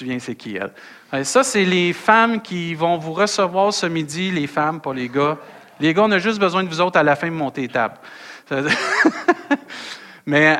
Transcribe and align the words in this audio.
souviens 0.00 0.18
c'est 0.18 0.34
qui 0.34 0.56
elle. 0.56 1.24
Ça, 1.24 1.42
c'est 1.42 1.64
les 1.64 1.92
femmes 1.92 2.40
qui 2.40 2.74
vont 2.74 2.98
vous 2.98 3.12
recevoir 3.12 3.72
ce 3.72 3.86
midi, 3.86 4.30
les 4.30 4.46
femmes, 4.46 4.80
pas 4.80 4.94
les 4.94 5.08
gars. 5.08 5.38
Les 5.80 5.94
gars, 5.94 6.02
on 6.04 6.10
a 6.10 6.18
juste 6.18 6.38
besoin 6.38 6.62
de 6.62 6.68
vous 6.68 6.80
autres 6.80 6.98
à 6.98 7.02
la 7.02 7.16
fin 7.16 7.28
de 7.28 7.34
monter 7.34 7.68
table. 7.68 7.94
Mais 10.26 10.58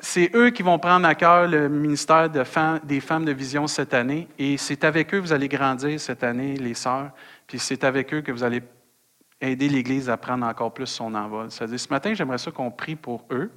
c'est 0.00 0.30
eux 0.34 0.50
qui 0.50 0.62
vont 0.62 0.78
prendre 0.78 1.06
à 1.06 1.14
cœur 1.14 1.46
le 1.46 1.68
ministère 1.68 2.28
des 2.30 3.00
femmes 3.00 3.24
de 3.24 3.32
vision 3.32 3.66
cette 3.66 3.94
année. 3.94 4.28
Et 4.38 4.56
c'est 4.56 4.84
avec 4.84 5.12
eux 5.14 5.18
que 5.18 5.22
vous 5.22 5.32
allez 5.32 5.48
grandir 5.48 5.98
cette 6.00 6.24
année, 6.24 6.56
les 6.56 6.74
sœurs. 6.74 7.10
Puis 7.46 7.58
c'est 7.58 7.84
avec 7.84 8.12
eux 8.12 8.20
que 8.20 8.32
vous 8.32 8.42
allez 8.42 8.62
aider 9.40 9.68
l'Église 9.68 10.08
à 10.08 10.16
prendre 10.16 10.46
encore 10.46 10.72
plus 10.72 10.86
son 10.86 11.14
envol. 11.14 11.50
C'est-à-dire, 11.50 11.78
ce 11.78 11.88
matin, 11.88 12.14
j'aimerais 12.14 12.38
ça 12.38 12.50
qu'on 12.50 12.70
prie 12.70 12.96
pour 12.96 13.24
eux. 13.30 13.50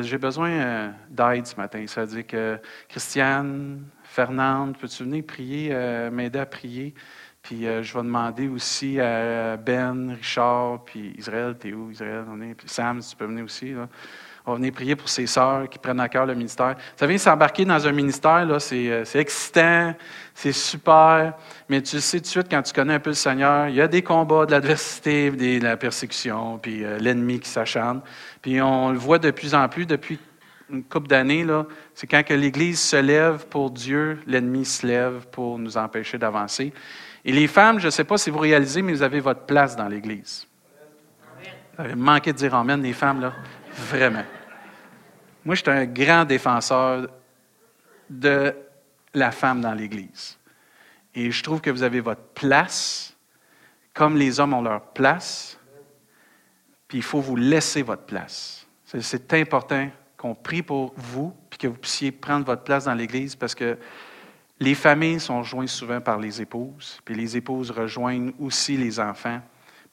J'ai 0.00 0.18
besoin 0.18 0.50
euh, 0.50 0.90
d'aide 1.10 1.46
ce 1.46 1.56
matin. 1.56 1.84
C'est-à-dire 1.86 2.26
que 2.26 2.58
Christiane, 2.88 3.82
Fernande, 4.12 4.76
peux-tu 4.76 5.04
venir 5.04 5.24
prier, 5.24 5.70
euh, 5.72 6.10
m'aider 6.10 6.38
à 6.38 6.44
prier? 6.44 6.92
Puis 7.40 7.66
euh, 7.66 7.82
je 7.82 7.94
vais 7.94 8.04
demander 8.04 8.46
aussi 8.46 9.00
à 9.00 9.56
Ben, 9.56 10.12
Richard, 10.12 10.84
puis 10.84 11.14
Israël, 11.16 11.56
t'es 11.58 11.72
où, 11.72 11.90
Israël? 11.90 12.24
On 12.30 12.40
est, 12.42 12.54
puis 12.54 12.68
Sam, 12.68 13.00
tu 13.00 13.16
peux 13.16 13.24
venir 13.24 13.44
aussi. 13.44 13.72
Là. 13.72 13.88
On 14.44 14.52
va 14.52 14.56
venir 14.58 14.72
prier 14.72 14.96
pour 14.96 15.08
ses 15.08 15.26
sœurs 15.26 15.68
qui 15.68 15.78
prennent 15.78 16.00
à 16.00 16.08
cœur 16.08 16.26
le 16.26 16.34
ministère. 16.34 16.74
Vous 16.74 16.98
savez, 16.98 17.16
s'embarquer 17.16 17.64
dans 17.64 17.86
un 17.86 17.92
ministère, 17.92 18.46
euh, 18.50 18.58
c'est 18.58 19.18
excitant, 19.18 19.94
c'est 20.34 20.52
super, 20.52 21.34
mais 21.68 21.80
tu 21.80 22.00
sais 22.00 22.18
tout 22.18 22.24
de 22.24 22.28
suite 22.28 22.46
quand 22.50 22.62
tu 22.62 22.72
connais 22.72 22.94
un 22.94 23.00
peu 23.00 23.10
le 23.10 23.14
Seigneur, 23.14 23.68
il 23.68 23.76
y 23.76 23.80
a 23.80 23.86
des 23.86 24.02
combats, 24.02 24.44
de 24.44 24.50
l'adversité, 24.50 25.30
de 25.30 25.62
la 25.62 25.76
persécution, 25.76 26.58
puis 26.58 26.84
euh, 26.84 26.98
l'ennemi 26.98 27.38
qui 27.40 27.48
s'acharne. 27.48 28.02
Puis 28.42 28.60
on 28.60 28.90
le 28.90 28.98
voit 28.98 29.18
de 29.18 29.30
plus 29.30 29.54
en 29.54 29.68
plus 29.68 29.86
depuis 29.86 30.18
une 30.72 30.82
couple 30.82 31.08
d'années, 31.08 31.46
c'est 31.94 32.06
quand 32.06 32.22
que 32.22 32.34
l'Église 32.34 32.80
se 32.80 32.96
lève 32.96 33.46
pour 33.46 33.70
Dieu, 33.70 34.20
l'ennemi 34.26 34.64
se 34.64 34.86
lève 34.86 35.26
pour 35.30 35.58
nous 35.58 35.76
empêcher 35.76 36.16
d'avancer. 36.18 36.72
Et 37.24 37.32
les 37.32 37.46
femmes, 37.46 37.78
je 37.78 37.86
ne 37.86 37.90
sais 37.90 38.04
pas 38.04 38.16
si 38.16 38.30
vous 38.30 38.38
réalisez, 38.38 38.82
mais 38.82 38.92
vous 38.92 39.02
avez 39.02 39.20
votre 39.20 39.42
place 39.42 39.76
dans 39.76 39.86
l'Église. 39.86 40.46
Vous 41.76 41.84
avez 41.84 41.94
manqué 41.94 42.32
de 42.32 42.38
dire 42.38 42.54
Amen, 42.54 42.82
les 42.82 42.92
femmes, 42.92 43.20
là. 43.20 43.34
Vraiment. 43.90 44.24
Moi, 45.44 45.54
je 45.54 45.62
suis 45.62 45.70
un 45.70 45.84
grand 45.86 46.24
défenseur 46.24 47.08
de 48.08 48.54
la 49.14 49.30
femme 49.30 49.60
dans 49.60 49.74
l'Église. 49.74 50.38
Et 51.14 51.30
je 51.30 51.42
trouve 51.42 51.60
que 51.60 51.70
vous 51.70 51.82
avez 51.82 52.00
votre 52.00 52.22
place, 52.34 53.14
comme 53.92 54.16
les 54.16 54.40
hommes 54.40 54.54
ont 54.54 54.62
leur 54.62 54.80
place, 54.92 55.58
puis 56.88 56.98
il 56.98 57.04
faut 57.04 57.20
vous 57.20 57.36
laisser 57.36 57.82
votre 57.82 58.04
place. 58.04 58.66
C'est 58.84 59.32
important 59.34 59.90
qu'on 60.22 60.36
prie 60.36 60.62
pour 60.62 60.94
vous, 60.96 61.34
puis 61.50 61.58
que 61.58 61.66
vous 61.66 61.74
puissiez 61.74 62.12
prendre 62.12 62.46
votre 62.46 62.62
place 62.62 62.84
dans 62.84 62.94
l'Église, 62.94 63.34
parce 63.34 63.56
que 63.56 63.76
les 64.60 64.76
familles 64.76 65.18
sont 65.18 65.42
jointes 65.42 65.68
souvent 65.68 66.00
par 66.00 66.20
les 66.20 66.40
épouses, 66.40 67.00
puis 67.04 67.16
les 67.16 67.36
épouses 67.36 67.72
rejoignent 67.72 68.32
aussi 68.38 68.76
les 68.76 69.00
enfants. 69.00 69.40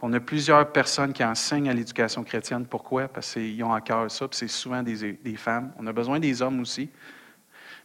On 0.03 0.13
a 0.13 0.19
plusieurs 0.19 0.71
personnes 0.71 1.13
qui 1.13 1.23
enseignent 1.23 1.69
à 1.69 1.73
l'éducation 1.73 2.23
chrétienne. 2.23 2.67
Pourquoi? 2.67 3.07
Parce 3.07 3.33
qu'ils 3.33 3.61
ont 3.63 3.73
à 3.73 3.81
cœur 3.81 4.09
ça, 4.11 4.27
puis 4.27 4.37
c'est 4.37 4.47
souvent 4.47 4.83
des, 4.83 5.13
des 5.13 5.35
femmes. 5.35 5.73
On 5.79 5.87
a 5.87 5.91
besoin 5.91 6.19
des 6.19 6.43
hommes 6.43 6.59
aussi, 6.59 6.91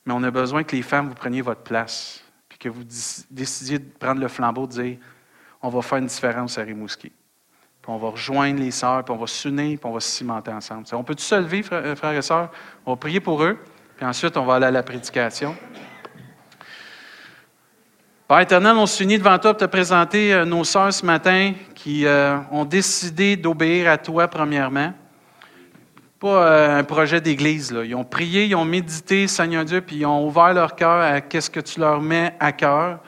mais 0.04 0.12
on 0.12 0.22
a 0.22 0.30
besoin 0.30 0.64
que 0.64 0.76
les 0.76 0.82
femmes, 0.82 1.08
vous 1.08 1.14
preniez 1.14 1.40
votre 1.40 1.62
place, 1.62 2.22
puis 2.46 2.58
que 2.58 2.68
vous 2.68 2.84
décidiez 3.30 3.78
de 3.78 3.88
prendre 3.98 4.20
le 4.20 4.28
flambeau, 4.28 4.66
de 4.66 4.72
dire, 4.72 4.98
on 5.62 5.70
va 5.70 5.80
faire 5.80 5.98
une 5.98 6.06
différence 6.06 6.58
à 6.58 6.62
Rimouski. 6.62 7.10
Puis 7.84 7.92
on 7.92 7.98
va 7.98 8.08
rejoindre 8.08 8.60
les 8.60 8.70
sœurs, 8.70 9.04
puis 9.04 9.14
on 9.14 9.18
va 9.18 9.26
s'unir, 9.26 9.78
puis 9.78 9.84
on 9.84 9.92
va 9.92 10.00
se 10.00 10.08
cimenter 10.08 10.50
ensemble. 10.50 10.86
On 10.94 11.04
peut 11.04 11.14
tous 11.14 11.24
se 11.24 11.34
lever, 11.34 11.62
frères 11.62 11.82
euh, 11.84 11.94
frères 11.94 12.14
et 12.14 12.22
sœurs? 12.22 12.48
On 12.86 12.92
va 12.92 12.96
prier 12.96 13.20
pour 13.20 13.44
eux, 13.44 13.58
puis 13.98 14.06
ensuite, 14.06 14.38
on 14.38 14.46
va 14.46 14.54
aller 14.54 14.64
à 14.64 14.70
la 14.70 14.82
prédication. 14.82 15.54
Père 18.26 18.40
éternel, 18.40 18.78
on 18.78 18.86
s'unit 18.86 19.18
devant 19.18 19.38
toi 19.38 19.52
pour 19.52 19.60
te 19.60 19.66
présenter 19.66 20.32
euh, 20.32 20.46
nos 20.46 20.64
sœurs 20.64 20.94
ce 20.94 21.04
matin 21.04 21.52
qui 21.74 22.06
euh, 22.06 22.38
ont 22.50 22.64
décidé 22.64 23.36
d'obéir 23.36 23.90
à 23.90 23.98
toi 23.98 24.28
premièrement. 24.28 24.94
Pas 26.18 26.78
un 26.78 26.84
projet 26.84 27.20
d'église. 27.20 27.76
Ils 27.84 27.94
ont 27.94 28.04
prié, 28.04 28.46
ils 28.46 28.54
ont 28.54 28.64
médité, 28.64 29.28
Seigneur 29.28 29.66
Dieu, 29.66 29.82
puis 29.82 29.96
ils 29.96 30.06
ont 30.06 30.26
ouvert 30.26 30.54
leur 30.54 30.74
cœur 30.74 31.02
à 31.02 31.20
qu'est-ce 31.20 31.50
que 31.50 31.60
tu 31.60 31.80
leur 31.80 32.00
mets 32.00 32.34
à 32.40 32.50
cœur. 32.52 33.00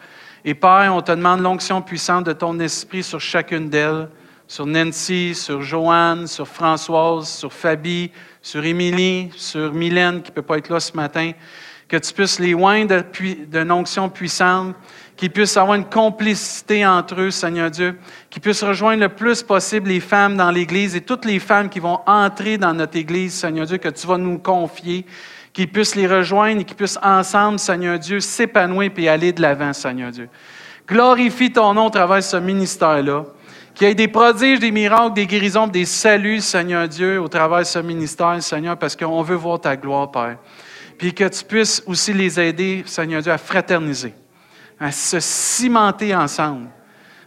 Et 0.44 0.52
Père, 0.52 0.92
on 0.94 1.00
te 1.00 1.12
demande 1.12 1.40
l'onction 1.40 1.80
puissante 1.80 2.26
de 2.26 2.34
ton 2.34 2.60
esprit 2.60 3.02
sur 3.02 3.22
chacune 3.22 3.70
d'elles, 3.70 4.10
sur 4.48 4.66
Nancy, 4.66 5.34
sur 5.34 5.62
Joanne, 5.62 6.26
sur 6.26 6.46
Françoise, 6.46 7.28
sur 7.28 7.52
Fabie, 7.52 8.10
sur 8.40 8.64
Émilie, 8.64 9.30
sur 9.36 9.72
Mylène 9.72 10.22
qui 10.22 10.30
ne 10.30 10.34
peut 10.34 10.42
pas 10.42 10.58
être 10.58 10.70
là 10.70 10.80
ce 10.80 10.96
matin. 10.96 11.32
Que 11.88 11.96
tu 11.96 12.12
puisses 12.12 12.40
les 12.40 12.54
oindre 12.54 13.02
d'une 13.20 13.70
onction 13.70 14.08
puissante, 14.08 14.74
qu'ils 15.16 15.30
puissent 15.30 15.56
avoir 15.56 15.76
une 15.76 15.84
complicité 15.84 16.84
entre 16.84 17.20
eux, 17.20 17.30
Seigneur 17.30 17.70
Dieu, 17.70 17.98
qu'ils 18.28 18.42
puissent 18.42 18.64
rejoindre 18.64 19.02
le 19.02 19.08
plus 19.08 19.42
possible 19.42 19.88
les 19.88 20.00
femmes 20.00 20.36
dans 20.36 20.50
l'Église 20.50 20.96
et 20.96 21.00
toutes 21.00 21.24
les 21.24 21.38
femmes 21.38 21.68
qui 21.68 21.78
vont 21.78 22.00
entrer 22.06 22.58
dans 22.58 22.74
notre 22.74 22.96
Église, 22.96 23.34
Seigneur 23.34 23.66
Dieu, 23.66 23.78
que 23.78 23.88
tu 23.88 24.06
vas 24.06 24.18
nous 24.18 24.38
confier, 24.38 25.06
qu'ils 25.52 25.70
puissent 25.70 25.94
les 25.94 26.08
rejoindre 26.08 26.60
et 26.60 26.64
qu'ils 26.64 26.76
puissent 26.76 26.98
ensemble, 27.02 27.58
Seigneur 27.58 27.98
Dieu, 27.98 28.20
s'épanouir 28.20 28.90
et 28.96 29.08
aller 29.08 29.32
de 29.32 29.40
l'avant, 29.40 29.72
Seigneur 29.72 30.10
Dieu. 30.10 30.28
Glorifie 30.88 31.52
ton 31.52 31.72
nom 31.74 31.88
à 31.88 31.90
travers 31.90 32.22
ce 32.22 32.36
ministère-là. 32.36 33.24
Qu'il 33.76 33.88
y 33.88 33.90
ait 33.90 33.94
des 33.94 34.08
prodiges, 34.08 34.58
des 34.58 34.70
miracles, 34.70 35.12
des 35.12 35.26
guérisons, 35.26 35.66
des 35.66 35.84
saluts, 35.84 36.40
Seigneur 36.40 36.88
Dieu, 36.88 37.20
au 37.20 37.28
travers 37.28 37.58
de 37.58 37.64
ce 37.64 37.78
ministère, 37.78 38.42
Seigneur, 38.42 38.78
parce 38.78 38.96
qu'on 38.96 39.20
veut 39.20 39.36
voir 39.36 39.60
ta 39.60 39.76
gloire, 39.76 40.10
Père. 40.10 40.38
Puis 40.96 41.12
que 41.12 41.28
tu 41.28 41.44
puisses 41.44 41.82
aussi 41.86 42.14
les 42.14 42.40
aider, 42.40 42.84
Seigneur 42.86 43.20
Dieu, 43.20 43.30
à 43.30 43.36
fraterniser, 43.36 44.14
à 44.80 44.90
se 44.90 45.20
cimenter 45.20 46.14
ensemble. 46.14 46.68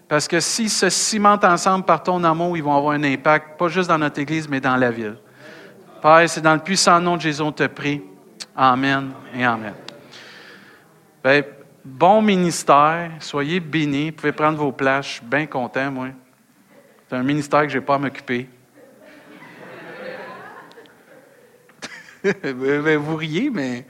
Parce 0.08 0.28
que 0.28 0.40
s'ils 0.40 0.72
se 0.72 0.90
cimentent 0.90 1.44
ensemble 1.44 1.86
par 1.86 2.02
ton 2.02 2.24
amour, 2.24 2.58
ils 2.58 2.64
vont 2.64 2.76
avoir 2.76 2.94
un 2.94 3.04
impact, 3.04 3.60
pas 3.60 3.68
juste 3.68 3.88
dans 3.88 4.00
notre 4.00 4.20
Église, 4.20 4.50
mais 4.50 4.60
dans 4.60 4.76
la 4.76 4.90
ville. 4.90 5.18
Père, 6.02 6.28
c'est 6.28 6.42
dans 6.42 6.56
le 6.56 6.62
puissant 6.62 7.00
nom 7.00 7.16
de 7.16 7.22
Jésus, 7.22 7.44
on 7.44 7.52
te 7.52 7.68
prie. 7.68 8.02
Amen 8.56 9.12
et 9.36 9.46
Amen. 9.46 9.74
Ben, 11.24 11.44
bon 11.86 12.24
ministère, 12.24 13.12
soyez 13.20 13.60
bénis, 13.60 14.10
vous 14.10 14.16
pouvez 14.16 14.32
prendre 14.32 14.58
vos 14.58 14.72
places, 14.72 15.06
je 15.06 15.12
suis 15.12 15.26
bien 15.26 15.46
content, 15.46 15.92
moi. 15.92 16.08
C'est 17.10 17.16
un 17.16 17.24
ministère 17.24 17.64
que 17.64 17.70
je 17.70 17.80
n'ai 17.80 17.84
pas 17.84 17.96
à 17.96 17.98
m'occuper. 17.98 18.48
Vous 22.44 23.16
riez, 23.16 23.50
mais 23.50 23.88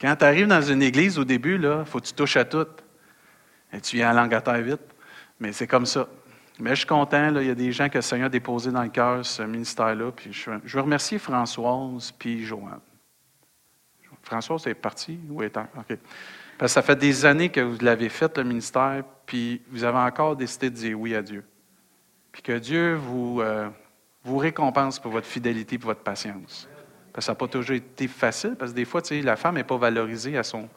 quand 0.00 0.16
tu 0.16 0.24
arrives 0.24 0.46
dans 0.46 0.62
une 0.62 0.82
église 0.82 1.18
au 1.18 1.24
début, 1.24 1.56
il 1.56 1.84
faut 1.84 2.00
que 2.00 2.06
tu 2.06 2.14
touches 2.14 2.38
à 2.38 2.46
tout. 2.46 2.66
Et 3.70 3.82
tu 3.82 3.96
viens 3.96 4.12
en 4.12 4.14
langue 4.14 4.32
à 4.32 4.40
terre 4.40 4.62
vite. 4.62 4.80
Mais 5.38 5.52
c'est 5.52 5.66
comme 5.66 5.84
ça. 5.84 6.08
Mais 6.58 6.70
je 6.70 6.76
suis 6.76 6.86
content, 6.86 7.36
il 7.36 7.46
y 7.46 7.50
a 7.50 7.54
des 7.54 7.72
gens 7.72 7.90
que 7.90 7.98
le 7.98 8.02
Seigneur 8.02 8.26
a 8.26 8.30
déposé 8.30 8.70
dans 8.70 8.82
le 8.82 8.88
cœur, 8.88 9.26
ce 9.26 9.42
ministère-là. 9.42 10.10
Puis 10.12 10.32
je, 10.32 10.50
veux 10.50 10.80
remercier 10.80 11.18
Françoise 11.18 12.12
puis 12.18 12.44
Joanne. 12.44 12.80
Françoise 14.22 14.66
est 14.68 14.74
partie 14.74 15.18
ou 15.28 15.42
est 15.42 15.54
en. 15.58 15.64
OK. 15.64 15.98
Parce 16.56 16.70
que 16.70 16.74
ça 16.74 16.82
fait 16.82 16.96
des 16.96 17.26
années 17.26 17.50
que 17.50 17.60
vous 17.60 17.76
l'avez 17.82 18.08
fait, 18.08 18.38
le 18.38 18.44
ministère, 18.44 19.04
puis 19.26 19.62
vous 19.70 19.84
avez 19.84 19.98
encore 19.98 20.36
décidé 20.36 20.70
de 20.70 20.74
dire 20.74 20.98
oui 20.98 21.14
à 21.14 21.22
Dieu. 21.22 21.44
Puis 22.32 22.42
que 22.42 22.58
Dieu 22.58 22.94
vous, 22.94 23.40
euh, 23.40 23.68
récompense 24.26 24.98
pour 24.98 25.12
votre 25.12 25.26
fidélité 25.26 25.76
et 25.76 25.78
votre 25.78 26.02
patience. 26.02 26.68
Parce 27.12 27.24
que 27.24 27.26
ça 27.26 27.32
n'a 27.32 27.36
pas 27.36 27.48
toujours 27.48 27.76
été 27.76 28.08
facile, 28.08 28.56
parce 28.58 28.72
que 28.72 28.76
des 28.76 28.84
fois, 28.84 29.00
tu 29.02 29.08
sais, 29.08 29.22
la 29.22 29.36
femme 29.36 29.54
n'est 29.54 29.64
pas 29.64 29.76
valorisée 29.76 30.36
à 30.36 30.42
son, 30.42 30.68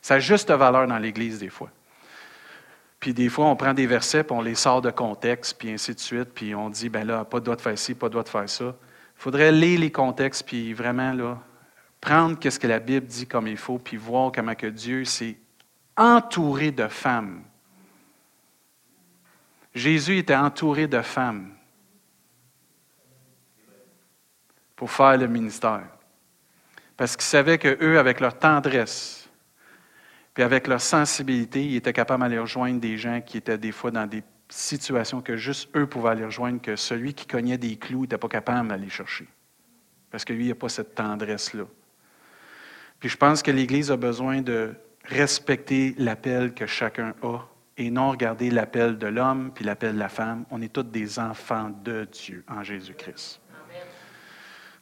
sa 0.00 0.20
juste 0.20 0.50
valeur 0.50 0.86
dans 0.86 0.98
l'Église, 0.98 1.40
des 1.40 1.48
fois. 1.48 1.70
Puis 3.00 3.12
des 3.12 3.28
fois, 3.28 3.46
on 3.46 3.56
prend 3.56 3.74
des 3.74 3.86
versets, 3.86 4.24
puis 4.24 4.36
on 4.36 4.40
les 4.42 4.54
sort 4.54 4.80
de 4.80 4.90
contexte, 4.90 5.58
puis 5.58 5.70
ainsi 5.70 5.94
de 5.94 6.00
suite, 6.00 6.30
puis 6.34 6.54
on 6.54 6.70
dit, 6.70 6.88
ben 6.88 7.06
là, 7.06 7.24
pas 7.24 7.40
de 7.40 7.44
droit 7.44 7.56
de 7.56 7.60
faire 7.60 7.78
ci, 7.78 7.94
pas 7.94 8.06
de 8.06 8.12
droit 8.12 8.22
de 8.22 8.28
faire 8.28 8.48
ça. 8.48 8.64
Il 8.64 9.22
faudrait 9.22 9.52
lire 9.52 9.80
les 9.80 9.90
contextes, 9.90 10.46
puis 10.46 10.72
vraiment, 10.72 11.12
là, 11.12 11.38
prendre 12.00 12.38
ce 12.42 12.58
que 12.58 12.66
la 12.66 12.78
Bible 12.78 13.06
dit 13.06 13.26
comme 13.26 13.48
il 13.48 13.56
faut, 13.56 13.78
puis 13.78 13.96
voir 13.96 14.30
comment 14.32 14.54
que 14.54 14.66
Dieu 14.66 15.04
s'est 15.04 15.36
entouré 15.96 16.70
de 16.70 16.86
femmes. 16.88 17.42
Jésus 19.76 20.16
était 20.16 20.34
entouré 20.34 20.86
de 20.86 21.02
femmes 21.02 21.52
pour 24.74 24.90
faire 24.90 25.18
le 25.18 25.28
ministère. 25.28 25.86
Parce 26.96 27.14
qu'il 27.14 27.26
savait 27.26 27.58
qu'eux, 27.58 27.98
avec 27.98 28.20
leur 28.20 28.38
tendresse, 28.38 29.28
puis 30.32 30.42
avec 30.42 30.66
leur 30.66 30.80
sensibilité, 30.80 31.62
ils 31.62 31.76
étaient 31.76 31.92
capables 31.92 32.22
d'aller 32.22 32.38
rejoindre 32.38 32.80
des 32.80 32.96
gens 32.96 33.20
qui 33.20 33.36
étaient 33.36 33.58
des 33.58 33.70
fois 33.70 33.90
dans 33.90 34.06
des 34.06 34.22
situations 34.48 35.20
que 35.20 35.36
juste 35.36 35.68
eux 35.76 35.86
pouvaient 35.86 36.10
aller 36.10 36.24
rejoindre, 36.24 36.62
que 36.62 36.74
celui 36.74 37.12
qui 37.12 37.26
cognait 37.26 37.58
des 37.58 37.76
clous 37.76 38.02
n'était 38.02 38.16
pas 38.16 38.28
capable 38.28 38.68
d'aller 38.68 38.88
chercher. 38.88 39.26
Parce 40.10 40.24
que 40.24 40.32
lui, 40.32 40.46
il 40.46 40.48
n'a 40.48 40.54
pas 40.54 40.70
cette 40.70 40.94
tendresse-là. 40.94 41.64
Puis 42.98 43.10
je 43.10 43.16
pense 43.18 43.42
que 43.42 43.50
l'Église 43.50 43.90
a 43.90 43.98
besoin 43.98 44.40
de 44.40 44.74
respecter 45.04 45.94
l'appel 45.98 46.54
que 46.54 46.64
chacun 46.64 47.14
a 47.22 47.40
et 47.78 47.90
non 47.90 48.10
regarder 48.10 48.50
l'appel 48.50 48.98
de 48.98 49.06
l'homme 49.06 49.50
puis 49.54 49.64
l'appel 49.64 49.94
de 49.94 49.98
la 49.98 50.08
femme. 50.08 50.44
On 50.50 50.62
est 50.62 50.72
tous 50.72 50.82
des 50.82 51.18
enfants 51.18 51.70
de 51.84 52.06
Dieu 52.10 52.44
en 52.48 52.62
Jésus-Christ. 52.62 53.40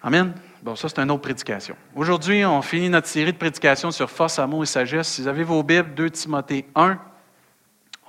Amen. 0.02 0.34
Bon, 0.62 0.76
ça, 0.76 0.88
c'est 0.88 0.98
une 0.98 1.10
autre 1.10 1.22
prédication. 1.22 1.76
Aujourd'hui, 1.96 2.44
on 2.44 2.60
finit 2.60 2.90
notre 2.90 3.06
série 3.06 3.32
de 3.32 3.38
prédications 3.38 3.90
sur 3.90 4.10
force, 4.10 4.38
amour 4.38 4.62
et 4.62 4.66
sagesse. 4.66 5.08
Si 5.08 5.22
vous 5.22 5.28
avez 5.28 5.44
vos 5.44 5.62
Bibles, 5.62 5.94
2 5.94 6.10
Timothée 6.10 6.66
1. 6.74 6.98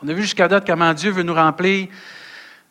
On 0.04 0.08
a 0.08 0.14
vu 0.14 0.22
jusqu'à 0.24 0.50
date 0.50 0.68
comment 0.68 0.94
Dieu 0.94 1.12
veut 1.12 1.24
nous 1.24 1.34
remplir 1.34 1.88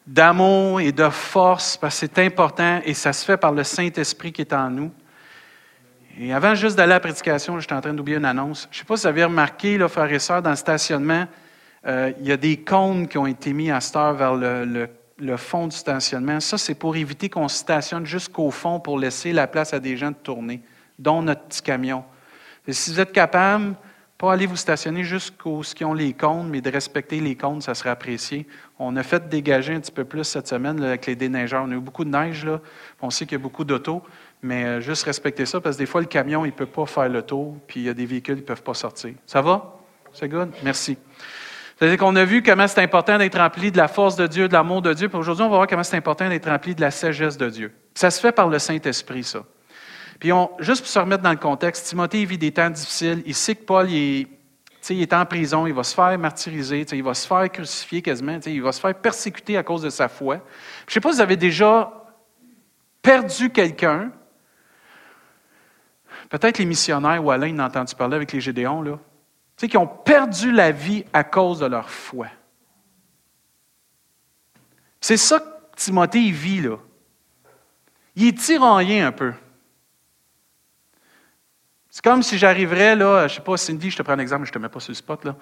d'amour 0.06 0.82
et 0.82 0.92
de 0.92 1.08
force, 1.08 1.78
parce 1.78 1.94
que 1.98 2.06
c'est 2.06 2.18
important 2.18 2.82
et 2.84 2.92
ça 2.92 3.14
se 3.14 3.24
fait 3.24 3.38
par 3.38 3.52
le 3.52 3.64
Saint-Esprit 3.64 4.30
qui 4.32 4.42
est 4.42 4.52
en 4.52 4.68
nous. 4.68 4.92
Et 6.18 6.32
avant 6.32 6.54
juste 6.54 6.76
d'aller 6.76 6.92
à 6.92 6.96
la 6.96 7.00
prédication, 7.00 7.58
j'étais 7.58 7.74
en 7.74 7.80
train 7.80 7.94
d'oublier 7.94 8.18
une 8.18 8.26
annonce. 8.26 8.68
Je 8.70 8.76
ne 8.76 8.80
sais 8.80 8.84
pas 8.84 8.96
si 8.96 9.02
vous 9.02 9.08
avez 9.08 9.24
remarqué, 9.24 9.78
là, 9.78 9.88
et 10.10 10.18
sœurs, 10.18 10.42
dans 10.42 10.50
le 10.50 10.56
stationnement, 10.56 11.26
euh, 11.86 12.12
il 12.20 12.26
y 12.26 12.32
a 12.32 12.36
des 12.36 12.56
cônes 12.58 13.08
qui 13.08 13.18
ont 13.18 13.26
été 13.26 13.52
mis 13.52 13.70
à 13.70 13.80
cette 13.80 13.96
heure 13.96 14.14
vers 14.14 14.34
le, 14.34 15.36
fond 15.36 15.66
du 15.66 15.76
stationnement. 15.76 16.40
Ça, 16.40 16.58
c'est 16.58 16.74
pour 16.74 16.96
éviter 16.96 17.28
qu'on 17.28 17.48
stationne 17.48 18.06
jusqu'au 18.06 18.50
fond 18.50 18.80
pour 18.80 18.98
laisser 18.98 19.32
la 19.32 19.46
place 19.46 19.74
à 19.74 19.80
des 19.80 19.96
gens 19.96 20.10
de 20.10 20.16
tourner, 20.16 20.62
dont 20.98 21.22
notre 21.22 21.42
petit 21.42 21.62
camion. 21.62 22.04
Si 22.68 22.90
vous 22.90 23.00
êtes 23.00 23.12
capable, 23.12 23.74
pas 24.16 24.32
aller 24.32 24.46
vous 24.46 24.56
stationner 24.56 25.04
jusqu'où 25.04 25.62
ce 25.62 25.74
qui 25.74 25.84
ont 25.84 25.92
les 25.92 26.14
cônes, 26.14 26.48
mais 26.48 26.60
de 26.60 26.70
respecter 26.70 27.20
les 27.20 27.34
cônes, 27.34 27.60
ça 27.60 27.74
serait 27.74 27.90
apprécié. 27.90 28.46
On 28.78 28.96
a 28.96 29.02
fait 29.02 29.28
dégager 29.28 29.74
un 29.74 29.80
petit 29.80 29.92
peu 29.92 30.04
plus 30.04 30.24
cette 30.24 30.48
semaine 30.48 30.82
avec 30.82 31.06
les 31.06 31.16
déneigeurs. 31.16 31.64
On 31.66 31.70
a 31.70 31.74
eu 31.74 31.80
beaucoup 31.80 32.04
de 32.04 32.10
neige, 32.10 32.44
là. 32.44 32.60
On 33.02 33.10
sait 33.10 33.26
qu'il 33.26 33.36
y 33.36 33.40
a 33.40 33.42
beaucoup 33.42 33.64
d'autos. 33.64 34.02
Mais 34.42 34.64
euh, 34.64 34.80
juste 34.80 35.04
respecter 35.04 35.46
ça, 35.46 35.60
parce 35.60 35.76
que 35.76 35.82
des 35.82 35.86
fois, 35.86 36.00
le 36.00 36.06
camion, 36.06 36.44
il 36.44 36.48
ne 36.48 36.54
peut 36.54 36.66
pas 36.66 36.84
faire 36.84 37.08
le 37.08 37.22
tour, 37.22 37.56
puis 37.66 37.80
il 37.80 37.86
y 37.86 37.88
a 37.88 37.94
des 37.94 38.04
véhicules 38.04 38.36
qui 38.36 38.42
ne 38.42 38.46
peuvent 38.46 38.62
pas 38.62 38.74
sortir. 38.74 39.14
Ça 39.26 39.40
va? 39.40 39.78
C'est 40.12 40.28
good? 40.28 40.50
Merci. 40.62 40.98
C'est-à-dire 41.76 41.98
qu'on 41.98 42.14
a 42.16 42.24
vu 42.24 42.42
comment 42.42 42.68
c'est 42.68 42.82
important 42.82 43.18
d'être 43.18 43.38
rempli 43.38 43.72
de 43.72 43.76
la 43.76 43.88
force 43.88 44.16
de 44.16 44.26
Dieu, 44.26 44.48
de 44.48 44.52
l'amour 44.52 44.82
de 44.82 44.92
Dieu. 44.92 45.08
Puis 45.08 45.18
aujourd'hui, 45.18 45.44
on 45.44 45.50
va 45.50 45.56
voir 45.56 45.66
comment 45.66 45.82
c'est 45.82 45.96
important 45.96 46.28
d'être 46.28 46.48
rempli 46.48 46.74
de 46.74 46.80
la 46.80 46.90
sagesse 46.90 47.36
de 47.36 47.48
Dieu. 47.50 47.72
Ça 47.94 48.10
se 48.10 48.20
fait 48.20 48.32
par 48.32 48.48
le 48.48 48.58
Saint-Esprit, 48.58 49.24
ça. 49.24 49.44
Puis 50.20 50.32
on, 50.32 50.50
juste 50.60 50.82
pour 50.82 50.88
se 50.88 50.98
remettre 50.98 51.22
dans 51.22 51.30
le 51.30 51.36
contexte, 51.36 51.86
Timothée 51.86 52.24
vit 52.24 52.38
des 52.38 52.52
temps 52.52 52.70
difficiles. 52.70 53.22
Il 53.26 53.34
sait 53.34 53.54
que 53.54 53.64
Paul 53.64 53.90
il 53.90 54.28
il 54.90 55.00
est 55.00 55.14
en 55.14 55.24
prison, 55.24 55.66
il 55.66 55.72
va 55.72 55.82
se 55.82 55.94
faire 55.94 56.18
martyriser, 56.18 56.84
il 56.92 57.02
va 57.02 57.14
se 57.14 57.26
faire 57.26 57.50
crucifier 57.50 58.02
quasiment, 58.02 58.38
il 58.44 58.60
va 58.60 58.70
se 58.70 58.78
faire 58.78 58.94
persécuter 58.94 59.56
à 59.56 59.62
cause 59.62 59.80
de 59.80 59.88
sa 59.88 60.08
foi. 60.08 60.42
Je 60.86 60.90
ne 60.90 60.92
sais 60.92 61.00
pas 61.00 61.08
si 61.08 61.16
vous 61.16 61.22
avez 61.22 61.38
déjà 61.38 61.90
perdu 63.00 63.48
quelqu'un 63.48 64.12
Peut-être 66.28 66.58
les 66.58 66.64
missionnaires 66.64 67.24
ou 67.24 67.30
Alain 67.30 67.58
ont 67.58 67.64
entendu 67.64 67.94
parler 67.94 68.16
avec 68.16 68.32
les 68.32 68.40
Gédéons, 68.40 68.82
là. 68.82 68.98
Tu 69.56 69.66
sais, 69.66 69.68
qui 69.68 69.76
ont 69.76 69.86
perdu 69.86 70.50
la 70.50 70.72
vie 70.72 71.04
à 71.12 71.22
cause 71.22 71.60
de 71.60 71.66
leur 71.66 71.88
foi. 71.88 72.26
C'est 75.00 75.16
ça 75.16 75.38
que 75.38 75.76
Timothée 75.76 76.30
vit, 76.30 76.60
là. 76.60 76.78
Il 78.16 78.28
est 78.28 78.38
tiraillé 78.38 79.00
un 79.00 79.12
peu. 79.12 79.32
C'est 81.90 82.02
comme 82.02 82.22
si 82.22 82.38
j'arriverais, 82.38 82.96
là, 82.96 83.28
je 83.28 83.34
ne 83.34 83.36
sais 83.36 83.44
pas, 83.44 83.56
Cindy, 83.56 83.90
je 83.90 83.96
te 83.96 84.02
prends 84.02 84.14
un 84.14 84.18
exemple, 84.18 84.46
je 84.46 84.50
ne 84.50 84.54
te 84.54 84.58
mets 84.58 84.68
pas 84.68 84.80
sur 84.80 84.90
le 84.90 84.96
spot, 84.96 85.24
là. 85.24 85.36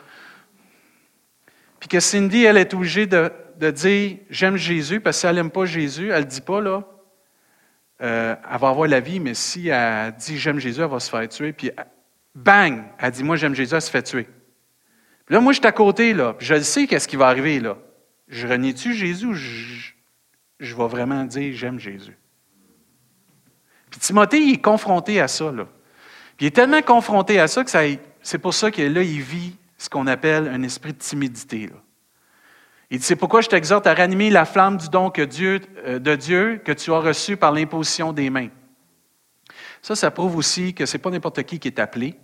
Puis 1.81 1.89
que 1.89 2.01
Cindy, 2.01 2.45
elle 2.45 2.59
est 2.59 2.75
obligée 2.75 3.07
de, 3.07 3.33
dire 3.71 4.19
J'aime 4.29 4.57
Jésus, 4.57 5.01
parce 5.01 5.17
que 5.17 5.21
si 5.21 5.27
elle 5.27 5.37
n'aime 5.37 5.51
pas 5.51 5.65
Jésus, 5.65 6.11
elle 6.11 6.25
ne 6.25 6.29
dit 6.29 6.41
pas, 6.41 6.61
là. 6.61 6.85
Euh, 8.03 8.35
elle 8.53 8.59
va 8.59 8.69
avoir 8.69 8.89
la 8.89 9.01
vie, 9.01 9.21
mais 9.21 9.35
si 9.35 9.69
elle 9.69 10.15
dit 10.17 10.37
j'aime 10.37 10.59
Jésus, 10.59 10.81
elle 10.81 10.89
va 10.89 10.99
se 10.99 11.09
faire 11.09 11.29
tuer. 11.29 11.53
Puis 11.53 11.71
bang, 12.35 12.85
elle 12.99 13.11
dit 13.11 13.25
moi 13.25 13.37
j'aime 13.37 13.55
Jésus, 13.55 13.75
elle 13.75 13.83
se 13.83 13.91
fait 13.91 14.03
tuer. 14.03 14.29
Puis 15.27 15.35
là, 15.35 15.41
moi, 15.41 15.53
je 15.53 15.59
suis 15.59 15.67
à 15.67 15.73
côté, 15.73 16.15
là. 16.15 16.35
je 16.39 16.61
sais 16.61 16.87
qu'est-ce 16.87 17.09
qui 17.09 17.17
va 17.17 17.29
arriver, 17.29 17.61
là. 17.61 17.79
Je 18.29 18.47
renie-tu 18.47 18.95
Jésus 18.95 19.27
ou 19.27 19.35
je, 19.35 19.93
je 20.59 20.77
vais 20.77 20.87
vraiment 20.89 21.25
dire 21.25 21.55
j'aime 21.55 21.79
Jésus? 21.79 22.17
Puis 23.91 24.01
Timothée, 24.01 24.41
il 24.41 24.55
est 24.55 24.63
confronté 24.63 25.21
à 25.21 25.29
ça, 25.29 25.53
là. 25.53 25.69
Puis 26.37 26.47
il 26.47 26.49
est 26.49 26.53
tellement 26.53 26.83
confronté 26.83 27.39
à 27.39 27.47
ça 27.47 27.63
que 27.63 27.71
c'est 28.23 28.39
pour 28.39 28.55
ça 28.55 28.71
que 28.71 28.83
là, 28.83 29.03
il 29.03 29.21
vit 29.21 29.57
ce 29.77 29.89
qu'on 29.89 30.07
appelle 30.07 30.49
un 30.49 30.63
esprit 30.63 30.93
de 30.93 30.99
timidité. 30.99 31.67
Là. 31.67 31.77
Il 32.91 32.99
dit, 32.99 33.05
c'est 33.05 33.17
pourquoi 33.17 33.41
je 33.41 33.49
t'exhorte 33.49 33.87
à 33.87 33.95
ranimer 33.95 34.31
la 34.31 34.45
flamme 34.45 34.77
du 34.77 34.89
don 34.89 35.11
euh, 35.17 35.99
de 35.99 36.15
Dieu 36.15 36.61
que 36.65 36.73
tu 36.73 36.93
as 36.93 36.99
reçu 36.99 37.37
par 37.37 37.53
l'imposition 37.53 38.13
des 38.13 38.29
mains. 38.29 38.49
Ça, 39.83 39.95
ça 39.95 40.11
prouve 40.11 40.37
aussi 40.37 40.73
que 40.73 40.87
ce 40.87 40.97
n'est 40.97 41.03
pas 41.03 41.11
n'importe 41.11 41.43
qui 41.43 41.59
qui 41.59 41.69
est 41.69 41.79
appelé. 41.79 42.15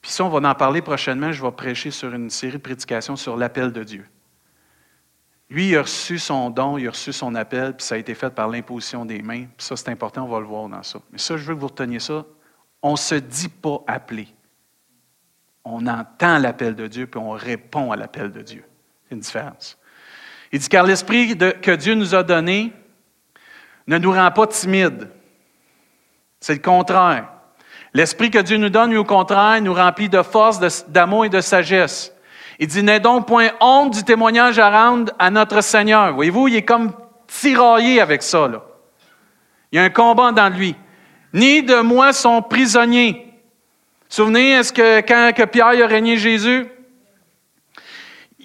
Puis 0.00 0.12
ça, 0.12 0.24
on 0.24 0.28
va 0.28 0.48
en 0.48 0.54
parler 0.54 0.82
prochainement. 0.82 1.32
Je 1.32 1.42
vais 1.42 1.50
prêcher 1.50 1.90
sur 1.90 2.14
une 2.14 2.30
série 2.30 2.52
de 2.52 2.58
prédications 2.58 3.16
sur 3.16 3.36
l'appel 3.36 3.72
de 3.72 3.82
Dieu. 3.82 4.06
Lui, 5.50 5.70
il 5.70 5.76
a 5.76 5.82
reçu 5.82 6.18
son 6.18 6.50
don, 6.50 6.78
il 6.78 6.86
a 6.86 6.90
reçu 6.90 7.12
son 7.12 7.34
appel, 7.34 7.74
puis 7.74 7.84
ça 7.84 7.94
a 7.94 7.98
été 7.98 8.14
fait 8.14 8.30
par 8.30 8.48
l'imposition 8.48 9.04
des 9.06 9.22
mains. 9.22 9.46
Puis 9.56 9.66
ça, 9.66 9.76
c'est 9.76 9.88
important, 9.88 10.24
on 10.24 10.28
va 10.28 10.40
le 10.40 10.46
voir 10.46 10.68
dans 10.68 10.82
ça. 10.82 11.00
Mais 11.10 11.18
ça, 11.18 11.36
je 11.36 11.44
veux 11.44 11.54
que 11.54 11.60
vous 11.60 11.68
reteniez 11.68 12.00
ça. 12.00 12.24
On 12.82 12.92
ne 12.92 12.96
se 12.96 13.14
dit 13.14 13.48
pas 13.48 13.82
appelé 13.86 14.28
on 15.70 15.86
entend 15.86 16.38
l'appel 16.38 16.74
de 16.74 16.86
Dieu, 16.86 17.06
puis 17.06 17.20
on 17.20 17.30
répond 17.30 17.92
à 17.92 17.96
l'appel 17.96 18.32
de 18.32 18.40
Dieu. 18.40 18.64
C'est 19.04 19.14
une 19.14 19.20
différence. 19.20 19.78
Il 20.50 20.58
dit, 20.58 20.68
car 20.68 20.84
l'esprit 20.84 21.36
que 21.36 21.74
Dieu 21.74 21.94
nous 21.94 22.14
a 22.14 22.22
donné 22.22 22.72
ne 23.86 23.98
nous 23.98 24.12
rend 24.12 24.30
pas 24.30 24.46
timides. 24.46 25.10
C'est 26.40 26.54
le 26.54 26.60
contraire. 26.60 27.28
L'esprit 27.94 28.30
que 28.30 28.38
Dieu 28.38 28.58
nous 28.58 28.68
donne, 28.68 28.90
lui, 28.90 28.98
au 28.98 29.04
contraire, 29.04 29.60
nous 29.60 29.74
remplit 29.74 30.08
de 30.08 30.22
force, 30.22 30.86
d'amour 30.88 31.24
et 31.24 31.28
de 31.28 31.40
sagesse. 31.40 32.12
Il 32.58 32.66
dit, 32.66 32.82
n'aie 32.82 33.00
donc 33.00 33.26
point 33.26 33.50
honte 33.60 33.94
du 33.94 34.04
témoignage 34.04 34.58
à 34.58 34.70
rendre 34.70 35.12
à 35.18 35.30
notre 35.30 35.60
Seigneur. 35.62 36.14
Voyez-vous, 36.14 36.48
il 36.48 36.56
est 36.56 36.64
comme 36.64 36.92
tiraillé 37.26 38.00
avec 38.00 38.22
ça. 38.22 38.48
Il 39.70 39.76
y 39.76 39.78
a 39.78 39.84
un 39.84 39.90
combat 39.90 40.32
dans 40.32 40.48
lui. 40.48 40.74
Ni 41.32 41.62
de 41.62 41.80
moi 41.80 42.12
son 42.12 42.42
prisonnier, 42.42 43.28
Souvenez, 44.08 44.52
est-ce 44.52 44.72
que 44.72 45.00
quand 45.00 45.46
Pierre 45.52 45.66
a 45.66 45.86
régné 45.86 46.16
Jésus, 46.16 46.66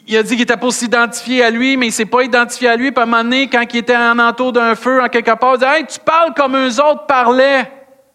il 0.05 0.17
a 0.17 0.23
dit 0.23 0.31
qu'il 0.31 0.41
était 0.41 0.57
pour 0.57 0.73
s'identifier 0.73 1.41
à 1.41 1.49
lui, 1.49 1.77
mais 1.77 1.85
il 1.85 1.89
ne 1.89 1.93
s'est 1.93 2.05
pas 2.05 2.23
identifié 2.23 2.67
à 2.67 2.75
lui. 2.75 2.91
Puis 2.91 2.99
à 2.99 3.03
un 3.03 3.05
moment 3.05 3.23
donné, 3.23 3.47
quand 3.47 3.63
il 3.73 3.77
était 3.77 3.95
en 3.95 4.19
entour 4.19 4.51
d'un 4.51 4.75
feu, 4.75 5.01
en 5.01 5.07
quelque 5.07 5.33
part, 5.37 5.53
il 5.55 5.59
dit 5.59 5.65
Hey, 5.65 5.85
tu 5.85 5.99
parles 5.99 6.33
comme 6.33 6.57
eux 6.57 6.81
autres 6.81 7.05
parlaient. 7.05 7.71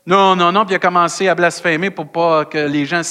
Non, 0.09 0.35
non, 0.35 0.51
non. 0.53 0.65
Puis 0.65 0.73
il 0.73 0.77
a 0.77 0.79
commencé 0.79 1.29
à 1.29 1.35
blasphémer 1.35 1.91
pour 1.91 2.07
pas 2.09 2.47
que 2.47 2.57
les 2.57 2.87
gens 2.87 3.03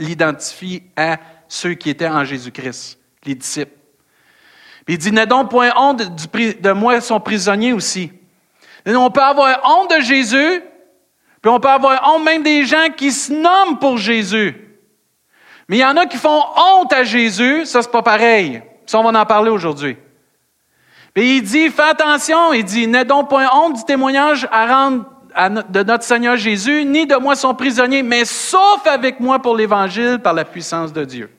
l'identifient 0.00 0.82
à 0.96 1.16
ceux 1.46 1.74
qui 1.74 1.90
étaient 1.90 2.08
en 2.08 2.24
Jésus-Christ, 2.24 2.98
les 3.24 3.36
disciples. 3.36 3.78
Puis 4.84 4.96
il 4.96 4.98
dit 4.98 5.12
N'aie 5.12 5.26
donc 5.26 5.48
point 5.48 5.70
honte 5.76 6.02
de 6.02 6.72
moi, 6.72 7.00
son 7.00 7.20
prisonnier 7.20 7.72
aussi. 7.72 8.10
On 8.84 9.12
peut 9.12 9.22
avoir 9.22 9.60
honte 9.64 9.94
de 9.96 10.00
Jésus, 10.00 10.60
puis 11.40 11.52
on 11.52 11.60
peut 11.60 11.68
avoir 11.68 12.02
honte 12.12 12.24
même 12.24 12.42
des 12.42 12.64
gens 12.64 12.88
qui 12.96 13.12
se 13.12 13.32
nomment 13.32 13.78
pour 13.78 13.96
Jésus. 13.96 14.56
Mais 15.68 15.76
il 15.76 15.80
y 15.80 15.84
en 15.84 15.96
a 15.96 16.06
qui 16.06 16.16
font 16.16 16.42
honte 16.56 16.92
à 16.92 17.04
Jésus, 17.04 17.64
ça 17.64 17.80
c'est 17.80 17.92
pas 17.92 18.02
pareil. 18.02 18.60
Ça, 18.86 18.98
on 18.98 19.08
va 19.08 19.20
en 19.20 19.24
parler 19.24 19.50
aujourd'hui. 19.50 19.96
Puis 21.14 21.36
il 21.36 21.42
dit, 21.42 21.68
fais 21.68 21.90
attention, 21.90 22.52
il 22.52 22.64
dit, 22.64 22.88
n'aie 22.88 23.04
donc 23.04 23.28
point 23.28 23.48
honte 23.54 23.76
du 23.76 23.84
témoignage 23.84 24.48
à 24.50 24.66
rendre 24.66 25.04
de 25.48 25.82
notre 25.82 26.04
Seigneur 26.04 26.36
Jésus, 26.36 26.84
ni 26.84 27.06
de 27.06 27.16
moi 27.16 27.34
son 27.34 27.54
prisonnier, 27.54 28.02
mais 28.02 28.24
sauf 28.24 28.86
avec 28.86 29.20
moi 29.20 29.38
pour 29.38 29.56
l'Évangile 29.56 30.18
par 30.22 30.34
la 30.34 30.44
puissance 30.44 30.92
de 30.92 31.04
Dieu. 31.04 31.30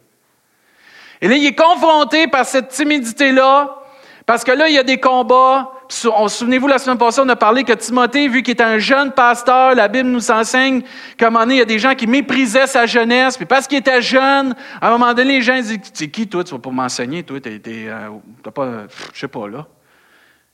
Et 1.21 1.27
là, 1.27 1.35
il 1.35 1.45
est 1.45 1.55
confronté 1.55 2.27
par 2.27 2.45
cette 2.45 2.69
timidité-là, 2.69 3.77
parce 4.25 4.43
que 4.43 4.51
là, 4.51 4.69
il 4.69 4.75
y 4.75 4.79
a 4.79 4.83
des 4.83 4.99
combats, 4.99 5.71
Souvenez-vous, 5.91 6.67
la 6.67 6.77
semaine 6.77 6.97
passée, 6.97 7.19
on 7.21 7.27
a 7.27 7.35
parlé 7.35 7.65
que 7.65 7.73
Timothée, 7.73 8.29
vu 8.29 8.43
qu'il 8.43 8.53
était 8.53 8.63
un 8.63 8.77
jeune 8.77 9.11
pasteur, 9.11 9.75
la 9.75 9.89
Bible 9.89 10.09
nous 10.09 10.31
enseigne 10.31 10.83
qu'à 11.17 11.27
un 11.27 11.29
moment 11.29 11.43
donné, 11.43 11.55
il 11.55 11.59
y 11.59 11.61
a 11.61 11.65
des 11.65 11.79
gens 11.79 11.95
qui 11.95 12.07
méprisaient 12.07 12.67
sa 12.67 12.85
jeunesse, 12.85 13.35
puis 13.35 13.45
parce 13.45 13.67
qu'il 13.67 13.77
était 13.77 14.01
jeune, 14.01 14.55
à 14.79 14.87
un 14.87 14.91
moment 14.91 15.13
donné, 15.13 15.33
les 15.33 15.41
gens 15.41 15.55
disent 15.57 15.79
C'est 15.93 16.09
qui, 16.09 16.27
toi, 16.27 16.45
tu 16.45 16.53
vas 16.53 16.59
pas 16.59 16.69
m'enseigner, 16.69 17.23
toi, 17.23 17.41
t'es, 17.41 17.61
euh, 17.67 18.09
pas, 18.53 18.87
je 19.13 19.19
sais 19.19 19.27
pas, 19.27 19.49
là. 19.49 19.67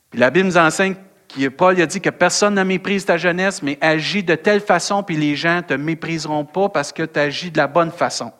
Puis 0.09 0.19
la 0.19 0.31
Bible 0.31 0.47
nous 0.47 0.57
enseigne 0.57 0.95
Paul 1.57 1.79
a 1.81 1.85
dit 1.85 2.01
que 2.01 2.09
personne 2.09 2.55
ne 2.55 2.63
méprise 2.63 3.05
ta 3.05 3.17
jeunesse, 3.17 3.61
mais 3.61 3.77
agis 3.81 4.23
de 4.23 4.35
telle 4.35 4.61
façon, 4.61 5.03
puis 5.03 5.15
les 5.15 5.35
gens 5.35 5.57
ne 5.57 5.61
te 5.61 5.73
mépriseront 5.73 6.45
pas 6.45 6.69
parce 6.69 6.91
que 6.91 7.03
tu 7.03 7.19
agis 7.19 7.51
de 7.51 7.57
la 7.57 7.67
bonne 7.67 7.91
façon. 7.91 8.31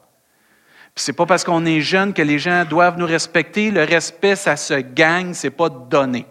Puis 0.96 1.04
c'est 1.04 1.14
pas 1.14 1.26
parce 1.26 1.44
qu'on 1.44 1.66
est 1.66 1.82
jeune 1.82 2.14
que 2.14 2.22
les 2.22 2.40
gens 2.40 2.66
doivent 2.66 2.98
nous 2.98 3.06
respecter. 3.06 3.70
Le 3.70 3.84
respect, 3.84 4.36
ça 4.36 4.56
se 4.56 4.74
gagne, 4.74 5.34
c'est 5.34 5.52
pas 5.52 5.70
donné. 5.70 6.26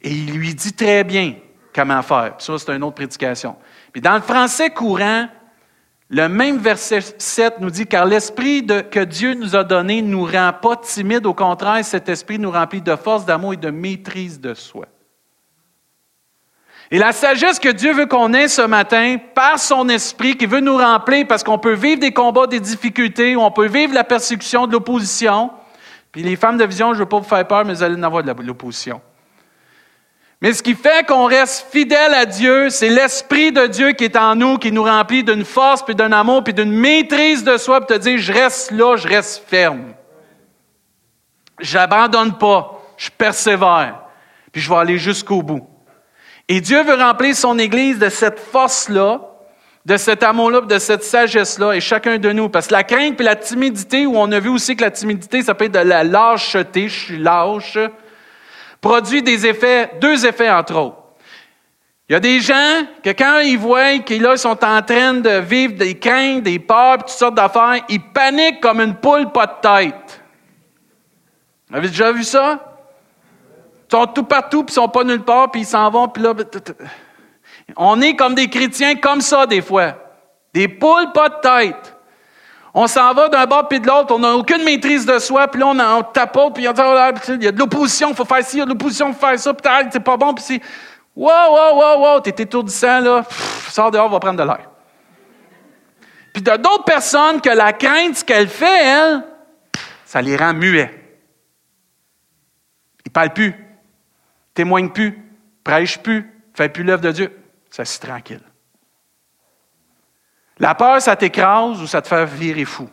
Et 0.00 0.10
il 0.10 0.32
lui 0.32 0.54
dit 0.54 0.72
très 0.72 1.04
bien 1.04 1.34
comment 1.74 2.02
faire. 2.02 2.36
ça, 2.38 2.58
c'est 2.58 2.72
une 2.72 2.82
autre 2.82 2.94
prédication. 2.94 3.56
Dans 3.96 4.14
le 4.14 4.22
français 4.22 4.70
courant, 4.70 5.28
le 6.10 6.28
même 6.28 6.58
verset 6.58 7.00
7 7.18 7.60
nous 7.60 7.70
dit, 7.70 7.86
car 7.86 8.04
l'esprit 8.04 8.66
que 8.66 9.04
Dieu 9.04 9.34
nous 9.34 9.56
a 9.56 9.64
donné 9.64 10.02
ne 10.02 10.08
nous 10.08 10.24
rend 10.24 10.52
pas 10.52 10.76
timides, 10.76 11.26
au 11.26 11.34
contraire, 11.34 11.84
cet 11.84 12.08
esprit 12.08 12.38
nous 12.38 12.50
remplit 12.50 12.82
de 12.82 12.94
force, 12.94 13.24
d'amour 13.24 13.54
et 13.54 13.58
de 13.58 13.70
maîtrise 13.70 14.40
de 14.40 14.54
soi. 14.54 14.86
Et 16.90 16.98
la 16.98 17.12
sagesse 17.12 17.58
que 17.58 17.70
Dieu 17.70 17.94
veut 17.94 18.06
qu'on 18.06 18.34
ait 18.34 18.48
ce 18.48 18.62
matin, 18.62 19.16
par 19.34 19.58
son 19.58 19.88
esprit, 19.88 20.36
qui 20.36 20.44
veut 20.46 20.60
nous 20.60 20.76
remplir, 20.76 21.26
parce 21.26 21.42
qu'on 21.42 21.58
peut 21.58 21.72
vivre 21.72 22.00
des 22.00 22.12
combats, 22.12 22.46
des 22.46 22.60
difficultés, 22.60 23.34
on 23.36 23.50
peut 23.50 23.66
vivre 23.66 23.94
la 23.94 24.04
persécution 24.04 24.66
de 24.66 24.72
l'opposition. 24.72 25.50
Puis 26.12 26.22
les 26.22 26.36
femmes 26.36 26.58
de 26.58 26.64
vision, 26.64 26.92
je 26.92 26.98
ne 26.98 27.04
veux 27.04 27.08
pas 27.08 27.18
vous 27.18 27.24
faire 27.24 27.46
peur, 27.48 27.64
mais 27.64 27.72
vous 27.72 27.82
allez 27.82 27.96
en 27.96 28.02
avoir 28.02 28.22
de 28.22 28.42
l'opposition. 28.42 29.00
Mais 30.44 30.52
ce 30.52 30.62
qui 30.62 30.74
fait 30.74 31.06
qu'on 31.06 31.24
reste 31.24 31.68
fidèle 31.72 32.12
à 32.12 32.26
Dieu, 32.26 32.68
c'est 32.68 32.90
l'Esprit 32.90 33.50
de 33.50 33.66
Dieu 33.66 33.92
qui 33.92 34.04
est 34.04 34.14
en 34.14 34.36
nous, 34.36 34.58
qui 34.58 34.72
nous 34.72 34.82
remplit 34.82 35.24
d'une 35.24 35.42
force, 35.42 35.82
puis 35.82 35.94
d'un 35.94 36.12
amour, 36.12 36.44
puis 36.44 36.52
d'une 36.52 36.70
maîtrise 36.70 37.44
de 37.44 37.56
soi, 37.56 37.80
pour 37.80 37.86
te 37.86 37.94
dire, 37.94 38.18
je 38.18 38.30
reste 38.30 38.70
là, 38.70 38.94
je 38.96 39.08
reste 39.08 39.42
ferme. 39.48 39.94
J'abandonne 41.58 42.36
pas, 42.36 42.78
je 42.98 43.08
persévère, 43.08 44.00
puis 44.52 44.60
je 44.60 44.68
vais 44.68 44.76
aller 44.76 44.98
jusqu'au 44.98 45.40
bout. 45.40 45.66
Et 46.46 46.60
Dieu 46.60 46.82
veut 46.82 47.02
remplir 47.02 47.34
son 47.34 47.58
Église 47.58 47.98
de 47.98 48.10
cette 48.10 48.38
force-là, 48.38 49.22
de 49.86 49.96
cet 49.96 50.22
amour-là, 50.22 50.60
de 50.60 50.78
cette 50.78 51.04
sagesse-là, 51.04 51.72
et 51.72 51.80
chacun 51.80 52.18
de 52.18 52.32
nous. 52.32 52.50
Parce 52.50 52.66
que 52.66 52.74
la 52.74 52.84
crainte 52.84 53.18
et 53.18 53.24
la 53.24 53.36
timidité, 53.36 54.04
où 54.04 54.18
on 54.18 54.30
a 54.30 54.40
vu 54.40 54.50
aussi 54.50 54.76
que 54.76 54.82
la 54.82 54.90
timidité, 54.90 55.40
ça 55.40 55.54
peut 55.54 55.64
être 55.64 55.72
de 55.72 55.78
la 55.78 56.04
lâcheté, 56.04 56.90
je 56.90 57.04
suis 57.06 57.18
lâche, 57.18 57.78
produit 58.84 59.22
des 59.22 59.46
effets, 59.46 59.92
deux 59.98 60.26
effets 60.26 60.50
entre 60.50 60.76
autres. 60.76 60.98
Il 62.06 62.12
y 62.12 62.16
a 62.16 62.20
des 62.20 62.38
gens 62.40 62.82
que 63.02 63.08
quand 63.08 63.38
ils 63.38 63.56
voient 63.56 63.98
qu'ils 64.00 64.26
sont 64.36 64.62
en 64.62 64.82
train 64.82 65.14
de 65.14 65.38
vivre 65.38 65.72
des 65.72 65.98
craintes, 65.98 66.42
des 66.42 66.58
peurs, 66.58 66.98
toutes 66.98 67.08
sortes 67.08 67.34
d'affaires, 67.34 67.82
ils 67.88 68.02
paniquent 68.12 68.60
comme 68.60 68.82
une 68.82 68.94
poule 68.94 69.32
pas 69.32 69.46
de 69.46 69.54
tête. 69.62 70.22
Vous 71.70 71.76
avez 71.78 71.88
déjà 71.88 72.12
vu 72.12 72.24
ça? 72.24 72.76
Ils 73.88 73.96
sont 73.96 74.06
tout 74.08 74.24
partout, 74.24 74.64
puis 74.64 74.72
ils 74.72 74.74
sont 74.74 74.88
pas 74.90 75.02
nulle 75.02 75.22
part, 75.22 75.50
puis 75.50 75.62
ils 75.62 75.66
s'en 75.66 75.88
vont, 75.90 76.08
puis 76.08 76.22
là... 76.22 76.34
On 77.78 78.02
est 78.02 78.14
comme 78.16 78.34
des 78.34 78.48
chrétiens 78.48 78.96
comme 78.96 79.22
ça, 79.22 79.46
des 79.46 79.62
fois. 79.62 79.94
Des 80.52 80.68
poules 80.68 81.10
pas 81.14 81.30
de 81.30 81.40
tête. 81.40 81.93
On 82.76 82.88
s'en 82.88 83.14
va 83.14 83.28
d'un 83.28 83.46
bord 83.46 83.68
puis 83.68 83.78
de 83.78 83.86
l'autre, 83.86 84.12
on 84.12 84.18
n'a 84.18 84.34
aucune 84.34 84.64
maîtrise 84.64 85.06
de 85.06 85.20
soi, 85.20 85.46
puis 85.46 85.60
là, 85.60 85.68
on, 85.68 85.78
on 85.78 86.02
tapote, 86.02 86.54
puis 86.54 86.66
on 86.68 86.72
dit, 86.72 86.80
il 87.28 87.44
y 87.44 87.46
a 87.46 87.52
de 87.52 87.58
l'opposition, 87.58 88.10
il 88.10 88.16
faut 88.16 88.24
faire 88.24 88.44
ci, 88.44 88.56
il 88.56 88.58
y 88.58 88.62
a 88.62 88.64
de 88.64 88.70
l'opposition, 88.70 89.08
il 89.08 89.14
faut 89.14 89.26
faire 89.26 89.38
ça, 89.38 89.54
puis 89.54 89.70
c'est 89.92 90.00
pas 90.00 90.16
bon, 90.16 90.34
puis 90.34 90.44
c'est. 90.44 90.60
Wow, 91.14 91.30
wow, 91.52 91.76
wow, 91.76 92.00
wow, 92.00 92.20
t'es 92.20 92.42
étourdissant, 92.42 92.98
là, 92.98 93.24
sors 93.70 93.92
dehors, 93.92 94.08
va 94.08 94.18
prendre 94.18 94.38
de 94.38 94.42
l'air. 94.42 94.68
Puis 96.32 96.42
a 96.50 96.58
d'autres 96.58 96.82
personnes 96.82 97.40
que 97.40 97.50
la 97.50 97.72
crainte, 97.72 98.16
ce 98.16 98.24
qu'elle 98.24 98.48
fait, 98.48 98.84
elle, 98.84 99.22
ça 100.04 100.20
les 100.20 100.36
rend 100.36 100.52
muets. 100.52 100.90
Ils 103.06 103.12
parlent 103.12 103.32
plus, 103.32 103.54
témoignent 104.52 104.90
plus, 104.90 105.16
prêchent 105.62 105.98
plus, 105.98 106.28
font 106.54 106.68
plus 106.68 106.82
l'œuvre 106.82 107.02
de 107.02 107.12
Dieu. 107.12 107.40
Ça, 107.70 107.84
c'est 107.84 108.00
tranquille. 108.00 108.40
La 110.58 110.74
peur, 110.74 111.00
ça 111.00 111.16
t'écrase 111.16 111.80
ou 111.80 111.86
ça 111.86 112.00
te 112.00 112.08
fait 112.08 112.26
virer 112.26 112.64
fou. 112.64 112.88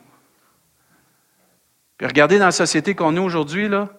Puis 1.98 2.08
regardez 2.08 2.40
dans 2.40 2.46
la 2.46 2.52
société 2.52 2.96
qu'on 2.96 3.16
est 3.16 3.20
aujourd'hui, 3.20 3.68
là, 3.70 3.90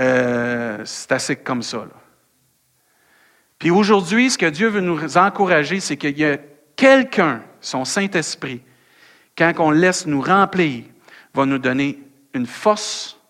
euh, 0.00 0.84
c'est 0.84 1.12
assez 1.12 1.36
comme 1.36 1.62
ça. 1.62 1.84
Puis 3.58 3.70
aujourd'hui, 3.70 4.30
ce 4.30 4.38
que 4.38 4.46
Dieu 4.46 4.68
veut 4.68 4.80
nous 4.80 5.18
encourager, 5.18 5.80
c'est 5.80 5.96
qu'il 5.96 6.18
y 6.18 6.24
a 6.24 6.38
quelqu'un, 6.76 7.42
son 7.60 7.84
Saint-Esprit, 7.84 8.62
quand 9.36 9.52
on 9.58 9.70
laisse 9.70 10.06
nous 10.06 10.22
remplir, 10.22 10.84
va 11.34 11.46
nous 11.46 11.58
donner 11.58 11.98
une 12.32 12.46
force, 12.46 13.20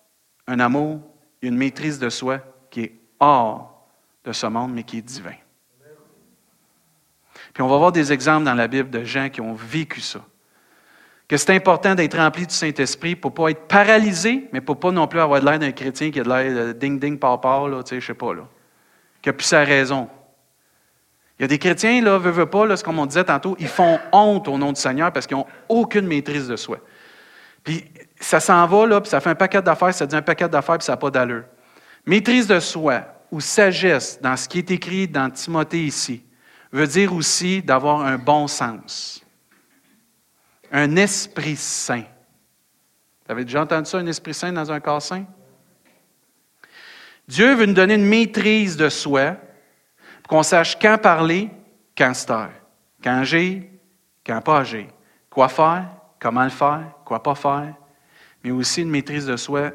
un 0.47 0.59
amour, 0.59 1.01
une 1.41 1.57
maîtrise 1.57 1.99
de 1.99 2.09
soi 2.09 2.39
qui 2.69 2.81
est 2.81 2.95
hors 3.19 3.87
de 4.23 4.31
ce 4.31 4.47
monde, 4.47 4.73
mais 4.73 4.83
qui 4.83 4.99
est 4.99 5.01
divin. 5.01 5.35
Puis 7.61 7.67
on 7.67 7.69
va 7.69 7.77
voir 7.77 7.91
des 7.91 8.11
exemples 8.11 8.45
dans 8.45 8.55
la 8.55 8.67
Bible 8.67 8.89
de 8.89 9.03
gens 9.03 9.29
qui 9.29 9.39
ont 9.39 9.53
vécu 9.53 10.01
ça. 10.01 10.25
Que 11.27 11.37
c'est 11.37 11.53
important 11.53 11.93
d'être 11.93 12.17
rempli 12.17 12.47
du 12.47 12.55
Saint-Esprit 12.55 13.15
pour 13.15 13.29
ne 13.29 13.35
pas 13.35 13.51
être 13.51 13.67
paralysé, 13.67 14.49
mais 14.51 14.61
pour 14.61 14.77
ne 14.77 14.81
pas 14.81 14.91
non 14.91 15.05
plus 15.05 15.19
avoir 15.19 15.39
de 15.39 15.45
l'air 15.45 15.59
d'un 15.59 15.71
chrétien 15.71 16.09
qui 16.09 16.19
a 16.21 16.23
de 16.23 16.29
l'air 16.29 16.73
ding-ding 16.73 17.19
par 17.19 17.67
là, 17.67 17.83
tu 17.83 17.89
sais, 17.89 18.01
je 18.01 18.07
sais 18.07 18.13
pas, 18.15 18.33
là. 18.33 18.47
Qui 19.21 19.29
a 19.29 19.33
plus 19.33 19.45
sa 19.45 19.63
raison. 19.63 20.09
Il 21.37 21.43
y 21.43 21.45
a 21.45 21.47
des 21.47 21.59
chrétiens, 21.59 22.01
là, 22.01 22.17
veut 22.17 22.47
pas, 22.47 22.65
là, 22.65 22.75
comme 22.77 22.97
on 22.97 23.05
disait 23.05 23.25
tantôt, 23.25 23.55
ils 23.59 23.67
font 23.67 23.99
honte 24.11 24.47
au 24.47 24.57
nom 24.57 24.71
du 24.71 24.81
Seigneur 24.81 25.13
parce 25.13 25.27
qu'ils 25.27 25.37
n'ont 25.37 25.45
aucune 25.69 26.07
maîtrise 26.07 26.47
de 26.47 26.55
soi. 26.55 26.79
Puis 27.63 27.85
ça 28.19 28.39
s'en 28.39 28.65
va, 28.65 28.87
là, 28.87 29.01
puis 29.01 29.11
ça 29.11 29.19
fait 29.19 29.29
un 29.29 29.35
paquet 29.35 29.61
d'affaires, 29.61 29.93
ça 29.93 30.07
dit 30.07 30.15
un 30.15 30.23
paquet 30.23 30.49
d'affaires, 30.49 30.79
puis 30.79 30.85
ça 30.85 30.93
n'a 30.93 30.97
pas 30.97 31.11
d'allure. 31.11 31.43
Maîtrise 32.07 32.47
de 32.47 32.59
soi 32.59 33.03
ou 33.29 33.39
sagesse 33.39 34.19
dans 34.19 34.35
ce 34.35 34.49
qui 34.49 34.57
est 34.57 34.71
écrit 34.71 35.07
dans 35.07 35.29
Timothée 35.29 35.83
ici, 35.83 36.23
veut 36.71 36.87
dire 36.87 37.13
aussi 37.13 37.61
d'avoir 37.61 38.01
un 38.01 38.17
bon 38.17 38.47
sens, 38.47 39.23
un 40.71 40.95
esprit 40.95 41.55
saint. 41.55 42.05
Vous 43.25 43.31
avez 43.31 43.43
déjà 43.43 43.61
entendu 43.61 43.89
ça, 43.89 43.97
un 43.97 44.07
esprit 44.07 44.33
saint 44.33 44.51
dans 44.51 44.71
un 44.71 44.79
corps 44.79 45.01
saint? 45.01 45.25
Dieu 47.27 47.55
veut 47.55 47.65
nous 47.65 47.73
donner 47.73 47.95
une 47.95 48.05
maîtrise 48.05 48.75
de 48.75 48.89
soi 48.89 49.37
pour 50.23 50.29
qu'on 50.29 50.43
sache 50.43 50.77
quand 50.79 50.97
parler, 51.01 51.49
quand 51.97 52.13
se 52.13 52.25
taire, 52.25 52.51
quand 53.03 53.19
agir, 53.19 53.63
quand 54.25 54.41
pas 54.41 54.59
agir, 54.59 54.87
quoi 55.29 55.47
faire, 55.47 55.89
comment 56.19 56.43
le 56.43 56.49
faire, 56.49 56.93
quoi 57.05 57.21
pas 57.21 57.35
faire, 57.35 57.73
mais 58.43 58.51
aussi 58.51 58.81
une 58.81 58.89
maîtrise 58.89 59.25
de 59.25 59.37
soi 59.37 59.71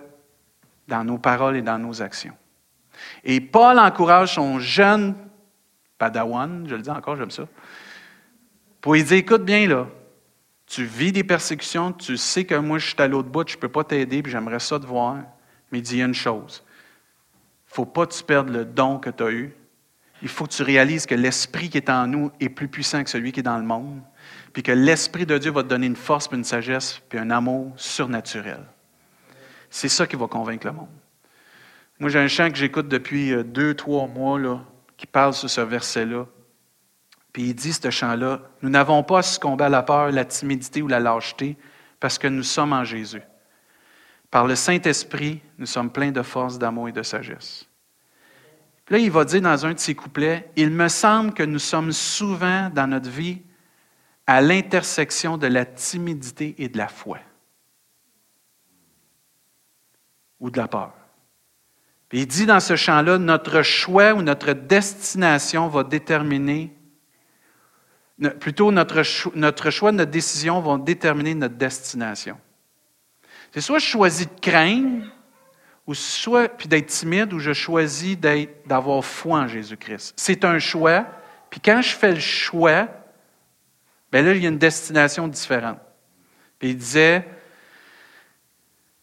dans 0.89 1.05
nos 1.05 1.19
paroles 1.19 1.57
et 1.57 1.63
dans 1.63 1.79
nos 1.79 2.03
actions. 2.03 2.37
Et 3.25 3.41
Paul 3.41 3.79
encourage 3.79 4.35
son 4.35 4.59
jeune 4.59 5.15
Padawan, 5.99 6.67
je 6.69 6.75
le 6.75 6.83
dis 6.83 6.91
encore, 6.91 7.17
j'aime 7.17 7.31
ça. 7.31 7.47
Pour 8.81 8.95
lui 8.95 9.05
dire, 9.05 9.17
écoute 9.17 9.45
bien 9.45 9.67
là, 9.67 9.87
tu 10.67 10.85
vis 10.85 11.13
des 11.13 11.25
persécutions, 11.25 11.93
tu 11.93 12.17
sais 12.17 12.45
que 12.45 12.55
moi 12.55 12.79
je 12.79 12.89
suis 12.89 13.01
à 13.01 13.09
l'autre 13.09 13.29
bout, 13.29 13.49
je 13.49 13.57
ne 13.57 13.61
peux 13.61 13.69
pas 13.69 13.85
t'aider, 13.85 14.23
puis 14.23 14.33
j'aimerais 14.33 14.59
ça 14.59 14.79
te 14.79 14.87
voir. 14.87 15.19
Mais 15.71 15.79
il 15.79 15.83
dit 15.83 16.01
une 16.01 16.15
chose. 16.15 16.65
Il 17.67 17.71
ne 17.71 17.75
faut 17.75 17.87
pas 17.87 18.07
que 18.07 18.15
tu 18.15 18.25
perdes 18.25 18.49
le 18.49 18.65
don 18.65 18.99
que 18.99 19.11
tu 19.11 19.23
as 19.23 19.31
eu. 19.31 19.55
Il 20.23 20.29
faut 20.29 20.45
que 20.45 20.53
tu 20.53 20.63
réalises 20.63 21.07
que 21.07 21.15
l'esprit 21.15 21.69
qui 21.69 21.77
est 21.77 21.91
en 21.91 22.07
nous 22.07 22.33
est 22.41 22.49
plus 22.49 22.69
puissant 22.69 23.05
que 23.05 23.11
celui 23.11 23.33
qui 23.33 23.41
est 23.41 23.43
dans 23.43 23.59
le 23.59 23.65
monde, 23.65 24.01
puis 24.53 24.63
que 24.63 24.73
l'esprit 24.73 25.27
de 25.27 25.37
Dieu 25.37 25.51
va 25.51 25.63
te 25.63 25.69
donner 25.69 25.87
une 25.87 25.97
force, 25.97 26.27
puis 26.27 26.39
une 26.39 26.45
sagesse, 26.45 27.01
puis 27.09 27.19
un 27.19 27.31
amour 27.31 27.73
surnaturel. 27.77 28.65
C'est 29.69 29.89
ça 29.89 30.07
qui 30.07 30.17
va 30.17 30.27
convaincre 30.27 30.67
le 30.67 30.73
monde. 30.73 30.89
Moi, 31.99 32.11
j'ai 32.11 32.19
un 32.19 32.29
chant 32.29 32.51
que 32.51 32.57
j'écoute 32.57 32.89
depuis 32.89 33.33
euh, 33.33 33.43
deux, 33.43 33.75
trois 33.75 34.07
mois, 34.07 34.39
là, 34.39 34.63
qui 34.97 35.07
parle 35.07 35.35
sur 35.35 35.51
ce 35.51 35.61
verset-là. 35.61 36.27
Puis 37.33 37.49
il 37.49 37.55
dit, 37.55 37.73
ce 37.73 37.91
chant-là, 37.91 38.41
nous 38.63 38.71
n'avons 38.71 39.03
pas 39.03 39.19
à 39.19 39.23
succomber 39.23 39.65
à 39.65 39.69
la 39.69 39.83
peur, 39.83 40.11
la 40.11 40.25
timidité 40.25 40.81
ou 40.81 40.89
la 40.89 41.01
lâcheté, 41.01 41.57
parce 42.01 42.19
que 42.19 42.29
nous 42.29 42.43
sommes 42.43 42.73
en 42.73 42.85
Jésus. 42.85 43.23
Par 44.31 44.47
le 44.47 44.55
Saint-Esprit, 44.55 45.41
nous 45.59 45.67
sommes 45.67 45.91
pleins 45.91 46.13
de 46.13 46.23
force, 46.23 46.59
d'amour 46.59 46.89
et 46.89 46.93
de 46.93 47.03
sagesse. 47.03 47.67
Puis 48.85 48.95
là, 48.95 48.99
il 48.99 49.11
va 49.11 49.25
dire 49.25 49.43
dans 49.43 49.67
un 49.67 49.75
de 49.75 49.79
ses 49.79 49.95
couplets, 49.95 50.51
Il 50.57 50.71
me 50.71 50.89
semble 50.89 51.35
que 51.35 51.43
nous 51.43 51.59
sommes 51.59 51.93
souvent 51.93 52.71
dans 52.71 52.87
notre 52.87 53.11
vie 53.11 53.43
à 54.27 54.41
l'intersection 54.41 55.37
de 55.37 55.47
la 55.47 55.65
timidité 55.65 56.55
et 56.59 56.69
de 56.69 56.79
la 56.79 56.89
foi, 56.89 57.19
ou 60.41 60.51
de 60.51 60.57
la 60.57 60.69
peur 60.69 60.93
il 62.21 62.27
dit 62.27 62.47
dans 62.47 62.61
ce 62.61 62.77
champ-là, 62.77 63.19
notre 63.19 63.63
choix 63.63 64.15
ou 64.15 64.23
notre 64.23 64.53
destination 64.53 65.69
va 65.69 65.85
déterminer, 65.85 66.73
plutôt 68.41 68.73
notre, 68.73 69.03
choix, 69.03 69.93
notre 69.93 70.11
décision 70.11 70.61
vont 70.61 70.79
déterminer 70.79 71.35
notre 71.35 71.57
destination. 71.57 72.39
C'est 73.53 73.61
soit 73.61 73.79
je 73.79 73.87
choisis 73.87 74.27
de 74.27 74.41
craindre, 74.41 75.05
ou 75.87 75.95
soit 75.95 76.49
puis 76.49 76.69
d'être 76.69 76.87
timide, 76.87 77.35
ou 77.35 77.39
je 77.39 77.53
choisis 77.53 78.19
d'avoir 78.19 79.05
foi 79.05 79.41
en 79.41 79.49
Jésus-Christ. 79.49 80.15
C'est 80.17 80.45
un 80.45 80.59
choix, 80.59 81.07
puis 81.51 81.61
quand 81.61 81.83
je 81.83 81.95
fais 81.95 82.15
le 82.15 82.21
choix, 82.21 82.89
bien 84.11 84.23
là, 84.23 84.33
il 84.33 84.43
y 84.43 84.47
a 84.47 84.49
une 84.49 84.59
destination 84.59 85.29
différente. 85.29 85.79
Puis 86.59 86.71
il 86.71 86.79
disait, 86.79 87.29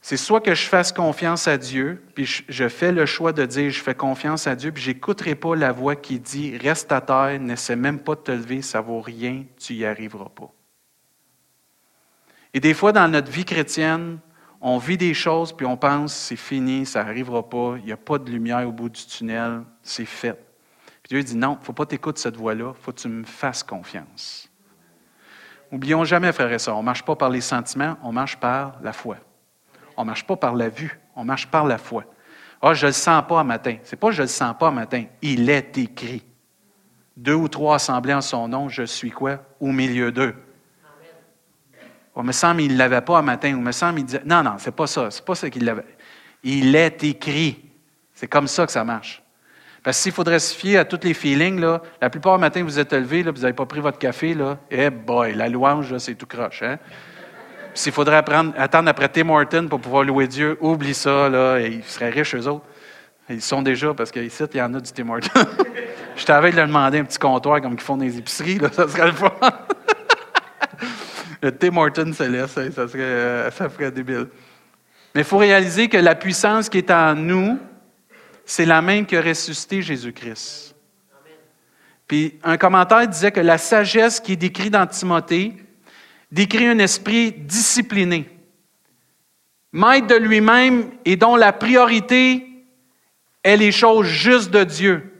c'est 0.03 0.17
soit 0.17 0.41
que 0.41 0.53
je 0.53 0.65
fasse 0.65 0.91
confiance 0.91 1.47
à 1.47 1.57
Dieu, 1.57 2.03
puis 2.13 2.43
je 2.49 2.67
fais 2.67 2.91
le 2.91 3.05
choix 3.05 3.31
de 3.31 3.45
dire 3.45 3.71
je 3.71 3.79
fais 3.79 3.95
confiance 3.95 4.47
à 4.47 4.55
Dieu, 4.57 4.69
puis 4.73 4.83
j'écouterai 4.83 5.33
pas 5.33 5.55
la 5.55 5.71
voix 5.71 5.95
qui 5.95 6.19
dit 6.19 6.57
reste 6.57 6.91
à 6.91 6.99
terre, 6.99 7.39
n'essaie 7.39 7.77
même 7.77 7.99
pas 7.99 8.15
de 8.15 8.19
te 8.19 8.31
lever, 8.33 8.61
ça 8.61 8.81
vaut 8.81 8.99
rien, 8.99 9.45
tu 9.57 9.75
y 9.75 9.85
arriveras 9.85 10.27
pas. 10.27 10.51
Et 12.53 12.59
des 12.59 12.73
fois 12.73 12.91
dans 12.91 13.07
notre 13.07 13.31
vie 13.31 13.45
chrétienne, 13.45 14.19
on 14.59 14.77
vit 14.77 14.97
des 14.97 15.13
choses 15.13 15.53
puis 15.53 15.65
on 15.65 15.77
pense 15.77 16.13
c'est 16.13 16.35
fini, 16.35 16.85
ça 16.85 17.05
n'arrivera 17.05 17.49
pas, 17.49 17.75
il 17.77 17.85
n'y 17.85 17.93
a 17.93 17.97
pas 17.97 18.17
de 18.17 18.29
lumière 18.29 18.67
au 18.67 18.73
bout 18.73 18.89
du 18.89 19.05
tunnel, 19.05 19.61
c'est 19.83 20.03
fait. 20.03 20.37
Puis 21.01 21.11
Dieu 21.11 21.23
dit 21.23 21.37
non, 21.37 21.57
faut 21.61 21.71
pas 21.71 21.85
t'écouter 21.85 22.19
cette 22.19 22.35
voix-là, 22.35 22.73
faut 22.81 22.91
que 22.91 22.99
tu 22.99 23.07
me 23.07 23.23
fasses 23.23 23.63
confiance. 23.63 24.49
Oublions 25.71 26.03
jamais, 26.03 26.33
frères 26.33 26.51
et 26.51 26.59
sœurs, 26.59 26.75
on 26.75 26.81
ne 26.81 26.87
marche 26.87 27.05
pas 27.05 27.15
par 27.15 27.29
les 27.29 27.39
sentiments, 27.39 27.95
on 28.03 28.11
marche 28.11 28.37
par 28.37 28.81
la 28.83 28.91
foi. 28.91 29.15
On 29.97 30.01
ne 30.01 30.07
marche 30.07 30.25
pas 30.25 30.35
par 30.35 30.55
la 30.55 30.69
vue, 30.69 30.99
on 31.15 31.23
marche 31.23 31.47
par 31.47 31.65
la 31.65 31.77
foi. 31.77 32.05
Ah, 32.61 32.73
je 32.73 32.85
ne 32.85 32.89
le 32.89 32.93
sens 32.93 33.23
pas 33.27 33.43
matin. 33.43 33.77
Ce 33.83 33.93
n'est 33.93 33.99
pas 33.99 34.11
je 34.11 34.21
ne 34.21 34.23
le 34.23 34.29
sens 34.29 34.55
pas 34.57 34.69
un 34.69 34.71
matin. 34.71 35.03
Il 35.21 35.49
est 35.49 35.77
écrit. 35.77 36.23
Deux 37.17 37.33
ou 37.33 37.47
trois 37.47 37.75
assemblés 37.75 38.13
en 38.13 38.21
son 38.21 38.47
nom, 38.47 38.69
je 38.69 38.83
suis 38.83 39.11
quoi? 39.11 39.39
Au 39.59 39.71
milieu 39.71 40.11
d'eux. 40.11 40.33
On 42.15 42.23
me 42.23 42.31
semble 42.31 42.61
qu'il 42.61 42.73
ne 42.73 42.77
l'avait 42.77 43.01
pas 43.01 43.19
un 43.19 43.21
matin. 43.21 43.53
On 43.55 43.61
me 43.61 43.71
semble 43.71 43.97
qu'il 43.97 44.05
disait. 44.05 44.21
Non, 44.25 44.43
non, 44.43 44.57
ce 44.57 44.67
n'est 44.67 44.75
pas 44.75 44.87
ça. 44.87 45.11
Ce 45.11 45.19
n'est 45.19 45.25
pas 45.25 45.35
ça 45.35 45.49
qu'il 45.49 45.65
l'avait. 45.65 45.83
Il 46.43 46.75
est 46.75 47.03
écrit. 47.03 47.59
C'est 48.13 48.27
comme 48.27 48.47
ça 48.47 48.65
que 48.65 48.71
ça 48.71 48.83
marche. 48.83 49.21
Parce 49.83 49.97
que 49.97 50.03
s'il 50.03 50.11
faudrait 50.13 50.39
se 50.39 50.55
fier 50.55 50.77
à 50.77 50.85
tous 50.85 51.05
les 51.05 51.13
feelings, 51.13 51.59
là, 51.59 51.81
la 52.01 52.09
plupart 52.09 52.37
du 52.37 52.41
matin, 52.41 52.63
vous 52.63 52.79
êtes 52.79 52.93
levé, 52.93 53.23
vous 53.23 53.41
n'avez 53.41 53.53
pas 53.53 53.65
pris 53.65 53.81
votre 53.81 53.99
café, 53.99 54.33
là, 54.33 54.57
eh 54.71 54.89
boy, 54.89 55.33
la 55.35 55.49
louange, 55.49 55.97
c'est 55.97 56.15
tout 56.15 56.25
croche. 56.25 56.63
Hein? 56.63 56.79
S'il 57.73 57.91
faudrait 57.91 58.17
attendre 58.17 58.89
après 58.89 59.09
Tim 59.09 59.29
Horton 59.29 59.67
pour 59.67 59.79
pouvoir 59.79 60.03
louer 60.03 60.27
Dieu, 60.27 60.57
oublie 60.61 60.93
ça, 60.93 61.29
là, 61.29 61.57
et 61.57 61.67
ils 61.67 61.83
seraient 61.83 62.09
riches 62.09 62.35
eux 62.35 62.47
autres. 62.47 62.65
Ils 63.29 63.41
sont 63.41 63.61
déjà, 63.61 63.93
parce 63.93 64.11
qu'ici, 64.11 64.43
il 64.53 64.57
y 64.57 64.61
en 64.61 64.73
a 64.73 64.79
du 64.79 64.91
Tim 64.91 65.09
Horton. 65.09 65.29
Je 66.15 66.25
t'avais 66.25 66.51
de 66.51 66.57
leur 66.57 66.67
demander 66.67 66.99
un 66.99 67.05
petit 67.05 67.17
comptoir 67.17 67.61
comme 67.61 67.73
ils 67.73 67.79
font 67.79 67.97
dans 67.97 68.03
les 68.03 68.17
épiceries, 68.17 68.59
là, 68.59 68.69
ça 68.71 68.87
serait 68.87 69.07
le 69.07 69.13
fun. 69.13 69.31
le 71.41 71.51
Tim 71.51 71.77
Horton 71.77 72.13
céleste, 72.13 72.71
ça, 72.71 72.87
serait, 72.87 73.01
euh, 73.01 73.51
ça 73.51 73.69
ferait 73.69 73.91
débile. 73.91 74.27
Mais 75.15 75.21
il 75.21 75.27
faut 75.27 75.37
réaliser 75.37 75.89
que 75.89 75.97
la 75.97 76.15
puissance 76.15 76.69
qui 76.69 76.79
est 76.79 76.91
en 76.91 77.15
nous, 77.15 77.59
c'est 78.45 78.65
la 78.65 78.81
même 78.81 79.05
qui 79.05 79.15
a 79.15 79.21
ressuscité 79.21 79.81
Jésus-Christ. 79.81 80.75
Puis 82.07 82.39
un 82.43 82.57
commentaire 82.57 83.07
disait 83.07 83.31
que 83.31 83.39
la 83.39 83.57
sagesse 83.57 84.19
qui 84.19 84.33
est 84.33 84.37
décrite 84.37 84.73
dans 84.73 84.85
Timothée 84.85 85.55
décrit 86.33 86.65
un 86.65 86.79
esprit 86.79 87.31
discipliné, 87.31 88.27
maître 89.71 90.07
de 90.07 90.15
lui-même 90.15 90.89
et 91.05 91.15
dont 91.15 91.35
la 91.35 91.53
priorité 91.53 92.47
est 93.43 93.55
les 93.55 93.71
choses 93.71 94.07
justes 94.07 94.49
de 94.49 94.63
Dieu. 94.63 95.11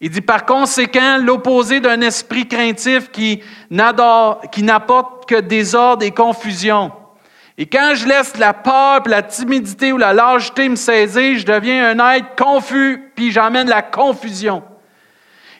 Il 0.00 0.08
dit 0.08 0.22
par 0.22 0.46
conséquent 0.46 1.18
l'opposé 1.18 1.80
d'un 1.80 2.00
esprit 2.00 2.48
craintif 2.48 3.10
qui 3.10 3.42
n'apporte 3.70 5.28
que 5.28 5.40
désordre 5.40 6.06
et 6.06 6.10
confusion. 6.10 6.90
Et 7.58 7.66
quand 7.66 7.92
je 7.94 8.08
laisse 8.08 8.38
la 8.38 8.54
peur, 8.54 9.02
la 9.04 9.22
timidité 9.22 9.92
ou 9.92 9.98
la 9.98 10.14
lâcheté 10.14 10.70
me 10.70 10.76
saisir, 10.76 11.38
je 11.38 11.44
deviens 11.44 11.90
un 11.90 12.14
être 12.14 12.34
confus, 12.34 13.12
puis 13.14 13.30
j'emmène 13.30 13.68
la 13.68 13.82
confusion. 13.82 14.62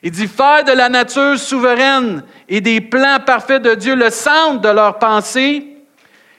Il 0.03 0.11
dit 0.11 0.27
faire 0.27 0.65
de 0.65 0.73
la 0.73 0.89
nature 0.89 1.39
souveraine 1.39 2.25
et 2.49 2.61
des 2.61 2.81
plans 2.81 3.19
parfaits 3.25 3.63
de 3.63 3.75
Dieu 3.75 3.95
le 3.95 4.11
centre 4.11 4.61
de 4.61 4.69
leur 4.69 4.99
pensée. 4.99 5.77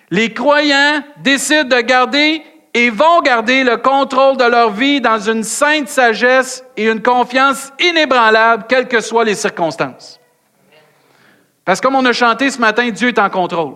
Les 0.10 0.34
croyants 0.34 1.02
décident 1.20 1.78
de 1.78 1.82
garder 1.82 2.44
et 2.74 2.90
vont 2.90 3.22
garder 3.22 3.64
le 3.64 3.78
contrôle 3.78 4.36
de 4.36 4.44
leur 4.44 4.72
vie 4.72 5.00
dans 5.00 5.20
une 5.20 5.44
sainte 5.44 5.88
sagesse 5.88 6.66
et 6.76 6.90
une 6.90 7.02
confiance 7.02 7.72
inébranlable, 7.80 8.66
quelles 8.68 8.88
que 8.88 9.00
soient 9.00 9.24
les 9.24 9.36
circonstances. 9.36 10.20
Parce 11.64 11.80
que 11.80 11.88
comme 11.88 11.96
on 11.96 12.06
a 12.06 12.14
chanté 12.14 12.50
ce 12.50 12.60
matin, 12.60 12.90
Dieu 12.90 13.10
est 13.10 13.20
en 13.20 13.30
contrôle. 13.30 13.76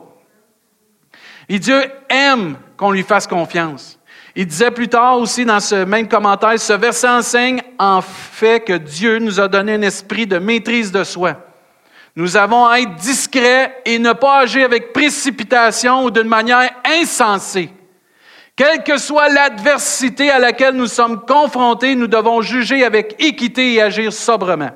Et 1.48 1.60
Dieu 1.60 1.82
aime 2.10 2.58
qu'on 2.75 2.91
lui 2.91 3.03
fasse 3.03 3.27
confiance. 3.27 3.97
Il 4.39 4.46
disait 4.46 4.70
plus 4.70 4.88
tard 4.88 5.17
aussi 5.17 5.46
dans 5.46 5.60
ce 5.60 5.84
même 5.84 6.08
commentaire, 6.08 6.60
ce 6.60 6.74
verset 6.74 7.10
enseigne 7.10 7.60
en 7.79 8.01
fait 8.01 8.60
que 8.60 8.74
Dieu 8.74 9.17
nous 9.17 9.39
a 9.39 9.48
donné 9.48 9.74
un 9.74 9.82
esprit 9.82 10.27
de 10.27 10.38
maîtrise 10.38 10.91
de 10.91 11.03
soi. 11.03 11.38
Nous 12.15 12.38
avons 12.38 12.67
à 12.67 12.79
être 12.79 12.94
discrets 12.98 13.82
et 13.84 13.98
ne 13.98 14.13
pas 14.13 14.41
agir 14.41 14.65
avec 14.65 14.94
précipitation 14.94 16.03
ou 16.03 16.12
d'une 16.12 16.27
manière 16.27 16.70
insensée. 16.86 17.72
Quelle 18.56 18.84
que 18.84 19.00
soit 19.00 19.27
l'adversité 19.29 20.29
à 20.29 20.38
laquelle 20.38 20.75
nous 20.75 20.86
sommes 20.86 21.25
confrontés, 21.25 21.96
nous 21.96 22.06
devons 22.06 22.44
juger 22.44 22.86
avec 22.86 23.15
équité 23.17 23.74
et 23.74 23.82
agir 23.82 24.13
sobrement. 24.13 24.70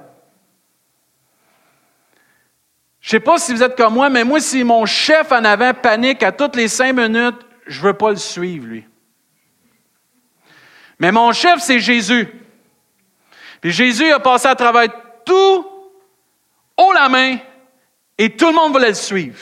Je 3.00 3.10
ne 3.10 3.12
sais 3.12 3.24
pas 3.24 3.38
si 3.38 3.54
vous 3.54 3.62
êtes 3.62 3.78
comme 3.78 3.94
moi, 3.94 4.10
mais 4.10 4.24
moi, 4.24 4.40
si 4.40 4.64
mon 4.64 4.88
chef 4.88 5.32
en 5.32 5.46
avant 5.46 5.76
panique 5.76 6.24
à 6.24 6.32
toutes 6.32 6.56
les 6.56 6.68
cinq 6.68 6.94
minutes, 6.96 7.46
je 7.68 7.80
ne 7.80 7.86
veux 7.86 7.94
pas 7.94 8.10
le 8.10 8.16
suivre, 8.16 8.66
lui. 8.66 8.86
Mais 11.02 11.12
mon 11.12 11.32
chef, 11.34 11.60
c'est 11.60 11.80
Jésus. 11.80 12.28
Puis 13.60 13.72
Jésus 13.72 14.12
a 14.12 14.20
passé 14.20 14.48
à 14.48 14.56
travers 14.56 14.88
tout 15.26 15.66
haut 16.78 16.94
la 16.94 17.10
main 17.10 17.38
et 18.20 18.30
tout 18.30 18.46
le 18.46 18.54
monde 18.54 18.72
voulait 18.72 18.90
le 18.90 18.94
suivre. 18.94 19.40